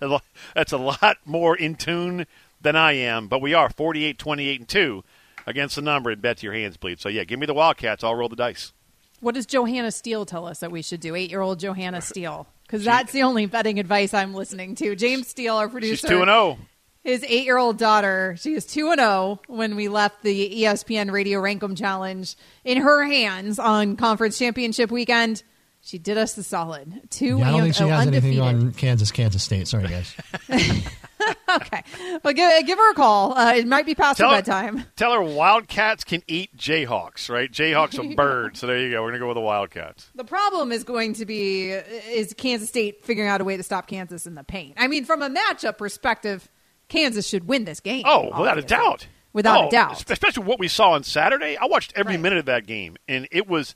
that's 0.54 0.72
a 0.72 0.76
lot 0.76 1.18
more 1.24 1.56
in 1.56 1.76
tune 1.76 2.26
than 2.60 2.74
I 2.74 2.92
am. 2.94 3.28
But 3.28 3.40
we 3.40 3.54
are 3.54 3.70
48, 3.70 4.18
28, 4.18 4.60
and 4.60 4.68
two 4.68 5.04
against 5.46 5.76
the 5.76 5.82
number 5.82 6.10
and 6.10 6.20
bet 6.20 6.42
your 6.42 6.52
hands 6.52 6.76
bleed. 6.76 7.00
So 7.00 7.08
yeah, 7.08 7.24
give 7.24 7.38
me 7.38 7.46
the 7.46 7.54
Wildcats. 7.54 8.02
I'll 8.02 8.14
roll 8.14 8.28
the 8.28 8.36
dice. 8.36 8.72
What 9.20 9.36
does 9.36 9.46
Johanna 9.46 9.92
Steele 9.92 10.26
tell 10.26 10.46
us 10.46 10.58
that 10.58 10.72
we 10.72 10.82
should 10.82 11.00
do? 11.00 11.14
Eight-year-old 11.14 11.60
Johanna 11.60 12.00
Steele, 12.00 12.48
because 12.62 12.84
that's 12.84 13.12
the 13.12 13.22
only 13.22 13.46
betting 13.46 13.78
advice 13.78 14.12
I'm 14.12 14.34
listening 14.34 14.74
to. 14.76 14.96
James 14.96 15.28
Steele, 15.28 15.54
our 15.54 15.68
producer, 15.68 15.96
She's 15.96 16.10
two 16.10 16.20
and 16.20 16.30
oh. 16.30 16.58
Zero. 17.04 17.14
His 17.14 17.24
eight-year-old 17.24 17.78
daughter, 17.78 18.36
she 18.38 18.54
is 18.54 18.66
two 18.66 18.90
and 18.90 19.00
zero 19.00 19.40
when 19.46 19.76
we 19.76 19.88
left 19.88 20.22
the 20.22 20.62
ESPN 20.62 21.10
Radio 21.10 21.40
Rankum 21.40 21.76
Challenge 21.76 22.34
in 22.64 22.78
her 22.78 23.04
hands 23.04 23.58
on 23.58 23.96
Conference 23.96 24.38
Championship 24.38 24.90
weekend. 24.90 25.42
She 25.84 25.98
did 25.98 26.16
us 26.16 26.34
the 26.34 26.44
solid. 26.44 27.10
Two 27.10 27.38
Yeah, 27.38 27.48
I 27.48 27.50
don't 27.52 27.62
think 27.62 27.74
she 27.74 27.84
oh, 27.84 27.88
has 27.88 28.06
anything 28.06 28.40
undefeated. 28.40 28.66
on 28.66 28.72
Kansas, 28.72 29.10
Kansas 29.10 29.42
State. 29.42 29.66
Sorry, 29.66 29.88
guys. 29.88 30.14
okay, 31.56 31.82
well, 32.22 32.32
give, 32.32 32.66
give 32.66 32.78
her 32.78 32.90
a 32.92 32.94
call. 32.94 33.36
Uh, 33.36 33.54
it 33.54 33.66
might 33.66 33.86
be 33.86 33.94
past 33.94 34.18
her 34.18 34.24
Tell 34.24 34.30
her, 34.30 34.36
bedtime. 34.36 34.84
tell 34.96 35.12
her 35.12 35.22
Wildcats 35.22 36.04
can 36.04 36.22
eat 36.28 36.56
Jayhawks, 36.56 37.28
right? 37.28 37.50
Jayhawks 37.50 37.98
are 37.98 38.14
birds. 38.14 38.60
So 38.60 38.66
there 38.66 38.78
you 38.78 38.90
go. 38.90 39.02
We're 39.02 39.10
gonna 39.10 39.20
go 39.20 39.28
with 39.28 39.36
the 39.36 39.40
Wildcats. 39.40 40.10
The 40.14 40.24
problem 40.24 40.72
is 40.72 40.84
going 40.84 41.14
to 41.14 41.26
be 41.26 41.70
is 41.70 42.32
Kansas 42.34 42.68
State 42.68 43.04
figuring 43.04 43.28
out 43.28 43.40
a 43.40 43.44
way 43.44 43.56
to 43.56 43.62
stop 43.62 43.86
Kansas 43.86 44.26
in 44.26 44.34
the 44.34 44.44
paint. 44.44 44.74
I 44.76 44.88
mean, 44.88 45.04
from 45.04 45.22
a 45.22 45.30
matchup 45.30 45.78
perspective, 45.78 46.48
Kansas 46.92 47.26
should 47.26 47.48
win 47.48 47.64
this 47.64 47.80
game. 47.80 48.02
Oh, 48.06 48.38
without 48.38 48.58
a 48.58 48.62
doubt. 48.62 49.06
Without 49.32 49.64
Oh, 49.64 49.68
a 49.68 49.70
doubt. 49.70 50.10
Especially 50.10 50.44
what 50.44 50.58
we 50.58 50.68
saw 50.68 50.90
on 50.92 51.04
Saturday. 51.04 51.56
I 51.56 51.64
watched 51.64 51.92
every 51.96 52.18
minute 52.18 52.38
of 52.38 52.44
that 52.46 52.66
game, 52.66 52.96
and 53.08 53.26
it 53.32 53.48
was. 53.48 53.74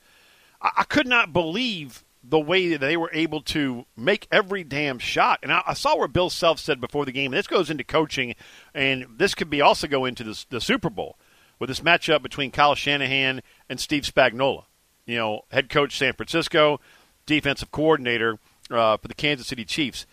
I, 0.60 0.70
I 0.78 0.84
could 0.84 1.06
not 1.06 1.32
believe 1.32 2.04
the 2.22 2.38
way 2.40 2.68
that 2.68 2.80
they 2.80 2.96
were 2.96 3.10
able 3.12 3.40
to 3.40 3.86
make 3.96 4.26
every 4.32 4.64
damn 4.64 4.98
shot. 4.98 5.38
And 5.42 5.52
I, 5.52 5.62
I 5.68 5.74
saw 5.74 5.96
where 5.96 6.08
Bill 6.08 6.28
Self 6.28 6.58
said 6.58 6.80
before 6.80 7.04
the 7.06 7.12
game, 7.12 7.32
and 7.32 7.38
this 7.38 7.46
goes 7.46 7.70
into 7.70 7.84
coaching, 7.84 8.34
and 8.74 9.06
this 9.16 9.34
could 9.34 9.48
be 9.48 9.60
also 9.62 9.86
go 9.86 10.04
into 10.04 10.24
the, 10.24 10.44
the 10.50 10.60
Super 10.60 10.90
Bowl 10.90 11.16
with 11.58 11.68
this 11.68 11.80
matchup 11.80 12.22
between 12.22 12.50
Kyle 12.50 12.74
Shanahan 12.74 13.40
and 13.70 13.80
Steve 13.80 14.02
Spagnuolo. 14.02 14.64
You 15.06 15.16
know, 15.16 15.42
head 15.52 15.70
coach 15.70 15.96
San 15.96 16.12
Francisco, 16.14 16.80
defensive 17.26 17.70
coordinator 17.70 18.38
uh, 18.70 18.96
for 18.98 19.08
the 19.08 19.14
Kansas 19.14 19.46
City 19.46 19.64
Chiefs. 19.64 20.04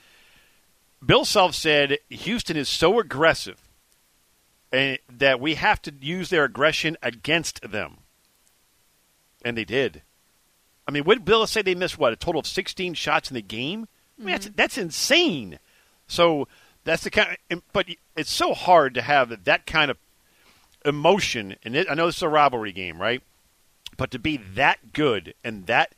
Bill 1.05 1.25
Self 1.25 1.55
said 1.55 1.97
Houston 2.09 2.57
is 2.57 2.69
so 2.69 2.99
aggressive 2.99 3.59
and 4.71 4.97
that 5.09 5.39
we 5.39 5.55
have 5.55 5.81
to 5.83 5.93
use 6.01 6.29
their 6.29 6.45
aggression 6.45 6.97
against 7.01 7.61
them. 7.69 7.97
And 9.45 9.57
they 9.57 9.65
did. 9.65 10.01
I 10.87 10.91
mean, 10.91 11.03
would 11.05 11.23
Bill 11.23 11.45
say 11.47 11.61
they 11.61 11.75
missed 11.75 11.97
what 11.97 12.13
a 12.13 12.15
total 12.15 12.39
of 12.39 12.47
16 12.47 12.95
shots 12.95 13.29
in 13.29 13.35
the 13.35 13.41
game? 13.41 13.87
I 14.19 14.23
mean, 14.23 14.31
that's 14.31 14.45
mm-hmm. 14.47 14.55
that's 14.55 14.77
insane. 14.77 15.59
So 16.07 16.47
that's 16.83 17.03
the 17.03 17.11
kind. 17.11 17.37
Of, 17.51 17.61
but 17.71 17.87
it's 18.15 18.31
so 18.31 18.53
hard 18.53 18.93
to 18.95 19.01
have 19.01 19.43
that 19.45 19.65
kind 19.65 19.91
of 19.91 19.97
emotion. 20.85 21.55
And 21.63 21.75
it, 21.75 21.87
I 21.89 21.93
know 21.93 22.07
this 22.07 22.17
is 22.17 22.23
a 22.23 22.29
rivalry 22.29 22.71
game, 22.71 23.01
right? 23.01 23.21
But 23.95 24.11
to 24.11 24.19
be 24.19 24.37
that 24.37 24.93
good 24.93 25.33
and 25.43 25.67
that 25.67 25.93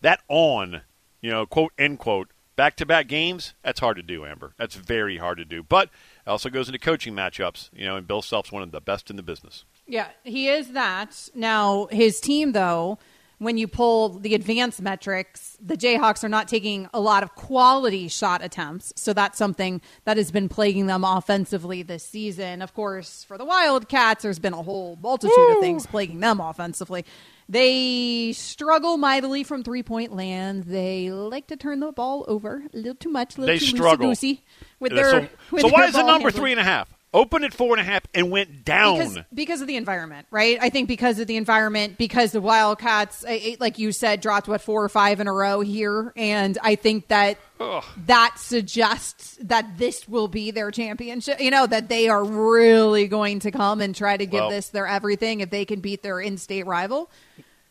that 0.00 0.20
on, 0.28 0.82
you 1.20 1.30
know, 1.30 1.46
quote 1.46 1.72
end 1.78 1.98
quote, 1.98 2.28
back 2.60 2.76
to 2.76 2.84
back 2.84 3.08
games, 3.08 3.54
that's 3.62 3.80
hard 3.80 3.96
to 3.96 4.02
do, 4.02 4.26
Amber. 4.26 4.52
That's 4.58 4.74
very 4.74 5.16
hard 5.16 5.38
to 5.38 5.46
do. 5.46 5.62
But 5.62 5.88
it 6.26 6.28
also 6.28 6.50
goes 6.50 6.68
into 6.68 6.78
coaching 6.78 7.14
matchups, 7.14 7.70
you 7.72 7.86
know, 7.86 7.96
and 7.96 8.06
Bill 8.06 8.20
Self's 8.20 8.52
one 8.52 8.62
of 8.62 8.70
the 8.70 8.82
best 8.82 9.08
in 9.08 9.16
the 9.16 9.22
business. 9.22 9.64
Yeah, 9.86 10.08
he 10.24 10.50
is 10.50 10.72
that. 10.72 11.30
Now, 11.34 11.88
his 11.90 12.20
team, 12.20 12.52
though, 12.52 12.98
when 13.38 13.56
you 13.56 13.66
pull 13.66 14.10
the 14.10 14.34
advanced 14.34 14.82
metrics, 14.82 15.56
the 15.58 15.74
Jayhawks 15.74 16.22
are 16.22 16.28
not 16.28 16.48
taking 16.48 16.86
a 16.92 17.00
lot 17.00 17.22
of 17.22 17.34
quality 17.34 18.08
shot 18.08 18.44
attempts. 18.44 18.92
So 18.94 19.14
that's 19.14 19.38
something 19.38 19.80
that 20.04 20.18
has 20.18 20.30
been 20.30 20.50
plaguing 20.50 20.86
them 20.86 21.02
offensively 21.02 21.82
this 21.82 22.04
season. 22.04 22.60
Of 22.60 22.74
course, 22.74 23.24
for 23.24 23.38
the 23.38 23.46
Wildcats, 23.46 24.22
there's 24.22 24.38
been 24.38 24.52
a 24.52 24.62
whole 24.62 24.98
multitude 25.00 25.50
of 25.52 25.60
things 25.60 25.86
plaguing 25.86 26.20
them 26.20 26.40
offensively. 26.40 27.06
They 27.50 28.32
struggle 28.32 28.96
mightily 28.96 29.42
from 29.42 29.64
three 29.64 29.82
point 29.82 30.14
land. 30.14 30.64
They 30.64 31.10
like 31.10 31.48
to 31.48 31.56
turn 31.56 31.80
the 31.80 31.90
ball 31.90 32.24
over 32.28 32.62
a 32.72 32.76
little 32.76 32.94
too 32.94 33.08
much, 33.10 33.36
a 33.36 33.40
little 33.40 33.54
They 33.54 33.58
too 33.58 33.66
struggle. 33.66 34.06
loosey-goosey 34.10 34.44
with 34.78 34.92
Uh, 34.92 34.94
their. 34.94 35.10
so, 35.10 35.28
with 35.50 35.62
so 35.62 35.68
why 35.68 35.80
their 35.80 35.88
is 35.88 35.94
it 35.96 35.98
number 35.98 36.12
handling. 36.12 36.32
three 36.34 36.50
and 36.52 36.60
a 36.60 36.64
half? 36.64 36.88
Opened 37.12 37.44
at 37.44 37.52
four 37.52 37.72
and 37.76 37.80
a 37.80 37.84
half 37.84 38.02
and 38.14 38.30
went 38.30 38.64
down. 38.64 38.98
Because, 38.98 39.18
because 39.34 39.60
of 39.60 39.66
the 39.66 39.74
environment, 39.76 40.28
right? 40.30 40.58
I 40.60 40.70
think 40.70 40.86
because 40.86 41.18
of 41.18 41.26
the 41.26 41.36
environment, 41.36 41.98
because 41.98 42.30
the 42.30 42.40
Wildcats, 42.40 43.24
like 43.58 43.80
you 43.80 43.90
said, 43.90 44.20
dropped 44.20 44.46
what 44.46 44.60
four 44.60 44.84
or 44.84 44.88
five 44.88 45.18
in 45.18 45.26
a 45.26 45.32
row 45.32 45.60
here, 45.60 46.12
and 46.14 46.56
I 46.62 46.76
think 46.76 47.08
that 47.08 47.38
that 48.06 48.34
suggests 48.38 49.36
that 49.42 49.76
this 49.76 50.08
will 50.08 50.28
be 50.28 50.52
their 50.52 50.70
championship. 50.70 51.40
You 51.40 51.50
know 51.50 51.66
that 51.66 51.88
they 51.88 52.08
are 52.08 52.22
really 52.22 53.08
going 53.08 53.40
to 53.40 53.50
come 53.50 53.80
and 53.80 53.92
try 53.92 54.16
to 54.16 54.24
give 54.24 54.42
Well- 54.42 54.50
this 54.50 54.68
their 54.68 54.86
everything 54.86 55.40
if 55.40 55.50
they 55.50 55.64
can 55.64 55.80
beat 55.80 56.04
their 56.04 56.20
in-state 56.20 56.66
rival. 56.66 57.10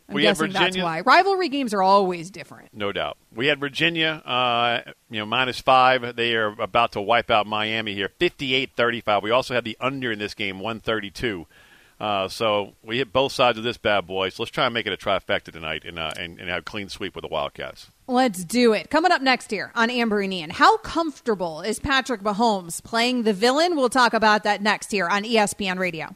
I'm 0.10 0.16
We 0.16 0.26
had 0.26 0.32
guessing 0.32 0.52
that's 0.54 0.66
Virginia- 0.66 0.84
why 0.84 1.02
rivalry 1.02 1.50
games 1.50 1.74
are 1.74 1.82
always 1.84 2.30
different. 2.32 2.70
No 2.74 2.92
doubt. 2.92 3.18
We 3.34 3.48
had 3.48 3.60
Virginia, 3.60 4.22
uh, 4.26 4.82
you 5.10 5.20
know, 5.20 5.26
minus 5.26 5.60
five. 5.60 6.16
They 6.16 6.36
are 6.36 6.48
about 6.60 6.92
to 6.94 7.02
wipe 7.02 7.30
out 7.30 7.46
Miami 7.48 7.94
here, 7.94 8.10
58-35. 8.20 9.22
We 9.24 9.32
also 9.32 9.54
had 9.54 9.64
the 9.64 9.78
under 9.80 10.12
in 10.12 10.20
this 10.20 10.34
game, 10.34 10.60
132. 10.60 11.46
Uh, 12.00 12.30
so 12.30 12.76
we 12.82 12.98
hit 12.98 13.12
both 13.12 13.32
sides 13.34 13.58
of 13.58 13.64
this 13.66 13.78
bad 13.78 14.08
boy. 14.08 14.30
So 14.30 14.42
let's 14.44 14.52
try 14.52 14.66
and 14.66 14.74
make 14.74 14.88
it 14.88 14.94
a 14.94 14.98
trifecta 14.98 15.52
tonight 15.52 15.84
and, 15.86 16.00
uh, 16.00 16.12
and, 16.18 16.40
and 16.40 16.50
have 16.50 16.60
a 16.60 16.64
clean 16.64 16.88
sweep 16.88 17.14
with 17.14 17.24
the 17.24 17.28
Wildcats. 17.28 17.92
Let's 18.08 18.46
do 18.46 18.72
it. 18.74 18.90
Coming 18.90 19.12
up 19.12 19.22
next 19.22 19.52
here 19.52 19.72
on 19.76 19.90
Amber 19.90 20.22
and 20.22 20.34
Ian. 20.34 20.50
How 20.50 20.78
comfortable 20.78 21.62
is 21.62 21.78
Patrick 21.80 22.22
Mahomes 22.22 22.82
playing 22.82 23.24
the 23.24 23.34
villain? 23.34 23.76
We'll 23.76 23.90
talk 23.90 24.14
about 24.14 24.44
that 24.44 24.62
next 24.62 24.92
here 24.92 25.10
on 25.10 25.24
ESPN 25.24 25.78
Radio. 25.78 26.16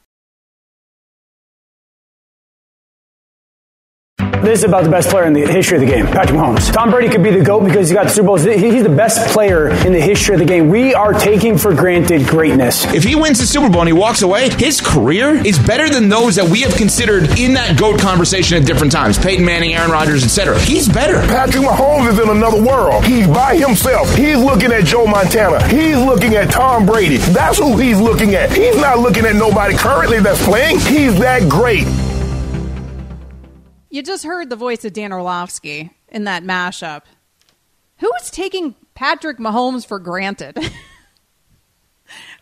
This 4.44 4.60
is 4.60 4.66
about 4.66 4.84
the 4.84 4.90
best 4.90 5.10
player 5.10 5.24
in 5.24 5.32
the 5.32 5.48
history 5.48 5.78
of 5.78 5.82
the 5.82 5.88
game, 5.88 6.06
Patrick 6.06 6.38
Mahomes. 6.38 6.70
Tom 6.74 6.92
Brady 6.92 7.08
could 7.08 7.24
be 7.24 7.32
the 7.32 7.42
GOAT 7.42 7.64
because 7.64 7.88
he 7.88 7.96
got 7.96 8.04
the 8.04 8.10
Super 8.10 8.28
Bowls. 8.28 8.44
He's 8.44 8.84
the 8.84 8.90
best 8.90 9.34
player 9.34 9.70
in 9.70 9.94
the 9.94 10.02
history 10.02 10.36
of 10.36 10.40
the 10.40 10.46
game. 10.46 10.68
We 10.68 10.94
are 10.94 11.14
taking 11.14 11.58
for 11.58 11.74
granted 11.74 12.28
greatness. 12.28 12.84
If 12.94 13.06
he 13.06 13.16
wins 13.16 13.40
the 13.40 13.46
Super 13.46 13.70
Bowl 13.70 13.82
and 13.82 13.88
he 13.88 13.94
walks 13.94 14.22
away, 14.22 14.50
his 14.50 14.82
career 14.82 15.34
is 15.46 15.58
better 15.60 15.90
than 15.90 16.10
those 16.10 16.36
that 16.36 16.50
we 16.50 16.60
have 16.62 16.76
considered 16.76 17.40
in 17.40 17.54
that 17.54 17.80
GOAT 17.80 18.02
conversation 18.02 18.58
at 18.58 18.68
different 18.68 18.92
times. 18.92 19.18
Peyton 19.18 19.46
Manning, 19.46 19.76
Aaron 19.76 19.92
Rodgers, 19.92 20.26
etc. 20.26 20.60
He's 20.60 20.90
better. 20.90 21.20
Patrick 21.28 21.64
Mahomes 21.64 22.12
is 22.12 22.20
in 22.20 22.30
another 22.30 22.62
world. 22.62 23.06
He's 23.06 23.28
by 23.28 23.56
himself. 23.56 24.14
He's 24.14 24.38
looking 24.38 24.74
at 24.74 24.84
Joe 24.84 25.06
Montana. 25.06 25.66
He's 25.70 25.96
looking 25.96 26.36
at 26.36 26.52
Tom 26.52 26.86
Brady. 26.86 27.16
That's 27.18 27.60
who 27.60 27.78
he's 27.78 28.02
looking 28.02 28.36
at. 28.36 28.52
He's 28.52 28.76
not 28.76 29.00
looking 29.00 29.26
at 29.26 29.36
nobody 29.36 29.78
currently 29.78 30.20
that's 30.20 30.44
playing. 30.44 30.80
He's 30.80 31.18
that 31.20 31.48
great. 31.48 31.88
You 33.94 34.02
just 34.02 34.24
heard 34.24 34.50
the 34.50 34.56
voice 34.56 34.84
of 34.86 34.94
Dan 34.94 35.14
Orlovsky 35.14 35.92
in 36.10 36.24
that 36.24 36.42
mashup. 36.44 37.04
Who 38.00 38.12
is 38.20 38.32
taking 38.32 38.74
Patrick 38.96 39.38
Mahomes 39.38 39.86
for 39.86 40.00
granted? 40.00 40.56
There's 40.56 40.72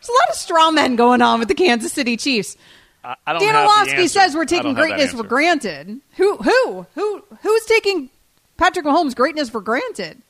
a 0.07 0.13
lot 0.13 0.29
of 0.29 0.35
straw 0.35 0.71
men 0.71 0.95
going 0.95 1.21
on 1.21 1.39
with 1.39 1.49
the 1.49 1.53
Kansas 1.53 1.91
City 1.91 2.15
Chiefs. 2.15 2.55
I, 3.03 3.17
I 3.27 3.37
Dan 3.37 3.53
Orlovsky 3.53 4.07
says 4.07 4.33
we're 4.33 4.45
taking 4.45 4.75
don't 4.75 4.77
have 4.77 4.87
that 4.87 4.95
greatness 4.95 5.11
for 5.11 5.23
granted. 5.27 5.99
Who 6.15 6.37
who 6.37 6.85
who 6.95 7.23
who's 7.41 7.65
taking 7.65 8.09
Patrick 8.55 8.85
Mahomes' 8.85 9.13
greatness 9.13 9.49
for 9.49 9.59
granted? 9.59 10.21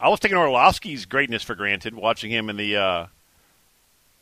I 0.00 0.08
was 0.08 0.20
taking 0.20 0.38
Orlovsky's 0.38 1.04
greatness 1.04 1.42
for 1.42 1.54
granted, 1.54 1.94
watching 1.94 2.30
him 2.30 2.48
in 2.48 2.56
the 2.56 2.76
uh, 2.78 3.06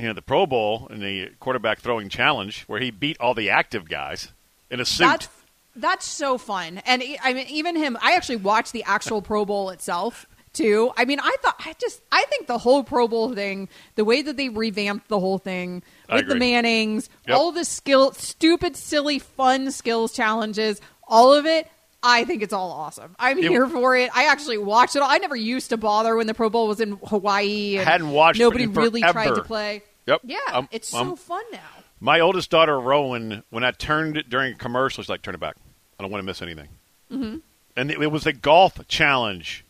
you 0.00 0.08
know 0.08 0.14
the 0.14 0.22
Pro 0.22 0.46
Bowl 0.46 0.88
in 0.90 0.98
the 0.98 1.30
quarterback 1.38 1.78
throwing 1.78 2.08
challenge, 2.08 2.64
where 2.64 2.80
he 2.80 2.90
beat 2.90 3.18
all 3.20 3.34
the 3.34 3.50
active 3.50 3.88
guys 3.88 4.32
in 4.68 4.80
a 4.80 4.84
suit. 4.84 5.04
That's 5.04 5.28
that's 5.76 6.06
so 6.06 6.38
fun. 6.38 6.78
And 6.86 7.02
I 7.22 7.32
mean, 7.32 7.46
even 7.48 7.76
him. 7.76 7.96
I 8.02 8.12
actually 8.16 8.36
watched 8.36 8.72
the 8.72 8.84
actual 8.84 9.22
Pro 9.22 9.44
Bowl 9.44 9.70
itself 9.70 10.26
too. 10.52 10.90
I 10.96 11.04
mean, 11.04 11.20
I 11.20 11.34
thought 11.42 11.56
I 11.60 11.74
just 11.80 12.02
I 12.10 12.24
think 12.28 12.46
the 12.48 12.58
whole 12.58 12.82
Pro 12.84 13.06
Bowl 13.08 13.32
thing, 13.34 13.68
the 13.94 14.04
way 14.04 14.22
that 14.22 14.36
they 14.36 14.48
revamped 14.48 15.08
the 15.08 15.20
whole 15.20 15.38
thing 15.38 15.82
with 16.10 16.28
the. 16.28 16.34
Mannings, 16.34 17.08
Yep. 17.28 17.36
all 17.36 17.52
the 17.52 17.64
skill, 17.64 18.12
stupid, 18.12 18.76
silly, 18.76 19.18
fun 19.18 19.70
skills 19.70 20.12
challenges, 20.12 20.80
all 21.06 21.32
of 21.32 21.46
it. 21.46 21.68
I 22.02 22.24
think 22.24 22.42
it's 22.42 22.54
all 22.54 22.72
awesome. 22.72 23.14
I'm 23.18 23.38
It- 23.38 23.44
here 23.50 23.68
for 23.68 23.94
it. 23.94 24.10
I 24.14 24.24
actually 24.24 24.56
watched 24.58 24.96
it. 24.96 25.02
all. 25.02 25.10
I 25.10 25.18
never 25.18 25.36
used 25.36 25.68
to 25.70 25.76
bother 25.76 26.16
when 26.16 26.26
the 26.26 26.32
Pro 26.34 26.48
Bowl 26.48 26.66
was 26.66 26.80
in 26.80 26.98
Hawaii. 27.06 27.76
And 27.76 27.86
Hadn't 27.86 28.10
watched 28.10 28.40
Nobody 28.40 28.66
really 28.66 29.02
tried 29.02 29.34
to 29.34 29.42
play. 29.42 29.82
Yep. 30.06 30.22
Yeah, 30.24 30.38
Um, 30.52 30.68
it's 30.72 30.92
um, 30.94 31.10
so 31.10 31.16
fun 31.16 31.42
now. 31.52 31.58
My 32.00 32.18
oldest 32.20 32.50
daughter, 32.50 32.80
Rowan, 32.80 33.42
when 33.50 33.62
I 33.62 33.72
turned 33.72 34.16
it 34.16 34.30
during 34.30 34.54
a 34.54 34.56
commercial, 34.56 35.02
she's 35.02 35.08
like, 35.10 35.22
"Turn 35.22 35.34
it 35.34 35.40
back. 35.40 35.56
I 35.98 36.02
don't 36.02 36.10
want 36.10 36.22
to 36.22 36.26
miss 36.26 36.40
anything." 36.42 36.68
hmm 37.10 37.36
And 37.76 37.90
it, 37.90 38.00
it 38.00 38.06
was 38.10 38.26
a 38.26 38.32
golf 38.32 38.80
challenge. 38.88 39.64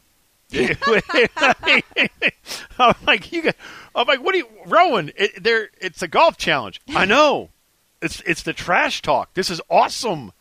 I'm 2.78 2.94
like, 3.06 3.30
you. 3.32 3.42
Got, 3.42 3.56
I'm 3.94 4.06
like, 4.06 4.22
what 4.22 4.32
do 4.32 4.38
you, 4.38 4.48
Rowan? 4.66 5.12
It, 5.16 5.42
there, 5.42 5.70
it's 5.80 6.02
a 6.02 6.08
golf 6.08 6.36
challenge. 6.36 6.80
I 6.88 7.04
know. 7.06 7.50
It's 8.02 8.20
it's 8.24 8.42
the 8.42 8.52
trash 8.52 9.02
talk. 9.02 9.34
This 9.34 9.50
is 9.50 9.60
awesome. 9.68 10.32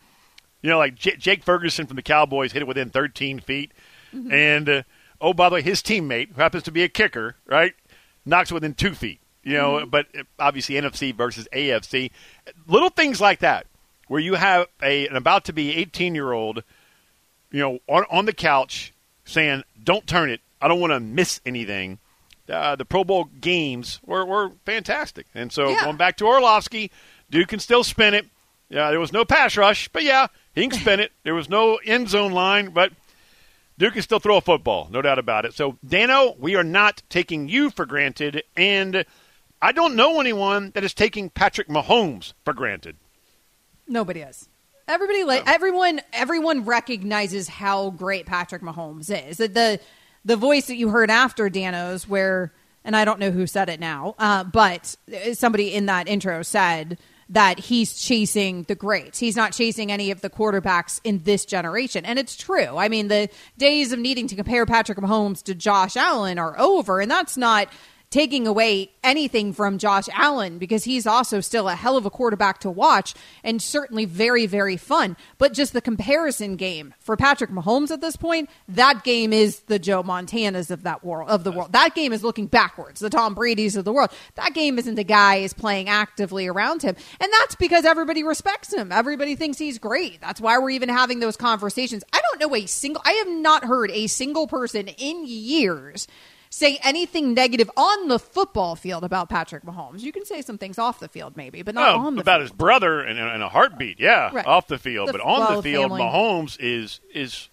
You 0.62 0.70
know, 0.70 0.78
like 0.78 0.96
J- 0.96 1.18
Jake 1.18 1.44
Ferguson 1.44 1.86
from 1.88 1.96
the 1.96 2.02
Cowboys 2.02 2.54
hit 2.54 2.62
it 2.62 2.68
within 2.68 2.90
13 2.90 3.40
feet, 3.40 3.72
and 4.14 4.68
uh, 4.70 4.84
oh, 5.22 5.34
by 5.34 5.50
the 5.50 5.56
way, 5.56 5.62
his 5.62 5.82
teammate, 5.82 6.30
who 6.34 6.42
happens 6.42 6.64
to 6.64 6.72
be 6.72 6.84
a 6.84 6.90
kicker, 6.90 7.36
right, 7.46 7.74
knocks 8.26 8.52
it 8.52 8.54
within 8.54 8.74
two 8.74 8.94
feet. 8.94 9.20
You 9.44 9.54
know, 9.54 9.86
but 9.86 10.08
uh, 10.18 10.24
obviously 10.38 10.76
NFC 10.76 11.16
versus 11.16 11.48
AFC, 11.54 12.12
little 12.68 12.90
things 12.90 13.22
like 13.22 13.40
that, 13.40 13.66
where 14.08 14.20
you 14.20 14.36
have 14.36 14.68
a 14.84 15.08
an 15.08 15.16
about 15.16 15.46
to 15.46 15.54
be 15.54 15.76
18 15.76 16.14
year 16.16 16.32
old 16.32 16.64
you 17.52 17.60
know, 17.62 17.80
on, 17.88 18.04
on 18.12 18.26
the 18.26 18.34
couch 18.34 18.94
saying, 19.26 19.64
"Don't 19.84 20.06
turn 20.06 20.30
it. 20.30 20.40
I 20.62 20.68
don't 20.68 20.80
want 20.80 20.92
to 20.94 21.00
miss 21.00 21.42
anything." 21.46 21.98
Uh, 22.48 22.76
the 22.76 22.86
Pro 22.86 23.04
Bowl 23.04 23.26
games 23.42 24.00
were, 24.06 24.26
were 24.26 24.52
fantastic, 24.66 25.26
and 25.36 25.52
so 25.52 25.70
Yeah. 25.70 25.84
going 25.86 25.98
back 25.98 26.18
to 26.18 26.26
Orlovsky, 26.26 26.92
Duke 27.30 27.48
can 27.48 27.60
still 27.60 27.84
spin 27.84 28.14
it. 28.14 28.26
Yeah, 28.70 28.90
there 28.92 29.00
was 29.00 29.12
no 29.14 29.24
pass 29.26 29.56
rush, 29.58 29.88
but 29.90 30.04
yeah, 30.04 30.28
he 30.54 30.68
can 30.68 30.80
spin 30.80 31.00
it. 31.00 31.12
There 31.24 31.34
was 31.36 31.50
no 31.50 31.80
end 31.86 32.10
zone 32.10 32.32
line, 32.34 32.70
but 32.70 32.92
Duke 33.80 33.94
can 33.94 34.02
still 34.04 34.20
throw 34.20 34.38
a 34.38 34.42
football, 34.42 34.88
no 34.92 35.02
doubt 35.02 35.18
about 35.20 35.46
it. 35.46 35.54
So, 35.54 35.78
Dano, 35.88 36.36
we 36.38 36.56
are 36.56 36.64
not 36.64 37.02
taking 37.10 37.48
you 37.50 37.70
for 37.72 37.86
granted, 37.88 38.44
and 38.58 39.06
I 39.62 39.72
don't 39.72 39.96
know 39.96 40.20
anyone 40.20 40.72
that 40.72 40.84
is 40.84 40.94
taking 40.94 41.30
Patrick 41.30 41.68
Mahomes 41.68 42.34
for 42.46 42.54
granted. 42.54 42.96
Nobody 43.88 44.22
is. 44.22 44.48
Everybody 44.88 45.24
like 45.24 45.44
everyone 45.48 46.02
everyone 46.14 46.66
recognizes 46.66 47.48
how 47.48 47.92
great 47.92 48.26
Patrick 48.26 48.62
Mahomes 48.62 49.12
is. 49.30 49.38
The 49.38 49.48
the, 49.48 49.80
the 50.26 50.36
voice 50.36 50.68
that 50.68 50.78
you 50.78 50.90
heard 50.90 51.12
after 51.12 51.48
Dano's 51.50 52.08
where 52.08 52.54
and 52.84 52.96
I 52.96 53.06
don't 53.06 53.20
know 53.20 53.30
who 53.30 53.46
said 53.46 53.70
it 53.70 53.80
now, 53.80 54.16
uh, 54.18 54.44
but 54.46 54.96
somebody 55.34 55.74
in 55.74 55.88
that 55.88 56.08
intro 56.08 56.42
said 56.42 56.98
that 57.30 57.60
he's 57.60 58.02
chasing 58.02 58.64
the 58.64 58.74
greats. 58.74 59.20
He's 59.20 59.36
not 59.36 59.54
chasing 59.54 59.92
any 59.92 60.10
of 60.10 60.22
the 60.22 60.30
quarterbacks 60.30 61.00
in 61.04 61.22
this 61.24 61.46
generation. 61.46 62.04
And 62.04 62.18
it's 62.18 62.36
true. 62.36 62.78
I 62.78 62.90
mean, 62.90 63.08
the 63.08 63.30
days 63.58 63.92
of 63.92 64.00
needing 64.00 64.28
to 64.28 64.36
compare 64.36 64.66
Patrick 64.66 64.98
Mahomes 64.98 65.44
to 65.44 65.54
Josh 65.54 65.96
Allen 65.96 66.40
are 66.40 66.60
over, 66.60 67.00
and 67.00 67.12
that's 67.12 67.38
not 67.38 67.70
taking 68.10 68.48
away 68.48 68.92
anything 69.04 69.54
from 69.54 69.78
Josh 69.78 70.06
Allen 70.14 70.58
because 70.58 70.84
he's 70.84 71.06
also 71.06 71.42
still 71.42 71.70
a 71.70 71.76
hell 71.76 71.96
of 71.96 72.06
a 72.06 72.10
quarterback 72.10 72.60
to 72.60 72.70
watch 72.70 73.14
and 73.44 73.62
certainly 73.62 74.06
very, 74.06 74.46
very 74.46 74.78
fun. 74.78 75.16
But 75.38 75.54
just 75.54 75.74
the 75.74 75.82
comparison 75.82 76.56
game 76.56 76.94
for 77.00 77.16
Patrick 77.16 77.52
Mahomes 77.52 77.92
at 77.92 78.02
this 78.02 78.16
point, 78.16 78.50
that 78.68 79.04
game 79.04 79.32
is 79.32 79.60
the 79.62 79.80
Joe 79.80 80.04
Montanas 80.04 80.72
of 80.72 80.84
that 80.84 81.04
world 81.04 81.30
of 81.30 81.44
the 81.44 81.52
world. 81.52 81.74
That 81.74 81.94
game 81.94 82.12
is 82.12 82.24
looking 82.24 82.48
backwards, 82.48 83.00
the 83.00 83.10
Tom 83.10 83.36
Brady's 83.36 83.76
of 83.76 83.86
the 83.86 83.94
world. 83.94 84.12
That 84.36 84.54
game 84.54 84.80
isn't 84.80 84.96
the 84.96 85.04
guy 85.04 85.38
is 85.38 85.54
playing 85.54 85.88
actively 85.88 86.48
around 86.48 86.82
him. 86.82 86.96
And 87.20 87.32
that's 87.40 87.56
because 87.56 87.86
everybody 87.86 88.24
respects 88.24 88.74
him. 88.74 88.92
Everybody 88.92 89.36
thinks 89.36 89.58
he's 89.58 89.78
great. 89.78 90.20
That's 90.20 90.42
why 90.42 90.58
we're 90.58 90.72
even 90.72 90.90
having 90.90 91.20
those 91.20 91.38
conversations. 91.38 92.04
I 92.12 92.22
don't 92.22 92.42
know 92.42 92.56
a 92.56 92.66
single 92.66 93.02
I 93.06 93.14
have 93.14 93.30
not 93.30 93.66
heard 93.66 93.92
a 93.92 94.08
single 94.08 94.48
person 94.48 94.88
in 94.88 95.26
years 95.26 96.08
say 96.50 96.80
anything 96.84 97.34
negative 97.34 97.70
on 97.78 98.08
the 98.08 98.18
football 98.20 98.76
field 98.76 99.04
about 99.04 99.30
Patrick 99.30 99.64
Mahomes. 99.64 100.02
You 100.02 100.12
can 100.12 100.26
say 100.26 100.42
some 100.42 100.58
things 100.58 100.80
off 100.80 101.00
the 101.00 101.08
field, 101.08 101.38
maybe, 101.38 101.62
but 101.62 101.76
not 101.76 101.96
Oh, 101.96 102.00
on 102.00 102.16
the 102.16 102.22
about 102.22 102.40
field. 102.40 102.50
his 102.50 102.52
brother 102.52 103.02
and, 103.02 103.20
and 103.20 103.44
a 103.44 103.50
heartbeat, 103.50 104.00
yeah, 104.00 104.32
Right. 104.34 104.46
off 104.46 104.68
the 104.68 104.78
field. 104.80 105.10
The- 105.10 105.14
but 105.14 105.22
on 105.22 105.40
well, 105.40 105.56
the 105.58 105.64
field, 105.64 105.92
family. 105.92 106.02
Mahomes 106.02 106.58
is 106.60 107.00
is 107.14 107.50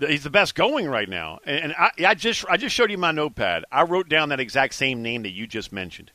he's 0.00 0.22
the 0.22 0.30
best 0.30 0.54
going 0.54 0.86
right 0.88 1.08
now. 1.08 1.40
And, 1.44 1.64
and 1.64 1.74
I, 1.78 1.90
I 2.06 2.14
just 2.14 2.44
I 2.48 2.56
just 2.56 2.74
showed 2.74 2.90
you 2.90 2.98
my 2.98 3.12
notepad. 3.12 3.64
I 3.70 3.82
wrote 3.82 4.08
down 4.08 4.30
that 4.30 4.40
exact 4.40 4.74
same 4.74 5.02
name 5.02 5.22
that 5.24 5.30
you 5.32 5.46
just 5.46 5.72
mentioned. 5.72 6.10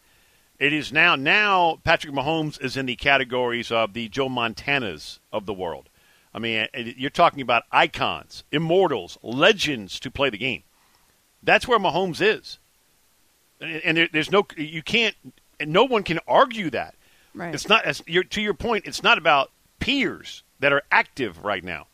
It 0.60 0.72
is 0.74 0.92
now 0.94 1.16
now 1.16 1.80
Patrick 1.84 2.14
Mahomes 2.14 2.60
is 2.64 2.78
in 2.78 2.86
the 2.86 2.96
categories 2.96 3.72
of 3.72 3.94
the 3.94 4.08
Joe 4.10 4.30
Montanas 4.30 5.20
of 5.32 5.46
the 5.46 5.54
world. 5.54 5.90
I 6.34 6.40
mean, 6.40 6.68
you're 6.76 7.12
talking 7.12 7.42
about 7.42 7.64
icons, 7.72 8.44
immortals, 8.52 9.20
legends 9.22 10.00
to 10.00 10.10
play 10.10 10.32
the 10.32 10.38
game. 10.38 10.64
That's 11.44 11.68
where 11.68 11.80
Mahomes 11.80 12.22
is, 12.22 12.60
and, 13.60 13.82
and 13.84 13.98
there, 13.98 14.10
there's 14.12 14.32
no 14.32 14.46
you 14.58 14.82
can't, 14.82 15.16
and 15.60 15.72
no 15.72 15.84
one 15.84 16.04
can 16.04 16.20
argue 16.28 16.70
that. 16.72 16.96
Right. 17.36 17.54
It's 17.54 17.68
not 17.68 17.86
as 17.86 18.02
to 18.30 18.42
your 18.42 18.54
point. 18.54 18.86
It's 18.86 19.04
not 19.04 19.18
about 19.18 19.52
peers 19.80 20.44
that 20.60 20.72
are 20.72 20.84
active 20.92 21.44
right 21.44 21.64
now. 21.64 21.88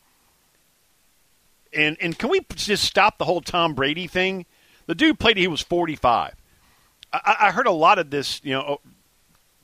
And 1.72 1.96
and 2.00 2.18
can 2.18 2.30
we 2.30 2.40
just 2.54 2.84
stop 2.84 3.18
the 3.18 3.24
whole 3.24 3.40
Tom 3.40 3.74
Brady 3.74 4.06
thing? 4.06 4.46
The 4.86 4.94
dude 4.94 5.18
played. 5.18 5.36
He 5.36 5.46
was 5.46 5.60
45. 5.60 6.34
I, 7.12 7.36
I 7.40 7.50
heard 7.50 7.66
a 7.66 7.72
lot 7.72 7.98
of 7.98 8.10
this. 8.10 8.40
You 8.44 8.54
know, 8.54 8.80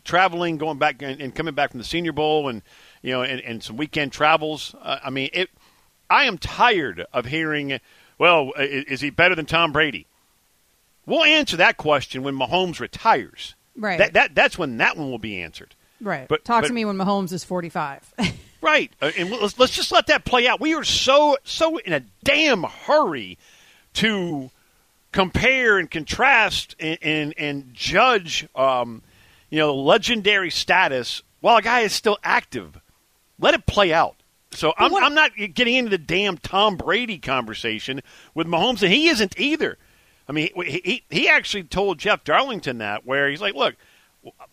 traveling, 0.07 0.57
going 0.57 0.78
back 0.78 1.03
and, 1.03 1.20
and 1.20 1.34
coming 1.34 1.55
back 1.55 1.72
from 1.72 1.78
the 1.78 1.84
Senior 1.84 2.12
Bowl, 2.12 2.49
and 2.49 2.62
you 3.03 3.12
know, 3.12 3.22
and, 3.22 3.41
and 3.41 3.62
some 3.62 3.76
weekend 3.76 4.12
travels. 4.12 4.74
Uh, 4.80 4.99
I 5.05 5.11
mean, 5.11 5.28
it. 5.32 5.51
I 6.09 6.24
am 6.24 6.39
tired 6.39 7.05
of 7.12 7.26
hearing. 7.26 7.80
Well, 8.18 8.52
is 8.56 9.00
he 9.00 9.10
better 9.10 9.34
than 9.34 9.46
Tom 9.46 9.72
Brady? 9.72 10.06
We'll 11.04 11.24
answer 11.24 11.58
that 11.58 11.76
question 11.76 12.22
when 12.22 12.34
Mahomes 12.34 12.80
retires. 12.80 13.54
Right. 13.76 13.98
That, 13.98 14.12
that 14.14 14.34
that's 14.34 14.58
when 14.58 14.78
that 14.78 14.96
one 14.96 15.10
will 15.10 15.18
be 15.18 15.42
answered. 15.42 15.74
Right. 16.00 16.26
But- 16.28 16.44
Talk 16.44 16.62
but- 16.62 16.68
to 16.68 16.74
me 16.74 16.84
when 16.84 16.96
Mahomes 16.96 17.32
is 17.32 17.44
45. 17.44 18.14
Right, 18.62 18.90
uh, 19.00 19.12
and 19.16 19.30
let's, 19.30 19.56
let's 19.60 19.76
just 19.76 19.92
let 19.92 20.08
that 20.08 20.24
play 20.24 20.48
out. 20.48 20.60
We 20.60 20.74
are 20.74 20.82
so 20.82 21.36
so 21.44 21.76
in 21.76 21.92
a 21.92 22.00
damn 22.24 22.64
hurry 22.64 23.38
to 23.94 24.50
compare 25.12 25.78
and 25.78 25.88
contrast 25.88 26.74
and 26.80 26.98
and, 27.00 27.34
and 27.38 27.74
judge, 27.74 28.48
um, 28.56 29.02
you 29.50 29.58
know, 29.58 29.76
legendary 29.76 30.50
status 30.50 31.22
while 31.40 31.58
a 31.58 31.62
guy 31.62 31.80
is 31.80 31.92
still 31.92 32.18
active. 32.24 32.80
Let 33.38 33.54
it 33.54 33.66
play 33.66 33.92
out. 33.92 34.15
So 34.53 34.72
I'm, 34.78 34.94
I'm 34.94 35.14
not 35.14 35.32
getting 35.36 35.74
into 35.74 35.90
the 35.90 35.99
damn 35.99 36.38
Tom 36.38 36.76
Brady 36.76 37.18
conversation 37.18 38.01
with 38.34 38.47
Mahomes, 38.47 38.82
and 38.82 38.92
he 38.92 39.09
isn't 39.09 39.38
either. 39.38 39.76
I 40.28 40.32
mean, 40.32 40.51
he, 40.64 40.80
he, 40.84 41.03
he 41.11 41.28
actually 41.28 41.64
told 41.64 41.99
Jeff 41.99 42.24
Darlington 42.24 42.78
that, 42.78 43.05
where 43.05 43.28
he's 43.28 43.40
like, 43.40 43.55
look, 43.55 43.74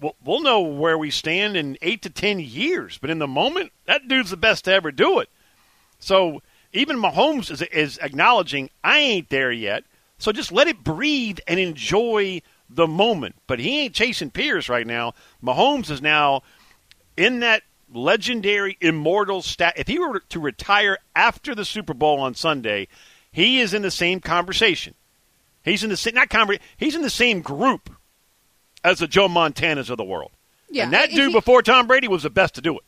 we'll, 0.02 0.16
we'll 0.24 0.41
know 0.41 0.62
where 0.62 0.98
we 0.98 1.10
stand 1.10 1.56
in 1.56 1.78
eight 1.82 2.02
to 2.04 2.10
ten 2.10 2.39
years, 2.39 2.98
but 2.98 3.10
in 3.10 3.20
the 3.20 3.28
moment, 3.28 3.72
that 3.86 4.08
dude's 4.08 4.32
the 4.32 4.38
best 4.38 4.66
to 4.66 4.74
ever 4.74 4.91
do 4.91 5.20
it. 5.20 5.30
So 6.00 6.41
even 6.74 6.98
Mahomes 6.98 7.50
is, 7.50 7.62
is 7.62 7.98
acknowledging 8.00 8.70
I 8.84 9.00
ain't 9.00 9.30
there 9.30 9.52
yet. 9.52 9.84
So 10.18 10.32
just 10.32 10.52
let 10.52 10.68
it 10.68 10.84
breathe 10.84 11.39
and 11.48 11.60
enjoy 11.60 12.41
the 12.70 12.88
moment. 12.88 13.36
But 13.48 13.60
he 13.60 13.82
ain't 13.82 13.94
chasing 13.94 14.32
Pierce 14.32 14.70
right 14.70 14.88
now. 14.88 15.14
Mahomes 15.44 15.89
is 15.89 16.02
now 16.02 16.44
in 17.18 17.39
that 17.41 17.64
legendary 17.96 18.78
immortal 18.82 19.41
stat. 19.41 19.74
If 19.78 19.88
he 19.88 20.00
were 20.00 20.20
to 20.30 20.39
retire 20.39 20.98
after 21.16 21.54
the 21.56 21.66
Super 21.66 21.94
Bowl 21.94 22.20
on 22.20 22.36
Sunday, 22.36 22.88
he 23.32 23.60
is 23.60 23.74
in 23.74 23.82
the 23.82 23.91
same 23.91 24.20
conversation. 24.20 24.94
He's 25.64 25.84
in 25.84 25.89
the 25.89 25.98
same 25.98 26.16
not 26.16 26.30
conver- 26.30 26.60
He's 26.78 26.96
in 26.96 27.02
the 27.02 27.10
same 27.10 27.41
group 27.41 27.89
as 28.84 29.00
the 29.00 29.08
Joe 29.08 29.28
Montanas 29.28 29.89
of 29.89 29.98
the 29.98 30.04
world. 30.04 30.32
Yeah, 30.70 30.84
and 30.86 30.94
that 30.94 31.12
dude 31.12 31.28
he- 31.30 31.34
before 31.34 31.62
Tom 31.62 31.88
Brady 31.88 32.08
was 32.08 32.24
the 32.24 32.30
best 32.30 32.56
to 32.56 32.62
do 32.62 32.78
it. 32.78 32.84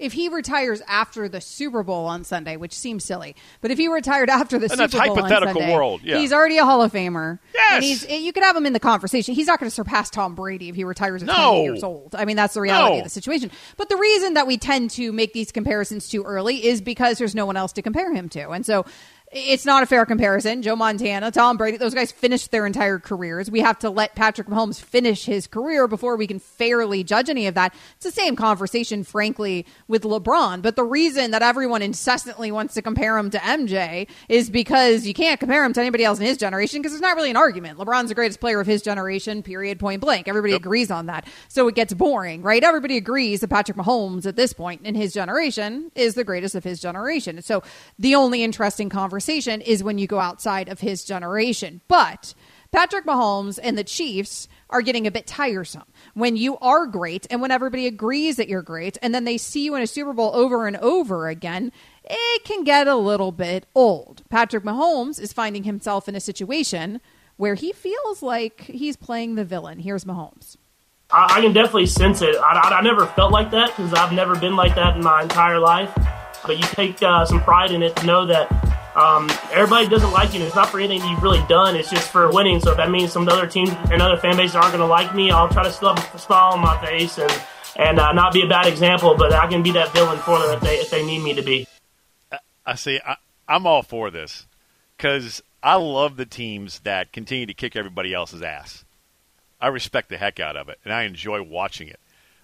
If 0.00 0.14
he 0.14 0.28
retires 0.28 0.82
after 0.88 1.28
the 1.28 1.40
Super 1.40 1.82
Bowl 1.82 2.06
on 2.06 2.24
Sunday, 2.24 2.56
which 2.56 2.72
seems 2.72 3.04
silly, 3.04 3.36
but 3.60 3.70
if 3.70 3.78
he 3.78 3.86
retired 3.88 4.30
after 4.30 4.58
the 4.58 4.68
Super 4.68 4.88
Bowl 4.88 5.00
hypothetical 5.16 5.48
on 5.48 5.54
Sunday, 5.54 5.74
world, 5.74 6.00
yeah. 6.02 6.18
he's 6.18 6.32
already 6.32 6.58
a 6.58 6.64
Hall 6.64 6.82
of 6.82 6.92
Famer. 6.92 7.38
Yes. 7.54 7.72
and 7.74 7.84
he's 7.84 8.08
you 8.08 8.32
could 8.32 8.42
have 8.42 8.56
him 8.56 8.66
in 8.66 8.72
the 8.72 8.80
conversation. 8.80 9.34
He's 9.34 9.46
not 9.46 9.60
going 9.60 9.68
to 9.68 9.74
surpass 9.74 10.10
Tom 10.10 10.34
Brady 10.34 10.68
if 10.70 10.74
he 10.74 10.84
retires 10.84 11.22
at 11.22 11.26
No. 11.26 11.50
20 11.52 11.62
years 11.64 11.82
old. 11.82 12.14
I 12.14 12.24
mean, 12.24 12.36
that's 12.36 12.54
the 12.54 12.60
reality 12.62 12.94
No. 12.94 12.98
of 12.98 13.04
the 13.04 13.10
situation. 13.10 13.50
But 13.76 13.88
the 13.90 13.96
reason 13.96 14.34
that 14.34 14.46
we 14.46 14.56
tend 14.56 14.90
to 14.92 15.12
make 15.12 15.32
these 15.34 15.52
comparisons 15.52 16.08
too 16.08 16.22
early 16.24 16.64
is 16.64 16.80
because 16.80 17.18
there's 17.18 17.34
no 17.34 17.44
one 17.46 17.56
else 17.56 17.72
to 17.74 17.82
compare 17.82 18.12
him 18.12 18.28
to, 18.30 18.50
and 18.50 18.64
so. 18.64 18.84
It's 19.32 19.64
not 19.64 19.84
a 19.84 19.86
fair 19.86 20.04
comparison. 20.06 20.60
Joe 20.60 20.74
Montana, 20.74 21.30
Tom 21.30 21.56
Brady, 21.56 21.76
those 21.76 21.94
guys 21.94 22.10
finished 22.10 22.50
their 22.50 22.66
entire 22.66 22.98
careers. 22.98 23.48
We 23.48 23.60
have 23.60 23.78
to 23.78 23.88
let 23.88 24.16
Patrick 24.16 24.48
Mahomes 24.48 24.80
finish 24.80 25.24
his 25.24 25.46
career 25.46 25.86
before 25.86 26.16
we 26.16 26.26
can 26.26 26.40
fairly 26.40 27.04
judge 27.04 27.30
any 27.30 27.46
of 27.46 27.54
that. 27.54 27.72
It's 27.94 28.04
the 28.06 28.10
same 28.10 28.34
conversation, 28.34 29.04
frankly, 29.04 29.66
with 29.86 30.02
LeBron. 30.02 30.62
But 30.62 30.74
the 30.74 30.82
reason 30.82 31.30
that 31.30 31.42
everyone 31.42 31.80
incessantly 31.80 32.50
wants 32.50 32.74
to 32.74 32.82
compare 32.82 33.16
him 33.16 33.30
to 33.30 33.38
MJ 33.38 34.08
is 34.28 34.50
because 34.50 35.06
you 35.06 35.14
can't 35.14 35.38
compare 35.38 35.64
him 35.64 35.74
to 35.74 35.80
anybody 35.80 36.02
else 36.02 36.18
in 36.18 36.26
his 36.26 36.36
generation 36.36 36.80
because 36.80 36.90
there's 36.90 37.00
not 37.00 37.14
really 37.14 37.30
an 37.30 37.36
argument. 37.36 37.78
LeBron's 37.78 38.08
the 38.08 38.16
greatest 38.16 38.40
player 38.40 38.58
of 38.58 38.66
his 38.66 38.82
generation, 38.82 39.44
period, 39.44 39.78
point 39.78 40.00
blank. 40.00 40.26
Everybody 40.26 40.54
agrees 40.54 40.90
on 40.90 41.06
that. 41.06 41.24
So 41.46 41.68
it 41.68 41.76
gets 41.76 41.94
boring, 41.94 42.42
right? 42.42 42.64
Everybody 42.64 42.96
agrees 42.96 43.42
that 43.42 43.50
Patrick 43.50 43.78
Mahomes 43.78 44.26
at 44.26 44.34
this 44.34 44.52
point 44.52 44.80
in 44.84 44.96
his 44.96 45.12
generation 45.12 45.92
is 45.94 46.16
the 46.16 46.24
greatest 46.24 46.56
of 46.56 46.64
his 46.64 46.80
generation. 46.80 47.40
So 47.42 47.62
the 47.96 48.16
only 48.16 48.42
interesting 48.42 48.88
conversation 48.88 49.19
is 49.28 49.82
when 49.82 49.98
you 49.98 50.06
go 50.06 50.18
outside 50.18 50.68
of 50.68 50.80
his 50.80 51.04
generation. 51.04 51.80
But 51.88 52.34
Patrick 52.72 53.04
Mahomes 53.04 53.58
and 53.62 53.76
the 53.76 53.84
Chiefs 53.84 54.46
are 54.68 54.82
getting 54.82 55.06
a 55.06 55.10
bit 55.10 55.26
tiresome 55.26 55.84
when 56.14 56.36
you 56.36 56.56
are 56.58 56.86
great 56.86 57.26
and 57.28 57.42
when 57.42 57.50
everybody 57.50 57.86
agrees 57.86 58.36
that 58.36 58.48
you're 58.48 58.62
great 58.62 58.96
and 59.02 59.14
then 59.14 59.24
they 59.24 59.36
see 59.36 59.64
you 59.64 59.74
in 59.74 59.82
a 59.82 59.86
Super 59.86 60.12
Bowl 60.12 60.30
over 60.34 60.66
and 60.66 60.76
over 60.76 61.28
again. 61.28 61.72
It 62.04 62.44
can 62.44 62.62
get 62.64 62.86
a 62.86 62.96
little 62.96 63.32
bit 63.32 63.66
old. 63.74 64.22
Patrick 64.28 64.64
Mahomes 64.64 65.20
is 65.20 65.32
finding 65.32 65.64
himself 65.64 66.08
in 66.08 66.14
a 66.14 66.20
situation 66.20 67.00
where 67.36 67.54
he 67.54 67.72
feels 67.72 68.22
like 68.22 68.62
he's 68.62 68.96
playing 68.96 69.34
the 69.34 69.44
villain. 69.44 69.80
Here's 69.80 70.04
Mahomes. 70.04 70.56
I, 71.10 71.38
I 71.38 71.40
can 71.40 71.52
definitely 71.52 71.86
sense 71.86 72.22
it. 72.22 72.36
I, 72.36 72.52
I, 72.52 72.78
I 72.78 72.80
never 72.82 73.06
felt 73.06 73.32
like 73.32 73.50
that 73.50 73.68
because 73.68 73.92
I've 73.94 74.12
never 74.12 74.36
been 74.36 74.54
like 74.56 74.76
that 74.76 74.96
in 74.96 75.02
my 75.02 75.22
entire 75.22 75.58
life. 75.58 75.92
But 76.46 76.56
you 76.58 76.64
take 76.64 77.02
uh, 77.02 77.24
some 77.24 77.40
pride 77.40 77.72
in 77.72 77.82
it 77.82 77.96
to 77.96 78.06
know 78.06 78.26
that 78.26 78.48
um, 78.94 79.30
everybody 79.52 79.88
doesn't 79.88 80.10
like 80.12 80.34
you. 80.34 80.42
It's 80.42 80.54
not 80.54 80.68
for 80.68 80.80
anything 80.80 81.08
you've 81.08 81.22
really 81.22 81.44
done. 81.48 81.76
It's 81.76 81.90
just 81.90 82.10
for 82.10 82.30
winning. 82.32 82.60
So 82.60 82.72
if 82.72 82.76
that 82.76 82.90
means 82.90 83.12
some 83.12 83.28
other 83.28 83.46
teams 83.46 83.70
and 83.90 84.02
other 84.02 84.16
fan 84.16 84.36
bases 84.36 84.56
aren't 84.56 84.72
going 84.72 84.80
to 84.80 84.86
like 84.86 85.14
me, 85.14 85.30
I'll 85.30 85.48
try 85.48 85.62
to 85.62 85.72
still 85.72 85.94
have 85.94 86.14
a 86.14 86.18
smile 86.18 86.52
on 86.52 86.60
my 86.60 86.84
face 86.84 87.18
and 87.18 87.32
and 87.76 88.00
uh, 88.00 88.12
not 88.12 88.32
be 88.32 88.42
a 88.42 88.48
bad 88.48 88.66
example. 88.66 89.14
But 89.16 89.32
I 89.32 89.46
can 89.46 89.62
be 89.62 89.70
that 89.72 89.92
villain 89.92 90.18
for 90.18 90.38
them 90.38 90.50
if 90.50 90.60
they 90.60 90.76
if 90.76 90.90
they 90.90 91.04
need 91.04 91.22
me 91.22 91.34
to 91.34 91.42
be. 91.42 91.66
I 92.66 92.74
see. 92.74 93.00
I, 93.04 93.16
I'm 93.48 93.66
all 93.66 93.82
for 93.82 94.10
this 94.10 94.46
because 94.96 95.42
I 95.62 95.76
love 95.76 96.16
the 96.16 96.26
teams 96.26 96.80
that 96.80 97.12
continue 97.12 97.46
to 97.46 97.54
kick 97.54 97.76
everybody 97.76 98.12
else's 98.14 98.42
ass. 98.42 98.84
I 99.60 99.68
respect 99.68 100.08
the 100.08 100.16
heck 100.16 100.40
out 100.40 100.56
of 100.56 100.68
it, 100.68 100.78
and 100.84 100.92
I 100.92 101.02
enjoy 101.02 101.42
watching 101.42 101.88
it. 101.88 102.00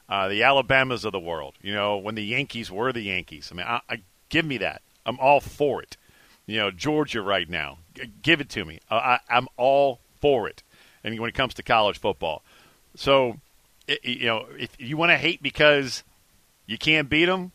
Uh, 0.08 0.28
the 0.28 0.42
Alabamas 0.42 1.04
of 1.04 1.12
the 1.12 1.18
world, 1.18 1.54
you 1.62 1.74
know, 1.74 1.96
when 1.96 2.14
the 2.14 2.24
Yankees 2.24 2.70
were 2.70 2.92
the 2.92 3.00
Yankees. 3.00 3.48
I 3.50 3.56
mean, 3.56 3.66
I, 3.66 3.80
I 3.88 4.02
give 4.28 4.44
me 4.44 4.58
that. 4.58 4.82
I'm 5.04 5.18
all 5.18 5.40
for 5.40 5.82
it. 5.82 5.96
You 6.46 6.58
know, 6.58 6.70
Georgia 6.70 7.22
right 7.22 7.48
now, 7.48 7.78
G- 7.94 8.12
give 8.22 8.40
it 8.40 8.48
to 8.50 8.64
me. 8.64 8.80
I, 8.90 9.18
I'm 9.28 9.48
all 9.56 10.00
for 10.20 10.48
it. 10.48 10.62
And 11.02 11.18
when 11.20 11.28
it 11.28 11.34
comes 11.34 11.54
to 11.54 11.62
college 11.62 11.98
football, 11.98 12.42
so 12.94 13.36
it, 13.86 14.04
you 14.04 14.26
know, 14.26 14.46
if 14.58 14.70
you 14.78 14.96
want 14.96 15.10
to 15.10 15.18
hate 15.18 15.42
because 15.42 16.04
you 16.66 16.78
can't 16.78 17.08
beat 17.08 17.26
them, 17.26 17.52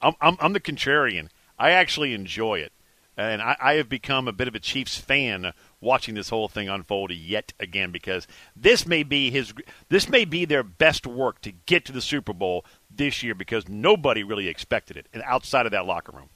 I'm, 0.00 0.14
I'm, 0.20 0.36
I'm 0.40 0.52
the 0.52 0.60
contrarian. 0.60 1.28
I 1.58 1.70
actually 1.70 2.14
enjoy 2.14 2.60
it. 2.60 2.72
And 3.16 3.40
I, 3.40 3.56
I 3.60 3.74
have 3.74 3.88
become 3.88 4.26
a 4.26 4.32
bit 4.32 4.48
of 4.48 4.54
a 4.54 4.60
Chiefs 4.60 4.98
fan 4.98 5.52
watching 5.80 6.14
this 6.14 6.30
whole 6.30 6.48
thing 6.48 6.68
unfold 6.68 7.12
yet 7.12 7.52
again 7.60 7.92
because 7.92 8.26
this 8.56 8.86
may 8.86 9.04
be 9.04 9.30
his 9.30 9.54
this 9.88 10.08
may 10.08 10.24
be 10.24 10.44
their 10.44 10.64
best 10.64 11.06
work 11.06 11.40
to 11.42 11.52
get 11.52 11.84
to 11.84 11.92
the 11.92 12.00
Super 12.00 12.32
Bowl 12.32 12.64
this 12.90 13.22
year 13.22 13.34
because 13.34 13.68
nobody 13.68 14.24
really 14.24 14.48
expected 14.48 14.96
it 14.96 15.06
and 15.12 15.22
outside 15.24 15.64
of 15.64 15.72
that 15.72 15.86
locker 15.86 16.10
room. 16.10 16.30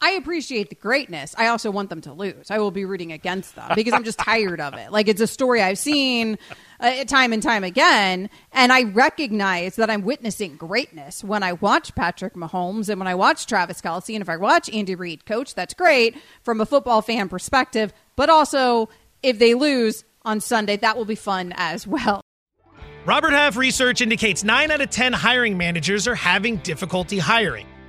I 0.00 0.12
appreciate 0.12 0.68
the 0.68 0.74
greatness. 0.74 1.34
I 1.38 1.46
also 1.48 1.70
want 1.70 1.88
them 1.88 2.02
to 2.02 2.12
lose. 2.12 2.50
I 2.50 2.58
will 2.58 2.70
be 2.70 2.84
rooting 2.84 3.12
against 3.12 3.56
them 3.56 3.72
because 3.74 3.94
I'm 3.94 4.04
just 4.04 4.18
tired 4.20 4.60
of 4.60 4.74
it. 4.74 4.92
Like 4.92 5.08
it's 5.08 5.22
a 5.22 5.26
story 5.26 5.62
I've 5.62 5.78
seen 5.78 6.38
uh, 6.80 7.04
time 7.04 7.32
and 7.32 7.42
time 7.42 7.64
again, 7.64 8.28
and 8.52 8.72
I 8.72 8.82
recognize 8.84 9.76
that 9.76 9.88
I'm 9.88 10.02
witnessing 10.02 10.56
greatness 10.56 11.24
when 11.24 11.42
I 11.42 11.54
watch 11.54 11.94
Patrick 11.94 12.34
Mahomes 12.34 12.90
and 12.90 13.00
when 13.00 13.08
I 13.08 13.14
watch 13.14 13.46
Travis 13.46 13.80
Kelce, 13.80 14.14
and 14.14 14.22
if 14.22 14.28
I 14.28 14.36
watch 14.36 14.72
Andy 14.72 14.94
Reid 14.94 15.24
coach, 15.24 15.54
that's 15.54 15.72
great 15.72 16.16
from 16.42 16.60
a 16.60 16.66
football 16.66 17.00
fan 17.00 17.28
perspective. 17.28 17.92
But 18.16 18.28
also, 18.28 18.90
if 19.22 19.38
they 19.38 19.54
lose 19.54 20.04
on 20.22 20.40
Sunday, 20.40 20.76
that 20.76 20.96
will 20.96 21.04
be 21.06 21.14
fun 21.14 21.54
as 21.56 21.86
well. 21.86 22.20
Robert 23.06 23.30
Half 23.30 23.56
research 23.56 24.00
indicates 24.00 24.44
9 24.44 24.70
out 24.70 24.80
of 24.80 24.90
10 24.90 25.12
hiring 25.12 25.56
managers 25.56 26.06
are 26.08 26.16
having 26.16 26.56
difficulty 26.56 27.18
hiring. 27.18 27.66